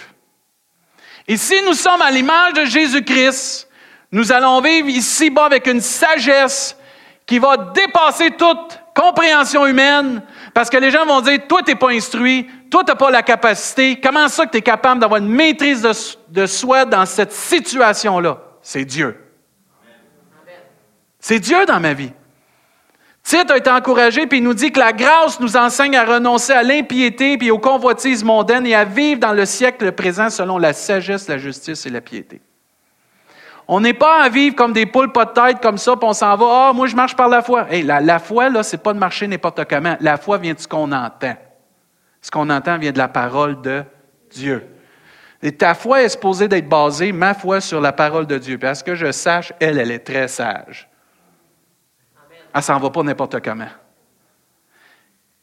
Et 1.28 1.36
si 1.36 1.62
nous 1.66 1.74
sommes 1.74 2.02
à 2.02 2.12
l'image 2.12 2.54
de 2.54 2.64
Jésus-Christ, 2.64 3.68
nous 4.14 4.32
allons 4.32 4.62
vivre 4.62 4.88
ici-bas 4.88 5.46
avec 5.46 5.68
une 5.68 5.82
sagesse 5.82 6.78
qui 7.26 7.40
va 7.40 7.58
dépasser 7.58 8.32
toute 8.32 8.80
compréhension 8.96 9.68
humaine, 9.68 10.24
parce 10.54 10.70
que 10.70 10.78
les 10.78 10.92
gens 10.92 11.06
vont 11.06 11.22
dire, 11.22 11.40
toi, 11.48 11.62
tu 11.62 11.72
n'es 11.72 11.76
pas 11.78 11.90
instruit, 11.90 12.50
toi, 12.72 12.84
tu 12.84 12.92
n'as 12.92 12.96
pas 12.96 13.12
la 13.12 13.22
capacité. 13.22 14.00
Comment 14.02 14.28
ça 14.28 14.46
que 14.46 14.52
tu 14.52 14.58
es 14.58 14.62
capable 14.62 15.00
d'avoir 15.00 15.22
une 15.22 15.30
maîtrise 15.30 15.82
de, 15.82 15.92
de 16.30 16.46
soi 16.48 16.86
dans 16.86 17.06
cette 17.06 17.32
situation-là? 17.32 18.40
C'est 18.62 18.86
Dieu. 18.86 19.29
C'est 21.20 21.40
Dieu 21.40 21.66
dans 21.66 21.80
ma 21.80 21.94
vie. 21.94 22.12
Tite 23.24 23.52
a 23.52 23.58
été 23.58 23.70
encouragé, 23.70 24.26
puis 24.26 24.40
il 24.40 24.44
nous 24.44 24.54
dit 24.54 24.72
que 24.72 24.80
la 24.80 24.94
grâce 24.94 25.40
nous 25.40 25.58
enseigne 25.58 25.96
à 25.96 26.06
renoncer 26.06 26.54
à 26.54 26.64
l'impiété 26.64 27.38
puis 27.38 27.52
aux 27.52 27.60
convoitises 27.60 28.24
mondaines 28.24 28.66
et 28.66 28.74
à 28.74 28.86
vivre 28.86 29.20
dans 29.20 29.34
le 29.34 29.46
siècle 29.46 29.92
présent 29.92 30.30
selon 30.30 30.58
la 30.58 30.74
sagesse, 30.74 31.28
la 31.28 31.38
justice 31.38 31.86
et 31.86 31.90
la 31.90 32.02
piété. 32.02 32.42
On 33.68 33.82
n'est 33.82 33.94
pas 33.94 34.24
à 34.24 34.30
vivre 34.30 34.56
comme 34.56 34.74
des 34.74 34.88
poules 34.88 35.12
pas 35.12 35.26
de 35.26 35.34
tête 35.34 35.62
comme 35.62 35.78
ça, 35.78 35.96
puis 35.96 36.10
on 36.10 36.14
s'en 36.14 36.36
va. 36.38 36.46
Ah, 36.50 36.74
moi, 36.74 36.88
je 36.88 36.96
marche 36.96 37.16
par 37.16 37.30
la 37.30 37.44
foi. 37.44 37.72
Hey, 37.72 37.84
la, 37.84 38.02
la 38.02 38.18
foi, 38.18 38.50
là, 38.50 38.64
c'est 38.64 38.82
pas 38.82 38.94
de 38.94 38.98
marcher 38.98 39.28
n'importe 39.28 39.64
comment. 39.70 39.96
La 40.00 40.18
foi 40.18 40.40
vient 40.40 40.56
de 40.56 40.60
ce 40.60 40.68
qu'on 40.68 40.92
entend. 40.92 41.36
Ce 42.20 42.32
qu'on 42.32 42.50
entend 42.50 42.80
vient 42.80 42.92
de 42.92 42.98
la 42.98 43.10
parole 43.10 43.62
de 43.62 43.84
Dieu. 44.32 44.66
Et 45.44 45.52
ta 45.52 45.76
foi 45.76 46.02
est 46.02 46.10
supposée 46.10 46.48
d'être 46.48 46.68
basée, 46.68 47.12
ma 47.12 47.36
foi, 47.36 47.62
sur 47.62 47.80
la 47.80 47.92
parole 47.92 48.26
de 48.26 48.40
Dieu. 48.40 48.58
Parce 48.58 48.82
que 48.82 48.96
je 48.96 49.12
sache, 49.12 49.54
elle, 49.60 49.78
elle 49.78 49.92
est 49.92 50.00
très 50.00 50.28
sage. 50.28 50.90
Elle 52.54 52.64
s'en 52.64 52.80
va 52.80 52.90
pas 52.90 53.04
n'importe 53.04 53.42
comment. 53.44 53.70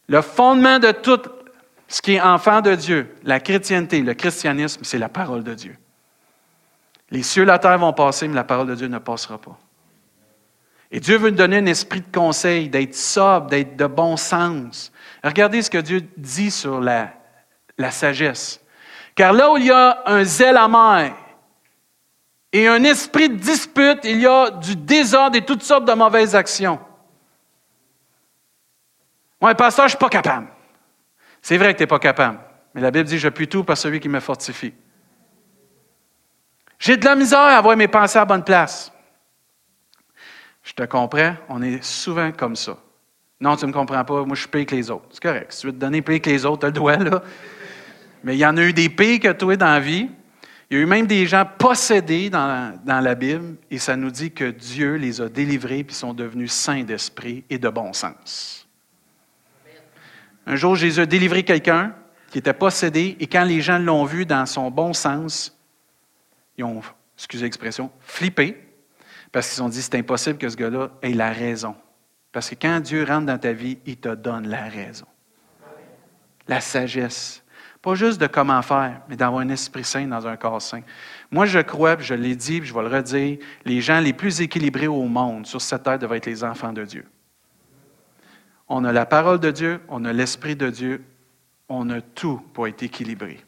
Le 0.09 0.23
fondement 0.23 0.79
de 0.79 0.93
tout 0.93 1.21
ce 1.89 2.03
qui 2.03 2.15
est 2.15 2.21
enfant 2.21 2.61
de 2.61 2.75
Dieu, 2.75 3.15
la 3.23 3.41
chrétienté, 3.41 4.01
le 4.03 4.15
christianisme, 4.15 4.83
c'est 4.85 4.99
la 4.99 5.09
parole 5.09 5.45
de 5.45 5.55
Dieu. 5.55 5.77
Les 7.11 7.23
cieux 7.23 7.45
et 7.45 7.47
la 7.47 7.59
terre 7.59 7.79
vont 7.79 7.93
passer, 7.93 8.27
mais 8.27 8.35
la 8.35 8.45
parole 8.45 8.67
de 8.67 8.75
Dieu 8.75 8.89
ne 8.89 8.99
passera 8.99 9.39
pas. 9.39 9.57
Et 10.91 11.01
Dieu 11.01 11.19
veut 11.19 11.31
nous 11.31 11.37
donner 11.37 11.59
un 11.59 11.67
esprit 11.67 12.01
de 12.01 12.13
conseil, 12.13 12.69
d'être 12.69 12.95
sobre, 12.95 13.49
d'être 13.49 13.77
de 13.77 13.87
bon 13.87 14.17
sens. 14.17 14.93
Regardez 15.23 15.63
ce 15.63 15.71
que 15.71 15.79
Dieu 15.79 16.03
dit 16.17 16.51
sur 16.51 16.81
la, 16.81 17.13
la 17.79 17.91
sagesse. 17.91 18.61
Car 19.15 19.33
là 19.33 19.51
où 19.51 19.57
il 19.57 19.67
y 19.67 19.71
a 19.71 20.03
un 20.07 20.25
zèle 20.25 20.57
amer 20.57 21.15
et 22.53 22.69
un 22.69 22.85
esprit 22.85 23.29
de 23.29 23.35
dispute, 23.35 24.01
il 24.05 24.21
y 24.21 24.27
a 24.27 24.51
du 24.51 24.77
désordre 24.77 25.37
et 25.37 25.45
toutes 25.45 25.63
sortes 25.63 25.85
de 25.85 25.93
mauvaises 25.93 26.35
actions. 26.35 26.79
Moi, 29.41 29.55
pasteur, 29.55 29.85
je 29.85 29.95
ne 29.95 29.99
suis 29.99 29.99
pas 29.99 30.09
capable. 30.09 30.49
C'est 31.43 31.59
vrai 31.59 31.73
que 31.73 31.79
tu 31.79 31.83
n'es 31.83 31.87
pas 31.87 31.99
capable. 31.99 32.39
Mais 32.75 32.81
la 32.81 32.91
Bible 32.91 33.05
dit, 33.05 33.19
je 33.19 33.29
puis 33.29 33.49
tout 33.49 33.65
par 33.65 33.77
celui 33.77 34.01
qui 34.01 34.09
me 34.09 34.21
fortifie. 34.21 34.75
J'ai 36.79 36.97
de 36.97 37.05
la 37.05 37.15
misère 37.15 37.39
à 37.39 37.57
avoir 37.57 37.77
mes 37.77 37.89
pensées 37.89 38.19
à 38.19 38.25
bonne 38.25 38.45
place. 38.45 38.93
Je 40.63 40.73
te 40.73 40.83
comprends, 40.83 41.35
on 41.49 41.63
est 41.63 41.83
souvent 41.83 42.33
comme 42.33 42.57
ça. 42.57 42.77
Non, 43.41 43.57
tu 43.57 43.65
ne 43.65 43.69
me 43.69 43.73
comprends 43.73 44.05
pas, 44.05 44.25
moi 44.25 44.35
je 44.35 44.41
suis 44.41 44.49
pire 44.49 44.67
que 44.67 44.75
les 44.75 44.91
autres. 44.91 45.07
C'est 45.13 45.23
correct. 45.23 45.53
Si 45.53 45.61
tu 45.61 45.67
veux 45.69 45.73
te 45.73 45.79
donner 45.79 46.03
pire 46.03 46.21
que 46.21 46.31
les 46.31 46.45
autres, 46.45 46.61
tu 46.61 46.67
le 46.67 46.73
droit, 46.73 46.97
là. 46.97 47.23
Mais 48.25 48.35
il 48.35 48.39
y 48.39 48.47
en 48.47 48.57
a 48.57 48.63
eu 48.63 48.73
des 48.73 48.89
pires 48.89 49.21
que 49.21 49.33
toi 49.33 49.57
dans 49.57 49.67
la 49.67 49.81
vie. 49.81 50.09
Il 50.69 50.77
y 50.77 50.81
a 50.81 50.83
eu 50.83 50.87
même 50.87 51.07
des 51.07 51.27
gens 51.27 51.47
possédés 51.59 52.29
dans 52.29 52.47
la, 52.47 52.73
dans 52.85 53.01
la 53.01 53.15
Bible, 53.15 53.57
et 53.71 53.79
ça 53.79 53.95
nous 53.95 54.11
dit 54.11 54.33
que 54.33 54.51
Dieu 54.51 54.97
les 54.97 55.21
a 55.21 55.29
délivrés 55.29 55.87
et 55.89 55.93
sont 55.93 56.13
devenus 56.13 56.51
saints 56.51 56.83
d'esprit 56.83 57.45
et 57.49 57.59
de 57.59 57.69
bon 57.69 57.93
sens. 57.93 58.66
Un 60.47 60.57
jour, 60.57 60.77
Jésus 60.77 61.01
a 61.01 61.07
délivré 61.07 61.43
quelqu'un 61.43 61.95
qui 62.31 62.39
était 62.39 62.55
possédé, 62.55 63.17
et 63.19 63.27
quand 63.27 63.45
les 63.45 63.61
gens 63.61 63.79
l'ont 63.79 64.05
vu 64.05 64.27
dans 64.27 64.47
son 64.47 64.71
bon 64.71 64.93
sens, 64.93 65.57
ils 66.57 66.65
ont, 66.65 66.81
excusez 67.17 67.45
l'expression, 67.45 67.91
flippé, 68.01 68.63
parce 69.33 69.53
qu'ils 69.53 69.63
ont 69.63 69.69
dit 69.69 69.83
c'est 69.83 69.97
impossible 69.97 70.39
que 70.39 70.49
ce 70.49 70.57
gars-là 70.57 70.91
ait 71.03 71.13
la 71.13 71.33
raison. 71.33 71.75
Parce 72.33 72.51
que 72.51 72.55
quand 72.55 72.81
Dieu 72.81 73.05
rentre 73.05 73.27
dans 73.27 73.39
ta 73.39 73.53
vie, 73.53 73.79
il 73.87 73.97
te 73.97 74.15
donne 74.15 74.49
la 74.49 74.69
raison. 74.69 75.07
La 76.49 76.61
sagesse. 76.61 77.43
Pas 77.83 77.95
juste 77.95 78.21
de 78.21 78.27
comment 78.27 78.63
faire, 78.63 79.01
mais 79.09 79.17
d'avoir 79.17 79.41
un 79.43 79.49
esprit 79.49 79.85
sain 79.85 80.07
dans 80.07 80.27
un 80.27 80.37
corps 80.37 80.63
sain. 80.63 80.83
Moi, 81.31 81.47
je 81.47 81.61
crois, 81.61 81.97
je 81.99 82.15
l'ai 82.15 82.37
dit, 82.37 82.61
puis 82.61 82.69
je 82.69 82.75
vais 82.75 82.83
le 82.83 82.89
redire, 82.89 83.39
les 83.65 83.81
gens 83.81 84.01
les 84.01 84.13
plus 84.13 84.41
équilibrés 84.41 84.87
au 84.87 85.05
monde 85.05 85.47
sur 85.47 85.61
cette 85.61 85.83
terre 85.83 85.99
devraient 85.99 86.19
être 86.19 86.27
les 86.27 86.45
enfants 86.45 86.73
de 86.73 86.85
Dieu. 86.85 87.07
On 88.69 88.85
a 88.85 88.93
la 88.93 89.07
parole 89.07 89.41
de 89.41 89.51
Dieu, 89.51 89.81
on 89.89 90.05
a 90.05 90.13
l'esprit 90.13 90.57
de 90.57 90.71
Dieu, 90.71 91.05
on 91.69 91.89
a 91.91 92.01
tout 92.01 92.39
pour 92.53 92.67
être 92.67 92.83
équilibré. 92.83 93.45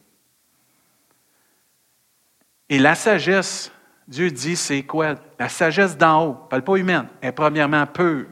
Et 2.69 2.79
la 2.79 2.95
sagesse, 2.95 3.73
Dieu 4.07 4.31
dit, 4.31 4.57
c'est 4.57 4.83
quoi? 4.83 5.15
La 5.39 5.49
sagesse 5.49 5.97
d'en 5.97 6.27
haut, 6.27 6.35
parle 6.35 6.63
pas 6.63 6.77
humaine, 6.77 7.09
est 7.23 7.33
premièrement 7.33 7.87
pure. 7.87 8.27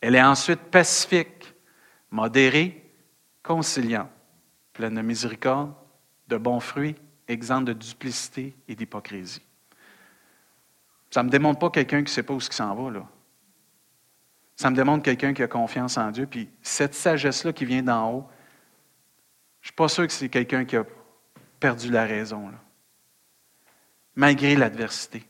Elle 0.00 0.14
est 0.14 0.22
ensuite 0.22 0.60
pacifique, 0.60 1.54
modérée, 2.10 2.92
conciliante, 3.42 4.10
pleine 4.72 4.94
de 4.94 5.02
miséricorde, 5.02 5.72
de 6.28 6.36
bons 6.36 6.60
fruits, 6.60 6.96
exempte 7.28 7.66
de 7.66 7.72
duplicité 7.72 8.54
et 8.68 8.74
d'hypocrisie. 8.74 9.42
Ça 11.10 11.22
ne 11.22 11.28
me 11.28 11.30
démontre 11.30 11.60
pas 11.60 11.70
quelqu'un 11.70 11.98
qui 11.98 12.04
ne 12.04 12.08
sait 12.08 12.22
pas 12.22 12.34
où 12.34 12.40
s'en 12.40 12.74
va, 12.74 12.90
là. 12.90 13.06
Ça 14.56 14.70
me 14.70 14.76
démontre 14.76 15.02
quelqu'un 15.02 15.34
qui 15.34 15.42
a 15.42 15.48
confiance 15.48 15.98
en 15.98 16.10
Dieu. 16.10 16.26
Puis 16.26 16.48
cette 16.62 16.94
sagesse-là 16.94 17.52
qui 17.52 17.64
vient 17.64 17.82
d'en 17.82 18.10
haut, 18.10 18.28
je 19.60 19.66
ne 19.66 19.70
suis 19.70 19.74
pas 19.74 19.88
sûr 19.88 20.06
que 20.06 20.12
c'est 20.12 20.28
quelqu'un 20.28 20.64
qui 20.64 20.76
a 20.76 20.84
perdu 21.58 21.90
la 21.90 22.04
raison, 22.04 22.50
malgré 24.14 24.54
l'adversité. 24.54 25.26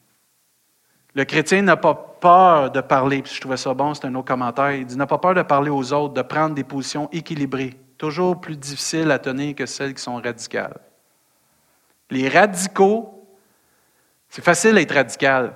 Le 1.15 1.25
chrétien 1.25 1.63
n'a 1.63 1.77
pas 1.77 1.95
peur 1.95 2.73
de 2.73 2.81
parler, 2.81 3.23
puis 3.23 3.33
je 3.33 3.41
trouvais 3.41 3.57
ça 3.57 3.73
bon, 3.73 3.95
c'est 3.95 4.07
un 4.07 4.15
autre 4.17 4.27
commentaire, 4.27 4.73
il 4.73 4.85
dit 4.85 4.97
n'a 4.97 5.07
pas 5.07 5.19
peur 5.19 5.35
de 5.35 5.43
parler 5.43 5.71
aux 5.71 5.93
autres, 5.93 6.15
de 6.15 6.23
prendre 6.23 6.55
des 6.55 6.65
positions 6.65 7.09
équilibrées, 7.13 7.79
toujours 7.97 8.41
plus 8.41 8.57
difficiles 8.57 9.11
à 9.13 9.21
tenir 9.21 9.55
que 9.55 9.67
celles 9.67 9.95
qui 9.95 10.03
sont 10.03 10.17
radicales. 10.17 10.81
Les 12.11 12.29
radicaux, 12.29 13.29
c'est 14.29 14.45
facile 14.45 14.75
d'être 14.75 14.95
radical. 14.95 15.55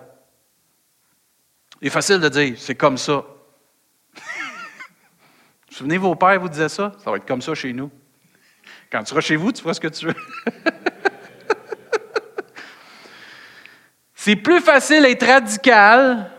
C'est 1.83 1.91
facile 1.91 2.21
de 2.21 2.29
dire, 2.29 2.55
c'est 2.57 2.77
comme 2.77 2.97
ça. 2.97 3.25
Souvenez, 5.79 5.99
vos 5.99 6.15
pères 6.15 6.41
vous 6.41 6.49
disaient 6.49 6.69
ça? 6.69 6.93
Ça 7.03 7.11
va 7.11 7.17
être 7.17 7.27
comme 7.27 7.43
ça 7.43 7.55
chez 7.55 7.73
nous. 7.73 7.91
Quand 8.91 9.01
tu 9.01 9.07
seras 9.07 9.21
chez 9.21 9.37
vous, 9.37 9.53
tu 9.53 9.63
feras 9.63 9.75
ce 9.75 9.81
que 9.81 9.89
tu 9.89 10.07
veux. 10.07 10.15
c'est 14.15 14.37
plus 14.37 14.61
facile 14.61 15.03
d'être 15.03 15.27
radical, 15.27 16.31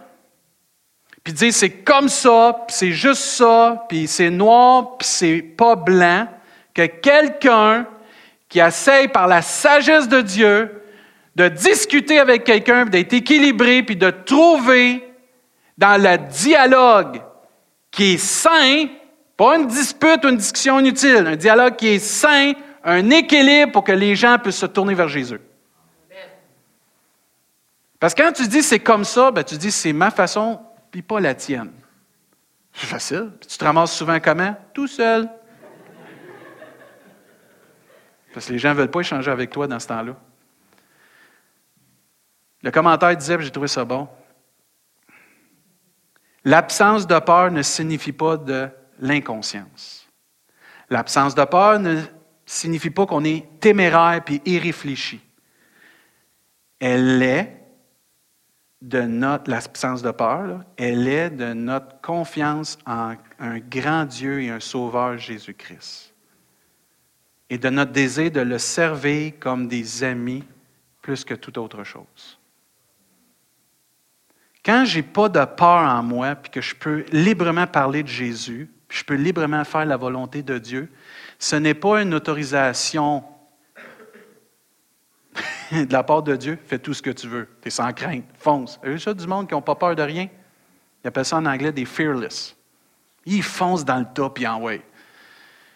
puis 1.24 1.34
dire 1.34 1.54
c'est 1.54 1.72
comme 1.84 2.10
ça, 2.10 2.66
puis 2.68 2.76
c'est 2.76 2.92
juste 2.92 3.22
ça, 3.22 3.86
puis 3.88 4.08
c'est 4.08 4.30
noir, 4.30 4.98
puis 4.98 5.08
c'est 5.08 5.42
pas 5.42 5.76
blanc, 5.76 6.28
que 6.74 6.86
quelqu'un 6.86 7.88
qui 8.48 8.60
essaye 8.60 9.08
par 9.08 9.28
la 9.28 9.42
sagesse 9.42 10.08
de 10.08 10.22
Dieu 10.22 10.80
de 11.36 11.48
discuter 11.48 12.20
avec 12.20 12.44
quelqu'un, 12.44 12.86
d'être 12.86 13.14
équilibré, 13.14 13.84
puis 13.84 13.96
de 13.96 14.10
trouver 14.10 15.08
dans 15.78 16.02
le 16.02 16.18
dialogue 16.18 17.22
qui 17.92 18.16
est 18.16 18.18
sain, 18.18 18.88
pas 19.40 19.56
une 19.58 19.68
dispute 19.68 20.26
ou 20.26 20.28
une 20.28 20.36
discussion 20.36 20.82
inutile, 20.82 21.26
un 21.26 21.38
dialogue 21.38 21.78
qui 21.78 21.88
est 21.88 22.00
sain, 22.00 22.52
un 22.84 23.10
équilibre 23.10 23.72
pour 23.72 23.86
que 23.86 23.94
les 23.94 24.14
gens 24.14 24.38
puissent 24.38 24.58
se 24.58 24.66
tourner 24.66 24.94
vers 24.94 25.08
Jésus. 25.08 25.40
Parce 28.02 28.14
que 28.14 28.22
quand 28.22 28.34
tu 28.34 28.46
dis 28.50 28.62
c'est 28.62 28.82
comme 28.82 29.06
ça, 29.06 29.32
ben 29.32 29.46
tu 29.46 29.56
dis 29.56 29.72
c'est 29.72 29.94
ma 29.94 30.12
façon, 30.12 30.60
puis 30.92 31.02
pas 31.02 31.22
la 31.22 31.36
tienne. 31.36 31.72
C'est 32.74 32.88
facile. 32.88 33.32
Tu 33.48 33.58
te 33.58 33.64
ramasses 33.64 33.96
souvent 33.96 34.20
comment? 34.20 34.58
Tout 34.74 34.88
seul. 34.88 35.30
Parce 38.34 38.48
que 38.48 38.52
les 38.52 38.60
gens 38.60 38.72
ne 38.72 38.74
veulent 38.74 38.92
pas 38.92 39.00
échanger 39.00 39.32
avec 39.32 39.52
toi 39.52 39.68
dans 39.68 39.80
ce 39.80 39.88
temps-là. 39.88 40.18
Le 42.62 42.72
commentaire 42.72 43.16
disait, 43.16 43.38
j'ai 43.40 43.52
trouvé 43.52 43.70
ça 43.70 43.86
bon, 43.86 44.10
l'absence 46.44 47.08
de 47.08 47.18
peur 47.20 47.52
ne 47.52 47.62
signifie 47.62 48.12
pas 48.12 48.36
de 48.36 48.70
l'inconscience. 49.00 50.08
L'absence 50.90 51.36
de 51.36 51.44
peur 51.46 51.80
ne 51.80 52.02
signifie 52.46 52.90
pas 52.90 53.06
qu'on 53.06 53.24
est 53.24 53.60
téméraire 53.60 54.24
puis 54.24 54.42
irréfléchi. 54.46 55.22
Elle 56.80 57.22
est 57.22 57.60
de 58.82 59.02
notre, 59.02 59.50
l'absence 59.52 60.02
de 60.02 60.12
peur, 60.12 60.64
elle 60.78 61.08
est 61.08 61.30
de 61.30 61.54
notre 61.54 62.00
confiance 62.02 62.78
en 62.86 63.16
un 63.40 63.60
grand 63.60 64.06
Dieu 64.06 64.42
et 64.42 64.50
un 64.50 64.60
Sauveur 64.60 65.18
Jésus-Christ. 65.18 66.14
Et 67.50 67.58
de 67.58 67.70
notre 67.70 67.92
désir 67.92 68.32
de 68.32 68.42
le 68.42 68.58
servir 68.58 69.34
comme 69.40 69.68
des 69.68 70.04
amis 70.04 70.44
plus 71.02 71.26
que 71.26 71.34
toute 71.34 71.58
autre 71.58 71.84
chose. 71.84 72.40
Quand 74.64 74.86
je 74.86 74.98
n'ai 74.98 75.04
pas 75.04 75.30
de 75.30 75.44
peur 75.44 75.90
en 75.90 76.04
moi, 76.04 76.36
puis 76.36 76.52
que 76.52 76.62
je 76.62 76.76
peux 76.76 77.06
librement 77.12 77.68
parler 77.68 78.04
de 78.04 78.08
Jésus, 78.08 78.70
je 78.90 79.04
peux 79.04 79.16
librement 79.16 79.64
faire 79.64 79.86
la 79.86 79.98
volonté 79.98 80.42
de 80.42 80.58
Dieu, 80.58 80.92
ce 81.38 81.56
n'est 81.56 81.74
pas 81.76 82.02
une 82.02 82.14
autorisation 82.14 83.24
de 85.72 85.94
la 85.94 86.04
part 86.04 86.24
de 86.24 86.36
Dieu. 86.36 86.58
Fais 86.66 86.80
tout 86.80 86.94
ce 86.94 87.02
que 87.02 87.12
tu 87.12 87.28
veux. 87.28 87.48
Tu 87.62 87.68
es 87.68 87.72
sans 87.72 87.94
crainte. 87.94 88.26
Fonce. 88.38 88.80
Vous 88.84 88.98
ça 88.98 89.14
du 89.14 89.28
monde 89.28 89.48
qui 89.48 89.54
n'ont 89.54 89.62
pas 89.62 89.76
peur 89.76 89.96
de 89.96 90.02
rien? 90.02 90.28
Ils 91.04 91.08
appellent 91.08 91.26
ça 91.26 91.38
en 91.38 91.46
anglais 91.46 91.72
des 91.72 91.86
fearless. 91.86 92.56
Ils 93.26 93.44
foncent 93.44 93.86
dans 93.86 94.00
le 94.00 94.06
tas, 94.14 94.30
puis 94.30 94.48
en 94.48 94.62
way. 94.62 94.82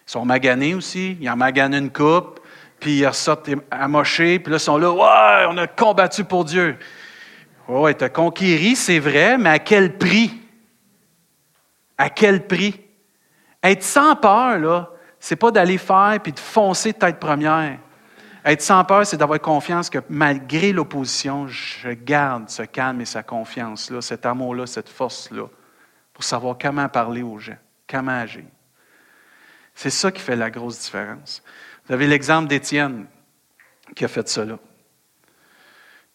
Ils 0.08 0.12
sont 0.12 0.26
maganés 0.26 0.73
aussi. 0.73 1.17
Ils 1.21 1.30
en 1.30 1.38
maganent 1.38 1.76
une 1.76 1.91
coupe, 1.91 2.39
puis 2.80 2.99
ils 2.99 3.08
ressortent 3.08 3.49
amochés, 3.71 4.39
puis 4.39 4.52
là, 4.52 4.58
ils 4.58 4.60
sont 4.60 4.78
là. 4.78 4.91
Ouais, 4.91 5.45
on 5.49 5.58
a 5.58 5.67
combattu 5.67 6.23
pour 6.23 6.43
Dieu. 6.45 6.78
Oui, 7.67 7.95
tu 7.95 8.04
as 8.04 8.10
conquéri, 8.10 8.76
c'est 8.76 8.99
vrai, 8.99 9.38
mais 9.38 9.49
à 9.49 9.60
quel 9.60 9.97
prix? 9.97 10.41
À 11.97 12.10
quel 12.10 12.45
prix? 12.45 12.83
Être 13.63 13.84
sans 13.84 14.15
peur, 14.15 14.60
là, 14.60 14.91
c'est 15.19 15.38
pas 15.38 15.52
d'aller 15.52 15.78
faire 15.78 16.19
puis 16.21 16.34
de 16.34 16.39
foncer 16.39 16.93
tête 16.93 17.19
première. 17.19 17.80
Être 18.45 18.62
sans 18.62 18.84
peur, 18.84 19.06
c'est 19.06 19.15
d'avoir 19.15 19.39
confiance 19.39 19.89
que 19.89 19.99
malgré 20.10 20.73
l'opposition, 20.73 21.47
je 21.47 21.89
garde 21.91 22.49
ce 22.49 22.63
calme 22.63 22.99
et 22.99 23.06
sa 23.06 23.23
confiance-là, 23.23 24.02
cet 24.02 24.26
amour-là, 24.26 24.67
cette 24.67 24.89
force-là, 24.89 25.47
pour 26.13 26.26
savoir 26.26 26.58
comment 26.60 26.89
parler 26.89 27.23
aux 27.23 27.39
gens, 27.39 27.58
comment 27.89 28.12
agir. 28.12 28.43
C'est 29.73 29.89
ça 29.89 30.12
qui 30.12 30.21
fait 30.21 30.36
la 30.36 30.49
grosse 30.49 30.80
différence. 30.80 31.41
Vous 31.88 31.93
avez 31.93 32.06
l'exemple 32.06 32.49
d'Étienne 32.49 33.06
qui 33.95 34.04
a 34.04 34.10
fait 34.10 34.28
cela. 34.28 34.60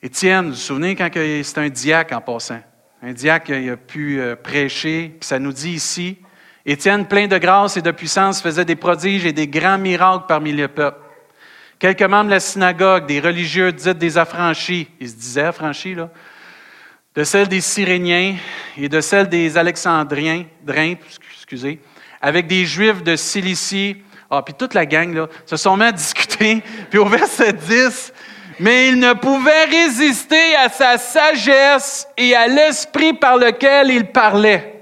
Étienne, 0.03 0.47
vous 0.47 0.51
vous 0.51 0.57
souvenez 0.57 0.95
quand 0.95 1.11
c'était 1.13 1.61
un 1.61 1.69
diacre 1.69 2.15
en 2.15 2.21
passant? 2.21 2.61
Un 3.03 3.13
diacre 3.13 3.47
qui 3.47 3.71
a 3.71 3.77
pu 3.77 4.21
euh, 4.21 4.37
prêcher, 4.37 5.17
puis 5.19 5.27
ça 5.27 5.39
nous 5.39 5.53
dit 5.53 5.71
ici, 5.71 6.19
Étienne, 6.71 7.07
plein 7.07 7.27
de 7.27 7.39
grâce 7.39 7.79
et 7.79 7.83
de 7.83 7.91
puissance, 7.91 8.43
faisait 8.43 8.67
des 8.67 8.77
prodiges 8.77 9.25
et 9.25 9.33
des 9.33 9.49
grands 9.49 9.79
miracles 9.79 10.27
parmi 10.29 10.53
le 10.53 10.69
peuple. 10.69 11.01
Quelques 11.79 12.03
membres 12.03 12.27
de 12.27 12.33
la 12.33 12.41
synagogue, 12.41 13.07
des 13.07 13.21
religieux 13.21 13.73
dites 13.73 13.97
des 13.97 14.19
affranchis, 14.19 14.87
ils 15.01 15.09
se 15.09 15.15
disaient 15.15 15.45
affranchis, 15.45 15.95
là, 15.95 16.11
de 17.15 17.25
celle 17.25 17.49
des 17.49 17.63
Cyréniens 17.63 18.37
et 18.77 18.91
de 18.91 19.01
celle 19.01 19.31
des 19.31 19.57
Alexandriens, 19.57 20.45
excusez, 21.35 21.81
avec 22.21 22.47
des 22.47 22.67
Juifs 22.67 23.03
de 23.03 23.17
Cilicie, 23.17 23.97
ah, 24.31 24.43
puis 24.43 24.53
toute 24.53 24.75
la 24.75 24.85
gang, 24.85 25.15
là, 25.15 25.27
se 25.47 25.57
sont 25.57 25.75
mis 25.75 25.85
à 25.85 25.93
discuter, 25.93 26.63
puis 26.91 26.99
au 26.99 27.07
verset 27.07 27.55
10, 27.55 28.13
mais 28.61 28.89
il 28.89 28.99
ne 28.99 29.15
pouvait 29.15 29.65
résister 29.65 30.55
à 30.57 30.69
sa 30.69 30.99
sagesse 30.99 32.07
et 32.19 32.35
à 32.35 32.47
l'esprit 32.47 33.15
par 33.15 33.39
lequel 33.39 33.91
il 33.91 34.05
parlait. 34.05 34.78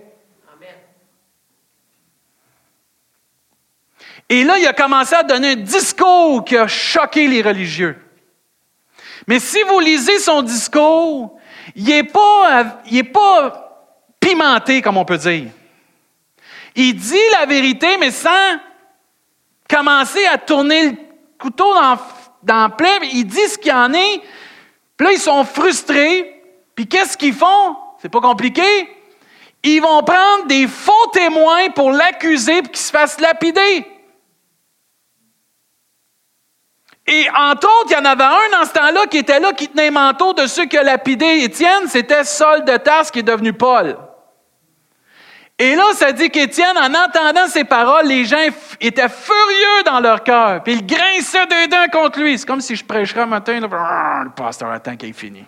Et 4.28 4.42
là, 4.42 4.58
il 4.58 4.66
a 4.66 4.72
commencé 4.72 5.14
à 5.14 5.22
donner 5.22 5.52
un 5.52 5.56
discours 5.56 6.44
qui 6.44 6.56
a 6.56 6.66
choqué 6.66 7.28
les 7.28 7.42
religieux. 7.42 7.96
Mais 9.26 9.38
si 9.38 9.62
vous 9.62 9.80
lisez 9.80 10.18
son 10.18 10.42
discours, 10.42 11.38
il 11.74 11.84
n'est 11.84 12.04
pas, 12.04 12.82
pas 13.12 13.94
pimenté, 14.20 14.82
comme 14.82 14.96
on 14.96 15.04
peut 15.04 15.18
dire. 15.18 15.50
Il 16.74 16.94
dit 16.94 17.30
la 17.32 17.46
vérité, 17.46 17.96
mais 17.98 18.10
sans 18.10 18.30
commencer 19.68 20.24
à 20.26 20.38
tourner 20.38 20.90
le 20.90 20.96
couteau 21.38 21.72
dans, 21.74 21.98
dans 22.42 22.66
le 22.66 23.06
Il 23.12 23.24
dit 23.24 23.48
ce 23.48 23.58
qu'il 23.58 23.72
en 23.72 23.92
est. 23.92 24.20
Puis 24.96 25.06
là, 25.06 25.12
ils 25.12 25.20
sont 25.20 25.44
frustrés. 25.44 26.42
Puis 26.74 26.86
qu'est-ce 26.86 27.16
qu'ils 27.16 27.34
font? 27.34 27.76
C'est 28.00 28.08
pas 28.08 28.20
compliqué. 28.20 28.62
Ils 29.62 29.80
vont 29.80 30.02
prendre 30.02 30.46
des 30.46 30.66
faux 30.66 31.06
témoins 31.12 31.70
pour 31.70 31.90
l'accuser 31.90 32.62
pour 32.62 32.70
qu'il 32.70 32.80
se 32.80 32.90
fasse 32.90 33.18
lapider. 33.18 33.86
Et 37.09 37.29
entre 37.31 37.69
autres, 37.69 37.90
il 37.90 37.92
y 37.92 37.97
en 37.97 38.05
avait 38.05 38.25
un 38.25 38.59
dans 38.59 38.64
ce 38.64 38.73
temps-là 38.73 39.07
qui 39.07 39.19
était 39.19 39.38
là, 39.38 39.53
qui 39.53 39.69
tenait 39.69 39.92
manteau 39.92 40.33
de 40.33 40.47
ceux 40.47 40.66
qui 40.66 40.77
ont 40.79 40.83
lapidé 40.83 41.42
Étienne, 41.45 41.87
c'était 41.87 42.25
Saul 42.25 42.64
de 42.64 42.77
Tarse 42.79 43.12
qui 43.12 43.21
est 43.21 43.23
devenu 43.23 43.53
Paul. 43.53 43.97
Et 45.59 45.75
là, 45.75 45.85
ça 45.95 46.12
dit 46.12 46.29
qu'Étienne, 46.29 46.77
en 46.77 46.92
entendant 46.92 47.47
ces 47.47 47.64
paroles, 47.64 48.07
les 48.07 48.27
gens 48.27 48.45
étaient 48.81 49.09
furieux 49.09 49.85
dans 49.87 50.01
leur 50.01 50.23
cœur. 50.23 50.62
Puis 50.62 50.75
ils 50.75 50.87
grinçaient 50.87 51.47
des 51.47 51.69
dents 51.69 51.87
contre 51.90 52.21
lui. 52.21 52.37
C'est 52.38 52.47
comme 52.47 52.61
si 52.61 52.77
je 52.77 52.85
prêcherais 52.85 53.23
un 53.23 53.27
matin, 53.27 53.59
le 53.61 54.31
pasteur 54.31 54.71
attend 54.71 54.97
qu'il 54.97 55.11
ait 55.11 55.14
fini. 55.14 55.47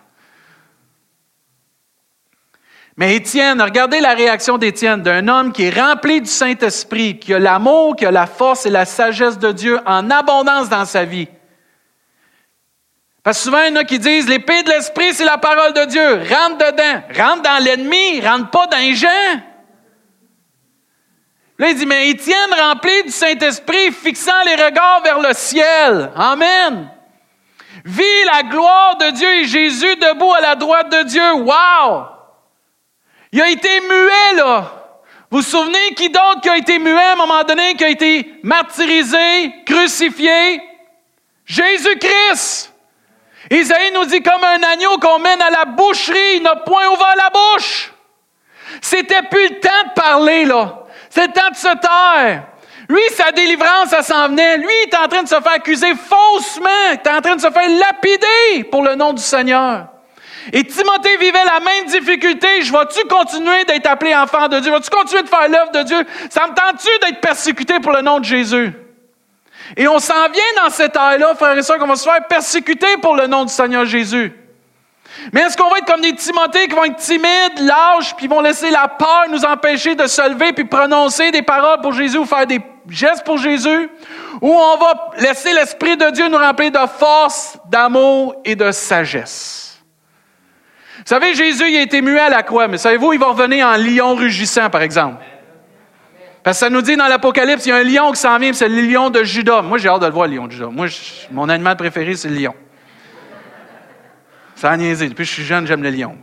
Mais 2.97 3.15
Étienne, 3.15 3.61
regardez 3.61 3.99
la 3.99 4.13
réaction 4.13 4.57
d'Étienne, 4.57 5.01
d'un 5.01 5.27
homme 5.27 5.51
qui 5.53 5.65
est 5.65 5.79
rempli 5.79 6.21
du 6.21 6.29
Saint-Esprit, 6.29 7.19
qui 7.19 7.33
a 7.33 7.39
l'amour, 7.39 7.95
qui 7.95 8.05
a 8.05 8.11
la 8.11 8.25
force 8.25 8.65
et 8.65 8.69
la 8.69 8.85
sagesse 8.85 9.37
de 9.37 9.51
Dieu 9.51 9.79
en 9.85 10.09
abondance 10.09 10.69
dans 10.69 10.85
sa 10.85 11.05
vie. 11.05 11.27
Parce 13.23 13.37
que 13.37 13.43
souvent, 13.43 13.61
il 13.63 13.73
y 13.73 13.77
en 13.77 13.81
a 13.81 13.83
qui 13.83 13.99
disent 13.99 14.29
l'épée 14.29 14.63
de 14.63 14.69
l'esprit, 14.69 15.13
c'est 15.13 15.25
la 15.25 15.37
parole 15.37 15.73
de 15.73 15.85
Dieu. 15.85 16.23
Rentre 16.29 16.57
dedans. 16.57 17.01
Rentre 17.15 17.41
dans 17.41 17.63
l'ennemi, 17.63 18.21
rentre 18.21 18.49
pas 18.49 18.67
dans 18.67 18.77
les 18.77 18.95
gens. 18.95 19.07
Là, 21.57 21.69
il 21.69 21.75
dit, 21.75 21.85
mais 21.85 22.09
Étienne, 22.09 22.53
rempli 22.57 23.03
du 23.03 23.11
Saint-Esprit, 23.11 23.91
fixant 23.91 24.41
les 24.45 24.55
regards 24.55 25.03
vers 25.03 25.19
le 25.19 25.33
ciel. 25.33 26.09
Amen. 26.15 26.89
Vit 27.83 28.23
la 28.25 28.43
gloire 28.43 28.97
de 28.97 29.09
Dieu 29.11 29.29
et 29.29 29.45
Jésus 29.45 29.95
debout 29.97 30.33
à 30.33 30.41
la 30.41 30.55
droite 30.55 30.89
de 30.89 31.03
Dieu. 31.03 31.33
Wow! 31.33 32.05
Il 33.33 33.41
a 33.41 33.49
été 33.49 33.81
muet, 33.81 34.35
là. 34.37 34.71
Vous 35.29 35.39
vous 35.39 35.43
souvenez 35.43 35.93
qui 35.95 36.09
d'autre 36.09 36.41
qui 36.41 36.49
a 36.49 36.57
été 36.57 36.79
muet 36.79 36.97
à 36.97 37.13
un 37.13 37.15
moment 37.17 37.43
donné, 37.43 37.75
qui 37.75 37.83
a 37.83 37.89
été 37.89 38.39
martyrisé, 38.41 39.53
crucifié? 39.65 40.61
Jésus-Christ. 41.45 42.73
Isaïe 43.49 43.91
nous 43.93 44.05
dit 44.05 44.21
comme 44.21 44.43
un 44.43 44.61
agneau 44.73 44.97
qu'on 44.97 45.19
mène 45.19 45.41
à 45.41 45.49
la 45.49 45.65
boucherie, 45.65 46.35
il 46.35 46.43
n'a 46.43 46.57
point 46.57 46.87
ouvert 46.87 47.15
la 47.15 47.29
bouche. 47.29 47.91
C'était 48.81 49.23
plus 49.23 49.49
le 49.49 49.59
temps 49.59 49.87
de 49.87 49.93
parler, 50.01 50.45
là. 50.45 50.83
C'est 51.09 51.27
le 51.27 51.33
temps 51.33 51.49
de 51.49 51.55
se 51.55 51.77
taire. 51.77 52.43
Lui, 52.87 53.01
sa 53.11 53.31
délivrance, 53.31 53.89
ça 53.89 54.01
s'en 54.01 54.29
venait. 54.29 54.57
Lui, 54.57 54.67
il 54.83 54.89
est 54.89 54.97
en 54.97 55.07
train 55.07 55.23
de 55.23 55.27
se 55.27 55.35
faire 55.35 55.53
accuser 55.53 55.93
faussement. 55.95 56.69
Il 56.91 56.93
est 56.93 57.07
en 57.07 57.21
train 57.21 57.35
de 57.35 57.41
se 57.41 57.49
faire 57.49 57.69
lapider 57.69 58.63
pour 58.71 58.83
le 58.83 58.95
nom 58.95 59.13
du 59.13 59.21
Seigneur. 59.21 59.87
Et 60.51 60.63
Timothée 60.63 61.17
vivait 61.17 61.45
la 61.45 61.59
même 61.59 61.85
difficulté. 61.85 62.61
Je 62.61 62.71
vais-tu 62.71 63.07
continuer 63.07 63.63
d'être 63.65 63.87
appelé 63.87 64.15
enfant 64.15 64.47
de 64.47 64.59
Dieu? 64.59 64.71
Vas-tu 64.71 64.89
continuer 64.89 65.21
de 65.21 65.29
faire 65.29 65.47
l'œuvre 65.47 65.71
de 65.71 65.83
Dieu? 65.83 66.03
Ça 66.29 66.47
me 66.47 66.53
tente-tu 66.53 66.89
d'être 67.05 67.21
persécuté 67.21 67.79
pour 67.79 67.91
le 67.91 68.01
nom 68.01 68.19
de 68.19 68.25
Jésus? 68.25 68.73
Et 69.77 69.87
on 69.87 69.99
s'en 69.99 70.29
vient 70.29 70.63
dans 70.63 70.69
cette 70.69 70.95
ère-là, 70.95 71.35
frères 71.35 71.57
et 71.57 71.61
sœurs, 71.61 71.77
qu'on 71.77 71.87
va 71.87 71.95
se 71.95 72.07
faire 72.07 72.25
persécuter 72.27 72.97
pour 73.01 73.15
le 73.15 73.27
nom 73.27 73.45
du 73.45 73.53
Seigneur 73.53 73.85
Jésus. 73.85 74.33
Mais 75.33 75.41
est-ce 75.41 75.57
qu'on 75.57 75.69
va 75.69 75.79
être 75.79 75.85
comme 75.85 76.01
des 76.01 76.15
Timothées 76.15 76.67
qui 76.67 76.75
vont 76.75 76.85
être 76.85 76.97
timides, 76.97 77.59
lâches, 77.59 78.15
puis 78.15 78.27
vont 78.27 78.41
laisser 78.41 78.69
la 78.69 78.87
peur 78.87 79.25
nous 79.29 79.43
empêcher 79.43 79.95
de 79.95 80.07
se 80.07 80.29
lever 80.29 80.53
puis 80.53 80.65
prononcer 80.65 81.31
des 81.31 81.41
paroles 81.41 81.81
pour 81.81 81.93
Jésus 81.93 82.17
ou 82.17 82.25
faire 82.25 82.47
des 82.47 82.61
gestes 82.89 83.23
pour 83.23 83.37
Jésus? 83.37 83.89
Ou 84.41 84.49
on 84.49 84.77
va 84.77 85.11
laisser 85.17 85.53
l'Esprit 85.53 85.97
de 85.97 86.09
Dieu 86.11 86.29
nous 86.29 86.37
remplir 86.37 86.71
de 86.71 86.87
force, 86.97 87.57
d'amour 87.69 88.35
et 88.45 88.55
de 88.55 88.71
sagesse? 88.71 89.81
Vous 90.99 91.15
savez, 91.15 91.33
Jésus, 91.33 91.69
il 91.69 91.77
a 91.77 91.81
été 91.81 92.01
muet 92.01 92.19
à 92.19 92.29
la 92.29 92.43
croix, 92.43 92.67
mais 92.67 92.77
savez-vous, 92.77 93.13
il 93.13 93.19
va 93.19 93.27
revenir 93.27 93.65
en 93.65 93.77
lion 93.77 94.15
rugissant, 94.15 94.69
par 94.69 94.81
exemple. 94.81 95.23
Parce 96.43 96.57
que 96.57 96.65
ça 96.65 96.69
nous 96.69 96.81
dit 96.81 96.95
dans 96.95 97.07
l'Apocalypse, 97.07 97.65
il 97.65 97.69
y 97.69 97.71
a 97.71 97.77
un 97.77 97.83
lion 97.83 98.11
qui 98.11 98.19
s'en 98.19 98.37
vient, 98.37 98.53
c'est 98.53 98.69
le 98.69 98.81
lion 98.81 99.09
de 99.09 99.23
Judas. 99.23 99.61
Moi, 99.61 99.77
j'ai 99.77 99.89
hâte 99.89 100.01
de 100.01 100.05
le 100.05 100.13
voir, 100.13 100.27
le 100.27 100.35
lion 100.35 100.47
de 100.47 100.51
Judas. 100.51 100.69
Moi, 100.69 100.87
mon 101.31 101.49
animal 101.49 101.75
préféré, 101.75 102.15
c'est 102.15 102.29
le 102.29 102.35
lion. 102.35 102.55
Ça 104.55 104.71
a 104.71 104.77
niaisé. 104.77 105.09
Depuis 105.09 105.23
que 105.23 105.29
je 105.29 105.33
suis 105.33 105.43
jeune, 105.43 105.67
j'aime 105.67 105.83
le 105.83 105.89
lion. 105.89 106.17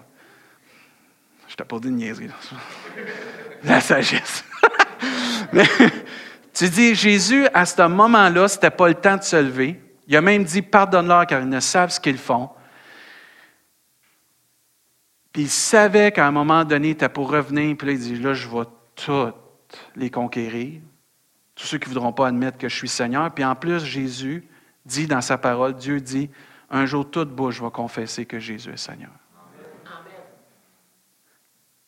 Je 1.49 1.55
t'ai 1.55 1.65
pas 1.65 1.79
dit 1.79 1.89
de 1.89 1.95
niaiserie. 1.95 2.31
La 3.65 3.81
sagesse. 3.81 4.45
Mais 5.53 5.67
tu 6.53 6.69
dis, 6.69 6.95
Jésus, 6.95 7.47
à 7.53 7.67
ce 7.67 7.87
moment-là, 7.87 8.49
ce 8.49 8.57
n'était 8.57 8.71
pas 8.71 8.89
le 8.89 8.95
temps 8.95 9.17
de 9.17 9.23
se 9.23 9.37
lever. 9.37 9.81
Il 10.09 10.17
a 10.17 10.21
même 10.21 10.45
dit, 10.45 10.63
pardonne-leur 10.63 11.27
car 11.27 11.41
ils 11.41 11.49
ne 11.49 11.61
savent 11.61 11.91
ce 11.91 12.01
qu'ils 12.01 12.19
font. 12.19 12.51
Puis 15.33 15.43
il 15.43 15.51
savait 15.51 16.13
qu'à 16.13 16.27
un 16.27 16.31
moment 16.31 16.65
donné, 16.65 16.91
était 16.91 17.09
pour 17.09 17.31
revenir. 17.31 17.77
Puis 17.77 17.87
là, 17.87 17.93
il 17.93 17.99
dit, 17.99 18.17
là, 18.17 18.33
je 18.33 18.49
vais 18.49 18.65
toutes 18.95 19.35
les 19.95 20.11
conquérir. 20.11 20.81
Tous 21.55 21.67
ceux 21.67 21.79
qui 21.79 21.89
ne 21.89 21.95
voudront 21.95 22.13
pas 22.13 22.29
admettre 22.29 22.59
que 22.59 22.69
je 22.69 22.77
suis 22.77 22.89
Seigneur. 22.89 23.33
Puis 23.33 23.45
en 23.45 23.55
plus, 23.55 23.85
Jésus 23.85 24.47
dit 24.85 25.07
dans 25.07 25.21
sa 25.21 25.39
parole, 25.39 25.75
Dieu 25.75 26.01
dit, 26.01 26.31
un 26.71 26.87
jour, 26.87 27.11
toute 27.11 27.31
bouche 27.31 27.61
va 27.61 27.71
confesser 27.71 28.27
que 28.27 28.39
Jésus 28.39 28.71
est 28.71 28.77
Seigneur. 28.77 29.13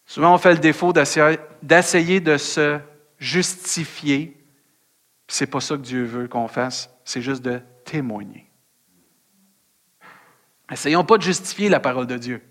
Souvent, 0.06 0.34
on 0.34 0.38
fait 0.38 0.54
le 0.54 0.58
défaut 0.58 0.92
d'essayer 0.92 2.20
de 2.20 2.36
se 2.38 2.80
justifier. 3.18 4.42
Ce 5.28 5.44
n'est 5.44 5.50
pas 5.50 5.60
ça 5.60 5.76
que 5.76 5.82
Dieu 5.82 6.04
veut 6.04 6.28
qu'on 6.28 6.48
fasse, 6.48 6.90
c'est 7.04 7.20
juste 7.20 7.42
de 7.42 7.60
témoigner. 7.84 8.50
Essayons 10.70 11.04
pas 11.04 11.18
de 11.18 11.22
justifier 11.22 11.68
la 11.68 11.80
parole 11.80 12.06
de 12.06 12.16
Dieu. 12.16 12.42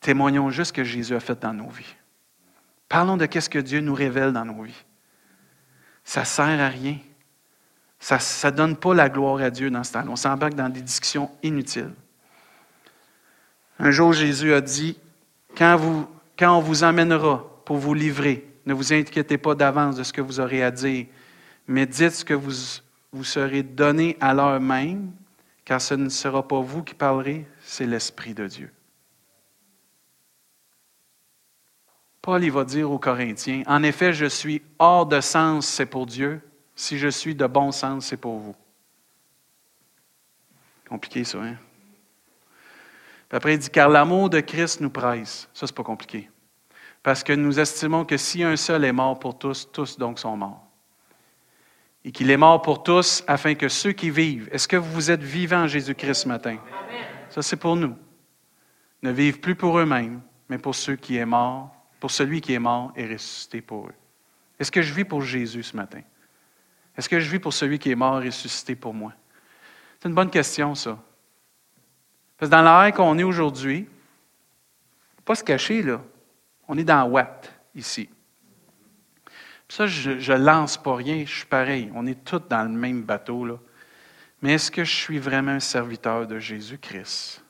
Témoignons 0.00 0.50
juste 0.50 0.68
ce 0.68 0.72
que 0.72 0.84
Jésus 0.84 1.14
a 1.14 1.20
fait 1.20 1.38
dans 1.40 1.52
nos 1.52 1.68
vies. 1.68 1.94
Parlons 2.88 3.16
de 3.16 3.28
ce 3.38 3.48
que 3.48 3.58
Dieu 3.58 3.80
nous 3.80 3.94
révèle 3.94 4.32
dans 4.32 4.44
nos 4.44 4.62
vies. 4.62 4.84
Ça 6.04 6.20
ne 6.20 6.26
sert 6.26 6.60
à 6.60 6.68
rien. 6.68 6.98
Ça 7.98 8.18
ne 8.50 8.56
donne 8.56 8.76
pas 8.76 8.94
la 8.94 9.08
gloire 9.08 9.40
à 9.40 9.50
Dieu 9.50 9.70
dans 9.70 9.82
ce 9.82 9.92
temps. 9.92 10.04
On 10.08 10.16
s'embarque 10.16 10.54
dans 10.54 10.68
des 10.68 10.82
discussions 10.82 11.30
inutiles. 11.42 11.92
Un 13.78 13.90
jour, 13.90 14.12
Jésus 14.12 14.54
a 14.54 14.60
dit, 14.60 14.96
quand, 15.56 15.76
vous, 15.76 16.08
quand 16.38 16.56
on 16.56 16.60
vous 16.60 16.84
emmènera 16.84 17.44
pour 17.64 17.76
vous 17.76 17.94
livrer, 17.94 18.46
ne 18.64 18.74
vous 18.74 18.92
inquiétez 18.92 19.38
pas 19.38 19.54
d'avance 19.54 19.96
de 19.96 20.02
ce 20.02 20.12
que 20.12 20.20
vous 20.20 20.40
aurez 20.40 20.62
à 20.62 20.70
dire, 20.70 21.06
mais 21.66 21.86
dites 21.86 22.12
ce 22.12 22.24
que 22.24 22.34
vous, 22.34 22.80
vous 23.12 23.24
serez 23.24 23.62
donné 23.62 24.16
à 24.20 24.32
l'heure 24.32 24.60
même, 24.60 25.10
car 25.64 25.80
ce 25.80 25.94
ne 25.94 26.08
sera 26.08 26.46
pas 26.46 26.60
vous 26.60 26.82
qui 26.82 26.94
parlerez, 26.94 27.46
c'est 27.60 27.86
l'Esprit 27.86 28.34
de 28.34 28.46
Dieu. 28.46 28.70
Paul 32.26 32.42
il 32.42 32.50
va 32.50 32.64
dire 32.64 32.90
aux 32.90 32.98
Corinthiens, 32.98 33.62
en 33.68 33.84
effet, 33.84 34.12
je 34.12 34.26
suis 34.26 34.60
hors 34.80 35.06
de 35.06 35.20
sens, 35.20 35.64
c'est 35.64 35.86
pour 35.86 36.06
Dieu, 36.06 36.40
si 36.74 36.98
je 36.98 37.06
suis 37.06 37.36
de 37.36 37.46
bon 37.46 37.70
sens, 37.70 38.06
c'est 38.06 38.16
pour 38.16 38.40
vous. 38.40 38.56
Compliqué 40.88 41.22
ça, 41.22 41.38
hein? 41.38 41.54
Puis 43.28 43.36
après, 43.36 43.54
il 43.54 43.60
dit, 43.60 43.70
car 43.70 43.88
l'amour 43.88 44.28
de 44.28 44.40
Christ 44.40 44.80
nous 44.80 44.90
presse. 44.90 45.48
Ça, 45.54 45.68
c'est 45.68 45.76
pas 45.76 45.84
compliqué. 45.84 46.28
Parce 47.04 47.22
que 47.22 47.32
nous 47.32 47.60
estimons 47.60 48.04
que 48.04 48.16
si 48.16 48.42
un 48.42 48.56
seul 48.56 48.84
est 48.84 48.92
mort 48.92 49.20
pour 49.20 49.38
tous, 49.38 49.70
tous 49.70 49.96
donc 49.96 50.18
sont 50.18 50.36
morts. 50.36 50.66
Et 52.04 52.10
qu'il 52.10 52.28
est 52.32 52.36
mort 52.36 52.60
pour 52.60 52.82
tous 52.82 53.22
afin 53.28 53.54
que 53.54 53.68
ceux 53.68 53.92
qui 53.92 54.10
vivent, 54.10 54.48
est-ce 54.50 54.66
que 54.66 54.76
vous 54.76 55.12
êtes 55.12 55.22
vivants 55.22 55.62
en 55.62 55.68
Jésus-Christ 55.68 56.22
ce 56.22 56.28
matin? 56.28 56.56
Ça, 57.30 57.40
c'est 57.40 57.54
pour 57.54 57.76
nous. 57.76 57.94
Ne 59.04 59.12
vivent 59.12 59.38
plus 59.38 59.54
pour 59.54 59.78
eux-mêmes, 59.78 60.20
mais 60.48 60.58
pour 60.58 60.74
ceux 60.74 60.96
qui 60.96 61.18
est 61.18 61.24
mort, 61.24 61.75
pour 62.00 62.10
celui 62.10 62.40
qui 62.40 62.52
est 62.52 62.58
mort 62.58 62.92
et 62.96 63.06
ressuscité 63.06 63.60
pour 63.60 63.86
eux. 63.88 63.94
Est-ce 64.58 64.70
que 64.70 64.82
je 64.82 64.92
vis 64.92 65.04
pour 65.04 65.22
Jésus 65.22 65.62
ce 65.62 65.76
matin? 65.76 66.00
Est-ce 66.96 67.08
que 67.08 67.20
je 67.20 67.30
vis 67.30 67.38
pour 67.38 67.52
celui 67.52 67.78
qui 67.78 67.90
est 67.90 67.96
mort 67.96 68.22
et 68.22 68.26
ressuscité 68.26 68.74
pour 68.74 68.94
moi? 68.94 69.12
C'est 70.00 70.08
une 70.08 70.14
bonne 70.14 70.30
question, 70.30 70.74
ça. 70.74 70.98
Parce 72.38 72.50
que 72.50 72.56
dans 72.56 72.62
l'ère 72.62 72.92
qu'on 72.92 73.18
est 73.18 73.22
aujourd'hui, 73.22 73.88
pas 75.24 75.34
se 75.34 75.44
cacher, 75.44 75.82
là. 75.82 76.00
On 76.68 76.78
est 76.78 76.84
dans 76.84 77.04
Watt, 77.08 77.52
ici. 77.74 78.08
Ça, 79.68 79.86
je 79.86 80.32
ne 80.32 80.38
lance 80.38 80.76
pas 80.76 80.94
rien, 80.94 81.24
je 81.26 81.38
suis 81.38 81.46
pareil. 81.46 81.90
On 81.94 82.06
est 82.06 82.24
tous 82.24 82.42
dans 82.48 82.62
le 82.62 82.78
même 82.78 83.02
bateau, 83.02 83.44
là. 83.44 83.58
Mais 84.40 84.52
est-ce 84.52 84.70
que 84.70 84.84
je 84.84 84.94
suis 84.94 85.18
vraiment 85.18 85.52
un 85.52 85.60
serviteur 85.60 86.26
de 86.26 86.38
Jésus-Christ? 86.38 87.42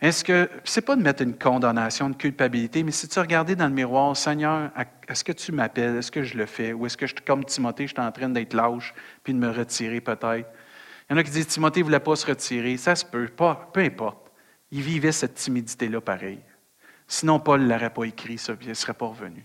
Est-ce 0.00 0.22
que, 0.22 0.48
c'est 0.62 0.82
pas 0.82 0.94
de 0.94 1.02
mettre 1.02 1.22
une 1.22 1.36
condamnation, 1.36 2.06
une 2.06 2.16
culpabilité, 2.16 2.84
mais 2.84 2.92
de 2.92 2.96
se 2.96 3.18
regarder 3.18 3.56
dans 3.56 3.66
le 3.66 3.74
miroir, 3.74 4.16
Seigneur, 4.16 4.70
est-ce 5.08 5.24
que 5.24 5.32
tu 5.32 5.50
m'appelles? 5.50 5.96
Est-ce 5.96 6.12
que 6.12 6.22
je 6.22 6.36
le 6.36 6.46
fais? 6.46 6.72
Ou 6.72 6.86
est-ce 6.86 6.96
que, 6.96 7.06
je, 7.06 7.16
comme 7.26 7.44
Timothée, 7.44 7.88
je 7.88 7.94
suis 7.94 8.00
en 8.00 8.12
train 8.12 8.28
d'être 8.28 8.54
lâche, 8.54 8.94
puis 9.24 9.34
de 9.34 9.38
me 9.38 9.50
retirer 9.50 10.00
peut-être? 10.00 10.48
Il 11.10 11.12
y 11.12 11.14
en 11.14 11.16
a 11.16 11.24
qui 11.24 11.30
disent, 11.30 11.48
Timothée 11.48 11.80
ne 11.80 11.86
voulait 11.86 12.00
pas 12.00 12.14
se 12.14 12.26
retirer. 12.26 12.76
Ça 12.76 12.94
se 12.94 13.04
peut, 13.04 13.26
pas, 13.26 13.70
peu 13.72 13.80
importe. 13.80 14.30
Il 14.70 14.82
vivait 14.82 15.10
cette 15.10 15.34
timidité-là 15.34 16.00
pareil. 16.00 16.38
Sinon, 17.08 17.40
Paul 17.40 17.62
ne 17.62 17.68
l'aurait 17.68 17.90
pas 17.90 18.04
écrit, 18.04 18.38
ça, 18.38 18.52
il 18.60 18.68
ne 18.68 18.74
serait 18.74 18.94
pas 18.94 19.06
revenu. 19.06 19.44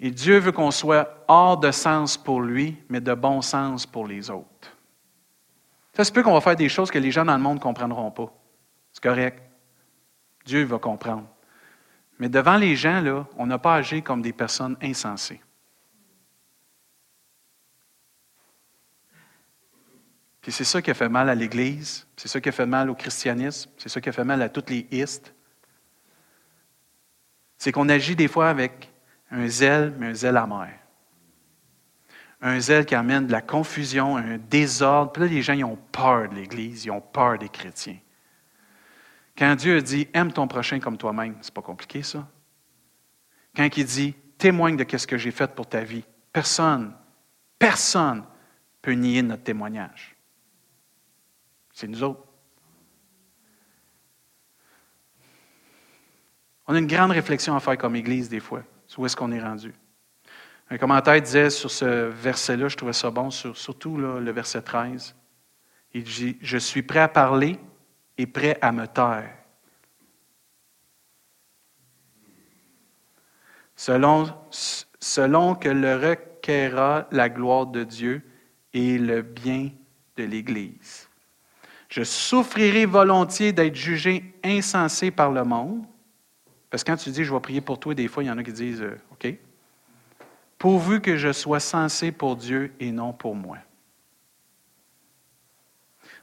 Et 0.00 0.10
Dieu 0.10 0.38
veut 0.38 0.52
qu'on 0.52 0.70
soit 0.70 1.24
hors 1.28 1.58
de 1.58 1.70
sens 1.70 2.16
pour 2.16 2.40
lui, 2.40 2.76
mais 2.88 3.00
de 3.00 3.12
bon 3.12 3.42
sens 3.42 3.84
pour 3.84 4.06
les 4.06 4.30
autres. 4.30 4.76
Ça 5.92 6.04
se 6.04 6.12
peut 6.12 6.22
qu'on 6.22 6.32
va 6.32 6.40
faire 6.40 6.56
des 6.56 6.68
choses 6.68 6.90
que 6.90 6.98
les 6.98 7.10
gens 7.10 7.24
dans 7.24 7.36
le 7.36 7.42
monde 7.42 7.58
ne 7.58 7.62
comprendront 7.62 8.10
pas. 8.10 8.32
C'est 8.94 9.02
correct. 9.02 9.42
Dieu 10.46 10.64
va 10.64 10.78
comprendre. 10.78 11.28
Mais 12.18 12.28
devant 12.28 12.56
les 12.56 12.76
gens, 12.76 13.00
là, 13.00 13.26
on 13.36 13.46
n'a 13.46 13.58
pas 13.58 13.74
agi 13.74 14.02
comme 14.02 14.22
des 14.22 14.32
personnes 14.32 14.76
insensées. 14.80 15.40
Puis 20.40 20.52
c'est 20.52 20.64
ça 20.64 20.80
qui 20.80 20.90
a 20.90 20.94
fait 20.94 21.08
mal 21.08 21.28
à 21.28 21.34
l'Église, 21.34 22.06
c'est 22.16 22.28
ça 22.28 22.40
qui 22.40 22.50
a 22.50 22.52
fait 22.52 22.66
mal 22.66 22.90
au 22.90 22.94
christianisme, 22.94 23.70
c'est 23.78 23.88
ça 23.88 24.00
qui 24.00 24.10
a 24.10 24.12
fait 24.12 24.24
mal 24.24 24.42
à 24.42 24.48
toutes 24.48 24.70
les 24.70 24.86
istes. 24.90 25.34
C'est 27.56 27.72
qu'on 27.72 27.88
agit 27.88 28.14
des 28.14 28.28
fois 28.28 28.50
avec 28.50 28.92
un 29.30 29.48
zèle, 29.48 29.94
mais 29.98 30.08
un 30.08 30.14
zèle 30.14 30.36
amer. 30.36 30.78
Un 32.42 32.60
zèle 32.60 32.84
qui 32.84 32.94
amène 32.94 33.26
de 33.26 33.32
la 33.32 33.40
confusion, 33.40 34.18
un 34.18 34.36
désordre. 34.36 35.12
Puis 35.12 35.22
là, 35.22 35.28
les 35.28 35.40
gens 35.40 35.54
ils 35.54 35.64
ont 35.64 35.78
peur 35.90 36.28
de 36.28 36.34
l'Église, 36.34 36.84
ils 36.84 36.90
ont 36.90 37.00
peur 37.00 37.38
des 37.38 37.48
chrétiens. 37.48 37.96
Quand 39.36 39.56
Dieu 39.56 39.82
dit 39.82 40.08
aime 40.12 40.32
ton 40.32 40.46
prochain 40.46 40.78
comme 40.78 40.96
toi-même, 40.96 41.36
c'est 41.40 41.52
pas 41.52 41.62
compliqué 41.62 42.02
ça. 42.02 42.28
Quand 43.56 43.68
il 43.76 43.84
dit 43.84 44.14
témoigne 44.38 44.76
de 44.76 44.96
ce 44.96 45.06
que 45.06 45.18
j'ai 45.18 45.30
fait 45.30 45.54
pour 45.54 45.68
ta 45.68 45.82
vie, 45.82 46.04
personne, 46.32 46.94
personne 47.58 48.24
peut 48.80 48.92
nier 48.92 49.22
notre 49.22 49.42
témoignage. 49.42 50.16
C'est 51.72 51.88
nous 51.88 52.02
autres. 52.02 52.22
On 56.66 56.74
a 56.74 56.78
une 56.78 56.86
grande 56.86 57.10
réflexion 57.10 57.56
à 57.56 57.60
faire 57.60 57.76
comme 57.76 57.96
Église 57.96 58.28
des 58.28 58.40
fois, 58.40 58.62
sur 58.86 59.00
où 59.00 59.06
est-ce 59.06 59.16
qu'on 59.16 59.32
est 59.32 59.42
rendu. 59.42 59.74
Un 60.70 60.78
commentaire 60.78 61.20
disait 61.20 61.50
sur 61.50 61.70
ce 61.70 62.08
verset-là, 62.08 62.68
je 62.68 62.76
trouvais 62.76 62.94
ça 62.94 63.10
bon, 63.10 63.30
surtout 63.30 63.98
le 63.98 64.30
verset 64.30 64.62
13. 64.62 65.14
Il 65.92 66.04
dit 66.04 66.38
Je 66.40 66.56
suis 66.56 66.82
prêt 66.82 67.00
à 67.00 67.08
parler 67.08 67.58
et 68.18 68.26
prêt 68.26 68.58
à 68.60 68.72
me 68.72 68.86
taire. 68.86 69.44
selon, 73.76 74.32
selon 75.00 75.54
que 75.54 75.68
le 75.68 75.96
requérera 75.96 77.06
la 77.10 77.28
gloire 77.28 77.66
de 77.66 77.84
Dieu 77.84 78.22
et 78.72 78.98
le 78.98 79.22
bien 79.22 79.70
de 80.16 80.24
l'Église. 80.24 81.08
Je 81.88 82.02
souffrirai 82.02 82.86
volontiers 82.86 83.52
d'être 83.52 83.76
jugé 83.76 84.34
insensé 84.42 85.10
par 85.10 85.30
le 85.30 85.44
monde. 85.44 85.84
Parce 86.70 86.82
que 86.82 86.90
quand 86.90 86.96
tu 86.96 87.10
dis 87.10 87.24
je 87.24 87.32
vais 87.32 87.40
prier 87.40 87.60
pour 87.60 87.78
toi, 87.78 87.94
des 87.94 88.08
fois, 88.08 88.24
il 88.24 88.26
y 88.26 88.30
en 88.30 88.38
a 88.38 88.42
qui 88.42 88.52
disent 88.52 88.82
euh, 88.82 88.96
OK. 89.12 89.32
Pourvu 90.58 91.00
que 91.00 91.16
je 91.16 91.32
sois 91.32 91.60
sensé 91.60 92.10
pour 92.10 92.36
Dieu 92.36 92.72
et 92.80 92.90
non 92.90 93.12
pour 93.12 93.36
moi. 93.36 93.58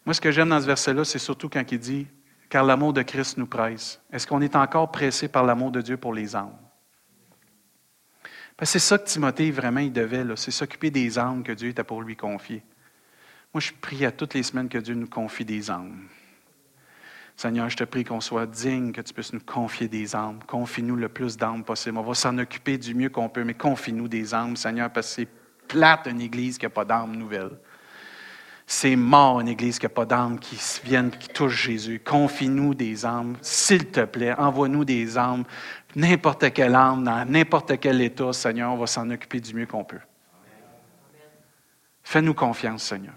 Moi, 0.06 0.14
ce 0.14 0.22
que 0.22 0.32
j'aime 0.32 0.50
dans 0.50 0.60
ce 0.60 0.66
verset-là, 0.66 1.06
c'est 1.06 1.20
surtout 1.20 1.50
quand 1.50 1.64
il 1.72 1.80
dit 1.80 2.08
Car 2.50 2.64
l'amour 2.64 2.94
de 2.94 3.02
Christ 3.02 3.38
nous 3.38 3.48
presse. 3.48 4.02
Est-ce 4.12 4.26
qu'on 4.26 4.42
est 4.42 4.56
encore 4.56 4.92
pressé 4.92 5.28
par 5.28 5.44
l'amour 5.44 5.72
de 5.72 5.82
Dieu 5.82 5.98
pour 5.98 6.14
les 6.14 6.36
âmes? 6.36 6.58
c'est 8.64 8.80
ça 8.80 9.00
que 9.00 9.06
Timothée, 9.06 9.50
vraiment, 9.50 9.80
il 9.80 9.92
devait, 9.92 10.24
c'est 10.36 10.52
s'occuper 10.52 10.92
des 10.92 11.18
âmes 11.18 11.42
que 11.42 11.52
Dieu 11.52 11.70
était 11.70 11.84
pour 11.84 12.04
lui 12.04 12.16
confier. 12.16 12.64
Moi, 13.54 13.62
je 13.62 13.72
prie 13.74 14.06
à 14.06 14.12
toutes 14.12 14.36
les 14.36 14.44
semaines 14.44 14.70
que 14.70 14.78
Dieu 14.78 14.94
nous 14.94 15.10
confie 15.10 15.46
des 15.46 15.72
âmes. 15.72 16.08
Seigneur, 17.36 17.70
je 17.70 17.78
te 17.78 17.84
prie 17.84 18.04
qu'on 18.04 18.22
soit 18.22 18.46
digne, 18.46 18.92
que 18.92 19.02
tu 19.02 19.14
puisses 19.14 19.34
nous 19.34 19.40
confier 19.40 19.88
des 19.88 20.16
âmes. 20.16 20.40
Confie-nous 20.46 20.96
le 20.96 21.10
plus 21.10 21.38
d'âmes 21.38 21.64
possible. 21.64 21.98
On 21.98 22.04
va 22.04 22.14
s'en 22.14 22.38
occuper 22.38 22.78
du 22.78 22.94
mieux 22.94 23.10
qu'on 23.10 23.30
peut, 23.30 23.44
mais 23.44 23.56
confie-nous 23.56 24.08
des 24.08 24.34
âmes, 24.34 24.56
Seigneur, 24.56 24.92
parce 24.92 25.08
que 25.08 25.14
c'est 25.16 25.28
plate 25.68 26.08
une 26.08 26.22
église 26.22 26.58
qui 26.58 26.66
n'a 26.66 26.70
pas 26.70 26.86
d'âme 26.86 27.16
nouvelle. 27.16 27.58
C'est 28.74 28.96
mort 28.96 29.42
une 29.42 29.50
église 29.50 29.80
qui 29.80 29.86
n'a 29.86 29.90
pas 29.90 30.06
d'âme 30.06 30.40
qui 30.40 30.58
viennent, 30.86 31.12
qui 31.12 31.28
touche 31.28 31.66
Jésus. 31.66 32.02
Confie-nous 32.04 32.74
des 32.74 33.06
âmes, 33.06 33.36
s'il 33.42 33.88
te 33.92 34.06
plaît. 34.06 34.34
Envoie-nous 34.34 34.86
des 34.86 35.18
âmes, 35.18 35.44
n'importe 35.94 36.54
quelle 36.54 36.74
âme, 36.74 37.04
dans 37.04 37.30
n'importe 37.30 37.78
quel 37.82 38.00
état, 38.02 38.32
Seigneur. 38.32 38.72
On 38.72 38.78
va 38.78 38.88
s'en 38.88 39.10
occuper 39.10 39.42
du 39.42 39.54
mieux 39.54 39.66
qu'on 39.66 39.84
peut. 39.84 40.00
Fais-nous 42.02 42.34
confiance, 42.34 42.84
Seigneur. 42.84 43.14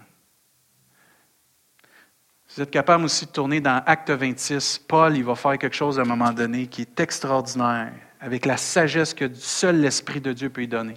Vous 2.53 2.61
êtes 2.61 2.71
capable 2.71 3.05
aussi 3.05 3.25
de 3.25 3.31
tourner 3.31 3.61
dans 3.61 3.81
Acte 3.85 4.11
26. 4.11 4.79
Paul, 4.85 5.15
il 5.15 5.23
va 5.23 5.35
faire 5.35 5.57
quelque 5.57 5.73
chose 5.73 5.97
à 5.99 6.01
un 6.01 6.05
moment 6.05 6.33
donné 6.33 6.67
qui 6.67 6.81
est 6.81 6.99
extraordinaire, 6.99 7.93
avec 8.19 8.45
la 8.45 8.57
sagesse 8.57 9.13
que 9.13 9.33
seul 9.33 9.79
l'Esprit 9.79 10.19
de 10.19 10.33
Dieu 10.33 10.49
peut 10.49 10.59
lui 10.59 10.67
donner. 10.67 10.95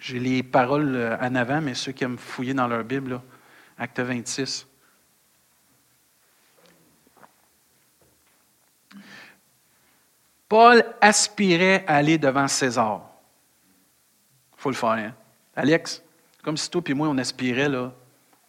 J'ai 0.00 0.20
les 0.20 0.42
paroles 0.42 0.94
euh, 0.94 1.16
en 1.20 1.34
avant, 1.34 1.60
mais 1.60 1.74
ceux 1.74 1.92
qui 1.92 2.04
aiment 2.04 2.18
fouiller 2.18 2.54
dans 2.54 2.68
leur 2.68 2.84
Bible, 2.84 3.20
Acte 3.76 4.00
26. 4.00 4.66
Paul 10.48 10.82
aspirait 11.00 11.84
à 11.86 11.96
aller 11.96 12.16
devant 12.16 12.48
César. 12.48 13.10
Faut 14.56 14.70
le 14.70 14.76
faire. 14.76 14.90
Hein? 14.90 15.14
Alex, 15.54 16.02
comme 16.42 16.56
si 16.56 16.70
toi 16.70 16.82
et 16.86 16.94
moi, 16.94 17.08
on 17.08 17.18
aspirait 17.18 17.68
là, 17.68 17.92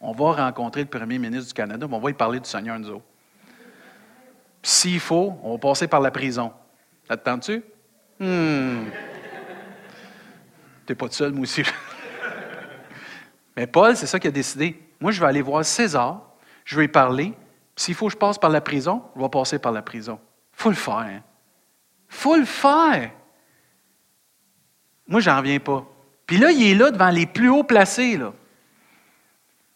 on 0.00 0.12
va 0.12 0.44
rencontrer 0.44 0.82
le 0.82 0.88
premier 0.88 1.18
ministre 1.18 1.48
du 1.48 1.54
Canada, 1.54 1.86
mais 1.86 1.94
on 1.94 2.00
va 2.00 2.10
y 2.10 2.14
parler 2.14 2.40
du 2.40 2.48
Seigneur, 2.48 2.78
nous 2.78 2.90
autres. 2.90 3.04
S'il 4.62 5.00
faut, 5.00 5.38
on 5.42 5.52
va 5.52 5.58
passer 5.58 5.88
par 5.88 6.00
la 6.00 6.10
prison. 6.10 6.52
T'attends-tu? 7.06 7.62
Hmm. 8.18 8.84
T'es 10.90 10.96
pas 10.96 11.06
tout 11.06 11.14
seul, 11.14 11.30
moi 11.30 11.42
aussi. 11.42 11.62
mais 13.56 13.68
Paul, 13.68 13.94
c'est 13.96 14.08
ça 14.08 14.18
qu'il 14.18 14.26
a 14.26 14.32
décidé. 14.32 14.76
Moi, 14.98 15.12
je 15.12 15.20
vais 15.20 15.26
aller 15.28 15.40
voir 15.40 15.64
César, 15.64 16.20
je 16.64 16.76
vais 16.76 16.86
y 16.86 16.88
parler. 16.88 17.32
S'il 17.76 17.94
faut 17.94 18.06
que 18.06 18.12
je 18.14 18.18
passe 18.18 18.38
par 18.38 18.50
la 18.50 18.60
prison, 18.60 19.04
je 19.14 19.20
vais 19.20 19.28
passer 19.28 19.60
par 19.60 19.70
la 19.70 19.82
prison. 19.82 20.18
Faut 20.50 20.68
le 20.68 20.74
faire. 20.74 20.94
Hein. 20.96 21.22
faut 22.08 22.34
le 22.34 22.44
faire. 22.44 23.12
Moi, 25.06 25.20
j'en 25.20 25.36
reviens 25.36 25.60
pas. 25.60 25.86
Puis 26.26 26.38
là, 26.38 26.50
il 26.50 26.72
est 26.72 26.74
là 26.74 26.90
devant 26.90 27.10
les 27.10 27.26
plus 27.26 27.50
hauts 27.50 27.62
placés. 27.62 28.18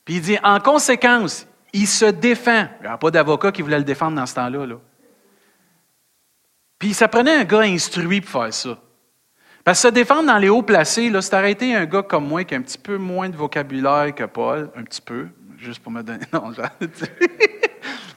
Puis 0.05 0.17
il 0.17 0.21
dit, 0.21 0.39
en 0.43 0.59
conséquence, 0.59 1.47
il 1.73 1.87
se 1.87 2.07
défend. 2.07 2.67
Il 2.81 2.87
n'y 2.87 2.89
a 2.89 2.99
pas 2.99 3.13
d'avocat 3.13 3.53
qui 3.53 3.63
voulait 3.63 3.79
le 3.79 3.85
défendre 3.85 4.17
dans 4.17 4.27
ce 4.27 4.35
temps-là. 4.35 4.67
Là. 4.67 4.81
Puis 6.77 6.93
ça 6.93 7.07
prenait 7.07 7.37
un 7.37 7.45
gars 7.45 7.61
instruit 7.61 8.21
pour 8.21 8.43
faire 8.43 8.53
ça. 8.53 8.81
Parce 9.65 9.81
que 9.81 9.89
se 9.89 9.95
défendre 9.95 10.27
dans 10.27 10.37
les 10.37 10.51
hauts 10.51 10.63
placés, 10.63 11.09
là, 11.09 11.23
c'est 11.23 11.35
arrêter 11.35 11.75
un 11.75 11.87
gars 11.87 12.03
comme 12.03 12.29
moi 12.29 12.45
qui 12.45 12.55
a 12.55 12.59
un 12.59 12.63
petit 12.63 12.77
peu 12.77 12.99
moins 12.99 13.31
de 13.31 13.37
vocabulaire 13.37 14.15
que 14.15 14.25
Paul, 14.25 14.71
un 14.77 14.83
petit 14.83 15.01
peu, 15.01 15.29
juste 15.59 15.83
pour 15.83 15.91
me 15.91 16.03
donner. 16.03 16.27
Non, 16.33 16.53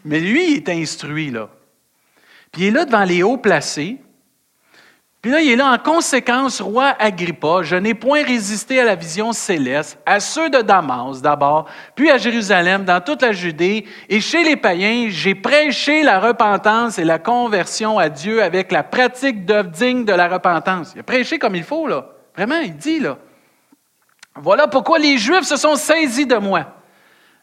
Mais 0.04 0.20
lui, 0.20 0.52
il 0.52 0.58
est 0.58 0.70
instruit, 0.70 1.32
là. 1.32 1.50
Puis 2.52 2.64
il 2.64 2.68
est 2.68 2.72
là 2.72 2.86
devant 2.86 3.04
les 3.06 3.24
hauts 3.24 3.38
placés, 3.38 3.98
puis 5.28 5.34
là, 5.34 5.42
il 5.42 5.52
est 5.52 5.56
là 5.58 5.74
en 5.74 5.78
conséquence, 5.78 6.62
roi 6.62 6.96
Agrippa, 6.98 7.62
je 7.62 7.76
n'ai 7.76 7.94
point 7.94 8.24
résisté 8.24 8.80
à 8.80 8.86
la 8.86 8.96
vision 8.96 9.34
céleste, 9.34 10.00
à 10.06 10.22
ceux 10.22 10.50
de 10.50 10.62
Damas 10.62 11.22
d'abord, 11.22 11.66
puis 11.96 12.10
à 12.10 12.18
Jérusalem, 12.18 12.86
dans 12.86 13.02
toute 13.02 13.22
la 13.24 13.34
Judée, 13.34 13.86
et 14.08 14.22
chez 14.22 14.46
les 14.46 14.56
païens, 14.56 15.08
j'ai 15.10 15.36
prêché 15.36 16.02
la 16.02 16.22
repentance 16.22 16.98
et 16.98 17.04
la 17.04 17.20
conversion 17.20 18.00
à 18.00 18.08
Dieu 18.08 18.42
avec 18.42 18.72
la 18.72 18.84
pratique 18.84 19.44
d'œuvres 19.44 19.70
dignes 19.70 20.06
de 20.06 20.14
la 20.14 20.30
repentance. 20.30 20.94
Il 20.96 21.02
a 21.02 21.04
prêché 21.04 21.38
comme 21.38 21.56
il 21.58 21.66
faut, 21.66 21.88
là. 21.88 22.06
Vraiment, 22.34 22.60
il 22.60 22.78
dit, 22.78 23.02
là. 23.02 23.18
Voilà 24.34 24.70
pourquoi 24.70 24.98
les 24.98 25.18
Juifs 25.18 25.44
se 25.44 25.58
sont 25.58 25.76
saisis 25.76 26.26
de 26.26 26.38
moi 26.38 26.68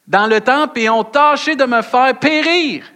dans 0.08 0.26
le 0.26 0.40
temple 0.40 0.78
et 0.78 0.88
ont 0.88 1.04
tâché 1.04 1.54
de 1.54 1.66
me 1.66 1.82
faire 1.82 2.18
périr. 2.18 2.86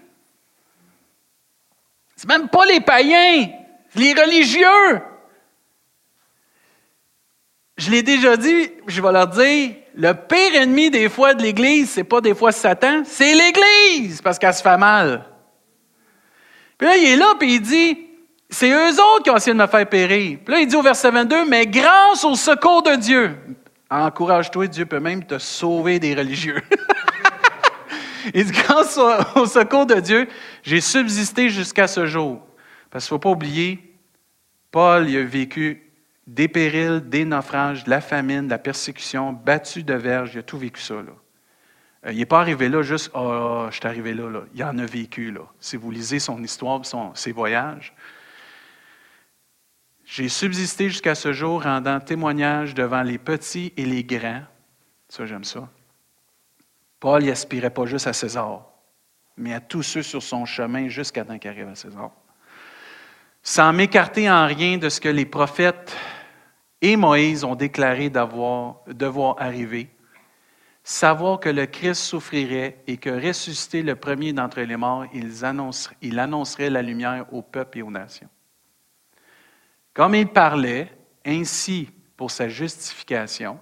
C'est 2.17 2.31
même 2.31 2.49
pas 2.49 2.65
les 2.65 2.81
païens 2.81 3.51
les 3.95 4.13
religieux. 4.13 5.01
Je 7.77 7.91
l'ai 7.91 8.03
déjà 8.03 8.37
dit, 8.37 8.73
je 8.87 9.01
vais 9.01 9.13
leur 9.13 9.29
dire, 9.29 9.71
le 9.95 10.13
pire 10.13 10.55
ennemi 10.55 10.91
des 10.91 11.09
fois 11.09 11.35
de 11.35 11.43
l'Église, 11.43 11.91
c'est 11.91 12.05
pas 12.05 12.21
des 12.21 12.35
fois 12.35 12.53
Satan, 12.53 13.03
c'est 13.05 13.35
l'Église, 13.35 14.21
parce 14.21 14.39
qu'elle 14.39 14.55
se 14.55 14.63
fait 14.63 14.77
mal. 14.77 15.25
Puis 16.77 16.89
là, 16.89 16.97
il 16.97 17.05
est 17.05 17.17
là, 17.17 17.35
puis 17.39 17.55
il 17.55 17.61
dit, 17.61 17.99
c'est 18.51 18.71
eux 18.71 18.93
autres 18.93 19.23
qui 19.25 19.31
ont 19.31 19.37
essayé 19.37 19.55
de 19.55 19.61
me 19.61 19.67
faire 19.67 19.89
périr. 19.89 20.39
Puis 20.45 20.55
là, 20.55 20.61
il 20.61 20.67
dit 20.67 20.77
au 20.77 20.83
verset 20.83 21.11
22, 21.11 21.45
mais 21.47 21.67
grâce 21.67 22.25
au 22.25 22.35
secours 22.35 22.83
de 22.83 22.97
Dieu, 22.97 23.37
encourage-toi, 23.91 24.67
Dieu 24.67 24.87
peut 24.87 25.01
même 25.01 25.25
te 25.25 25.39
sauver 25.39 26.01
des 26.01 26.15
religieux. 26.15 26.63
il 28.35 28.45
dit, 28.45 28.53
grâce 28.53 28.99
au, 28.99 29.41
au 29.41 29.47
secours 29.47 29.87
de 29.87 30.01
Dieu, 30.01 30.29
j'ai 30.63 30.81
subsisté 30.81 31.49
jusqu'à 31.49 31.87
ce 31.87 32.07
jour. 32.07 32.41
Parce 32.91 33.07
qu'il 33.07 33.15
ne 33.15 33.19
faut 33.19 33.23
pas 33.23 33.31
oublier, 33.31 33.95
Paul 34.71 35.09
il 35.09 35.17
a 35.17 35.25
vécu 35.25 35.89
des 36.27 36.49
périls, 36.49 37.01
des 37.09 37.25
naufrages, 37.25 37.85
de 37.85 37.91
la 37.91 38.01
famine, 38.01 38.45
de 38.45 38.51
la 38.51 38.59
persécution, 38.59 39.33
battu 39.33 39.83
de 39.83 39.95
verge, 39.95 40.33
il 40.35 40.41
a 40.41 40.43
tout 40.43 40.59
vécu 40.59 40.81
ça. 40.81 40.95
Là. 40.95 41.13
Euh, 42.07 42.13
il 42.13 42.19
n'est 42.19 42.27
pas 42.27 42.41
arrivé 42.41 42.69
là 42.69 42.83
juste 42.83 43.11
Ah, 43.15 43.21
oh, 43.21 43.67
je 43.71 43.77
suis 43.77 43.87
arrivé 43.87 44.13
là, 44.13 44.29
là. 44.29 44.43
Il 44.55 44.63
en 44.63 44.77
a 44.79 44.85
vécu. 44.85 45.31
Là. 45.31 45.41
Si 45.59 45.77
vous 45.77 45.91
lisez 45.91 46.19
son 46.19 46.43
histoire, 46.43 46.85
son, 46.85 47.15
ses 47.15 47.33
voyages. 47.33 47.95
J'ai 50.05 50.29
subsisté 50.29 50.89
jusqu'à 50.89 51.15
ce 51.15 51.33
jour, 51.33 51.63
rendant 51.63 51.99
témoignage 52.01 52.75
devant 52.75 53.03
les 53.03 53.19
petits 53.19 53.73
et 53.77 53.85
les 53.85 54.05
grands. 54.05 54.43
Ça, 55.09 55.27
j'aime 55.27 55.45
ça. 55.45 55.69
Paul 57.01 57.25
n'aspirait 57.25 57.71
pas 57.71 57.87
juste 57.87 58.07
à 58.07 58.13
César, 58.13 58.67
mais 59.37 59.55
à 59.55 59.61
tous 59.61 59.83
ceux 59.83 60.03
sur 60.03 60.23
son 60.23 60.45
chemin 60.45 60.89
jusqu'à 60.89 61.25
temps 61.25 61.39
qu'il 61.39 61.51
arrive 61.51 61.69
à 61.69 61.75
César 61.75 62.11
sans 63.49 63.73
m'écarter 63.73 64.31
en 64.31 64.47
rien 64.47 64.77
de 64.77 64.91
ce 64.91 65.01
que 65.01 65.09
les 65.09 65.25
prophètes 65.25 65.97
et 66.83 66.97
Moïse 66.97 67.45
ont 67.45 67.55
déclaré 67.55 68.11
devoir 68.11 69.37
arriver, 69.39 69.89
savoir 70.85 71.41
que 71.41 71.49
le 71.49 71.65
Christ 71.65 72.03
souffrirait 72.03 72.83
et 72.87 72.99
que 72.99 73.09
ressuscité 73.09 73.83
le 73.83 73.97
premier 73.97 74.35
d'entre 74.35 74.61
les 74.61 74.77
morts, 74.77 75.07
il 75.15 75.47
annoncerait, 75.47 75.97
il 76.03 76.19
annoncerait 76.19 76.69
la 76.69 76.83
lumière 76.83 77.25
au 77.33 77.41
peuple 77.41 77.79
et 77.79 77.83
aux 77.83 77.91
nations. 77.91 78.29
Comme 79.95 80.15
il 80.15 80.29
parlait, 80.29 80.95
ainsi 81.25 81.89
pour 82.19 82.31
sa 82.31 82.51
justification, 82.51 83.59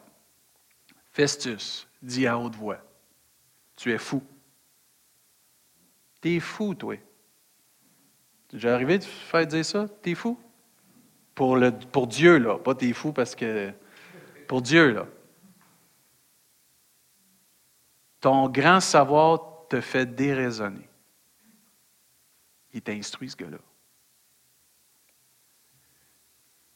Festus 1.13 1.87
dit 2.03 2.27
à 2.27 2.37
haute 2.37 2.57
voix, 2.57 2.79
Tu 3.77 3.93
es 3.93 3.99
fou. 3.99 4.21
Tu 6.21 6.35
es 6.35 6.41
fou, 6.41 6.75
toi. 6.75 6.97
J'ai 8.53 8.69
arrivé 8.69 8.99
de 8.99 9.05
faire 9.05 9.47
dire 9.47 9.65
ça? 9.65 9.87
T'es 10.03 10.15
fou? 10.15 10.39
Pour, 11.35 11.57
le, 11.57 11.71
pour 11.71 12.07
Dieu, 12.07 12.39
là. 12.39 12.59
Pas 12.59 12.75
t'es 12.75 12.93
fou 12.93 13.13
parce 13.13 13.35
que. 13.35 13.73
Pour 14.47 14.63
Dieu, 14.63 14.93
là. 14.93 15.07
Ton 18.21 18.49
grand 18.49 18.81
savoir 18.81 19.67
te 19.69 19.81
fait 19.81 20.07
déraisonner. 20.07 20.89
Il 22.73 22.83
t'instruit, 22.83 23.31
ce 23.31 23.37
gars-là. 23.37 23.59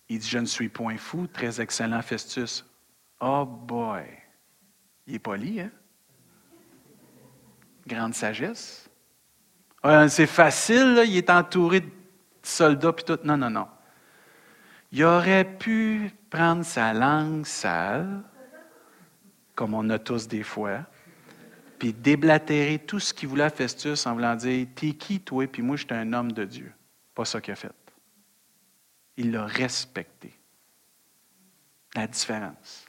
Il 0.08 0.18
dit 0.18 0.28
Je 0.28 0.38
ne 0.38 0.46
suis 0.46 0.68
point 0.68 0.96
fou, 0.96 1.26
très 1.26 1.60
excellent 1.60 2.02
Festus. 2.02 2.66
Oh 3.20 3.44
boy! 3.46 4.04
Il 5.06 5.14
est 5.14 5.18
poli, 5.18 5.60
hein? 5.60 5.70
Grande 7.86 8.14
sagesse 8.14 8.89
c'est 10.08 10.26
facile, 10.26 11.02
il 11.06 11.16
est 11.16 11.30
entouré 11.30 11.80
de 11.80 11.90
soldats 12.42 12.92
puis 12.92 13.04
tout. 13.04 13.18
Non, 13.24 13.36
non, 13.36 13.50
non. 13.50 13.68
Il 14.92 15.04
aurait 15.04 15.44
pu 15.44 16.12
prendre 16.28 16.64
sa 16.64 16.92
langue 16.92 17.46
sale, 17.46 18.22
comme 19.54 19.74
on 19.74 19.88
a 19.90 19.98
tous 19.98 20.26
des 20.26 20.42
fois, 20.42 20.80
puis 21.78 21.92
déblatérer 21.92 22.78
tout 22.78 23.00
ce 23.00 23.14
qu'il 23.14 23.28
voulait 23.28 23.44
à 23.44 23.50
Festus 23.50 24.06
en 24.06 24.14
voulant 24.14 24.34
dire 24.34 24.66
T'es 24.74 24.92
qui, 24.92 25.20
toi, 25.20 25.46
puis 25.46 25.62
moi, 25.62 25.76
j'étais 25.76 25.94
un 25.94 26.12
homme 26.12 26.32
de 26.32 26.44
Dieu. 26.44 26.72
Pas 27.14 27.24
ça 27.24 27.40
qu'il 27.40 27.52
a 27.52 27.56
fait. 27.56 27.72
Il 29.16 29.32
l'a 29.32 29.46
respecté. 29.46 30.32
La 31.94 32.06
différence. 32.06 32.86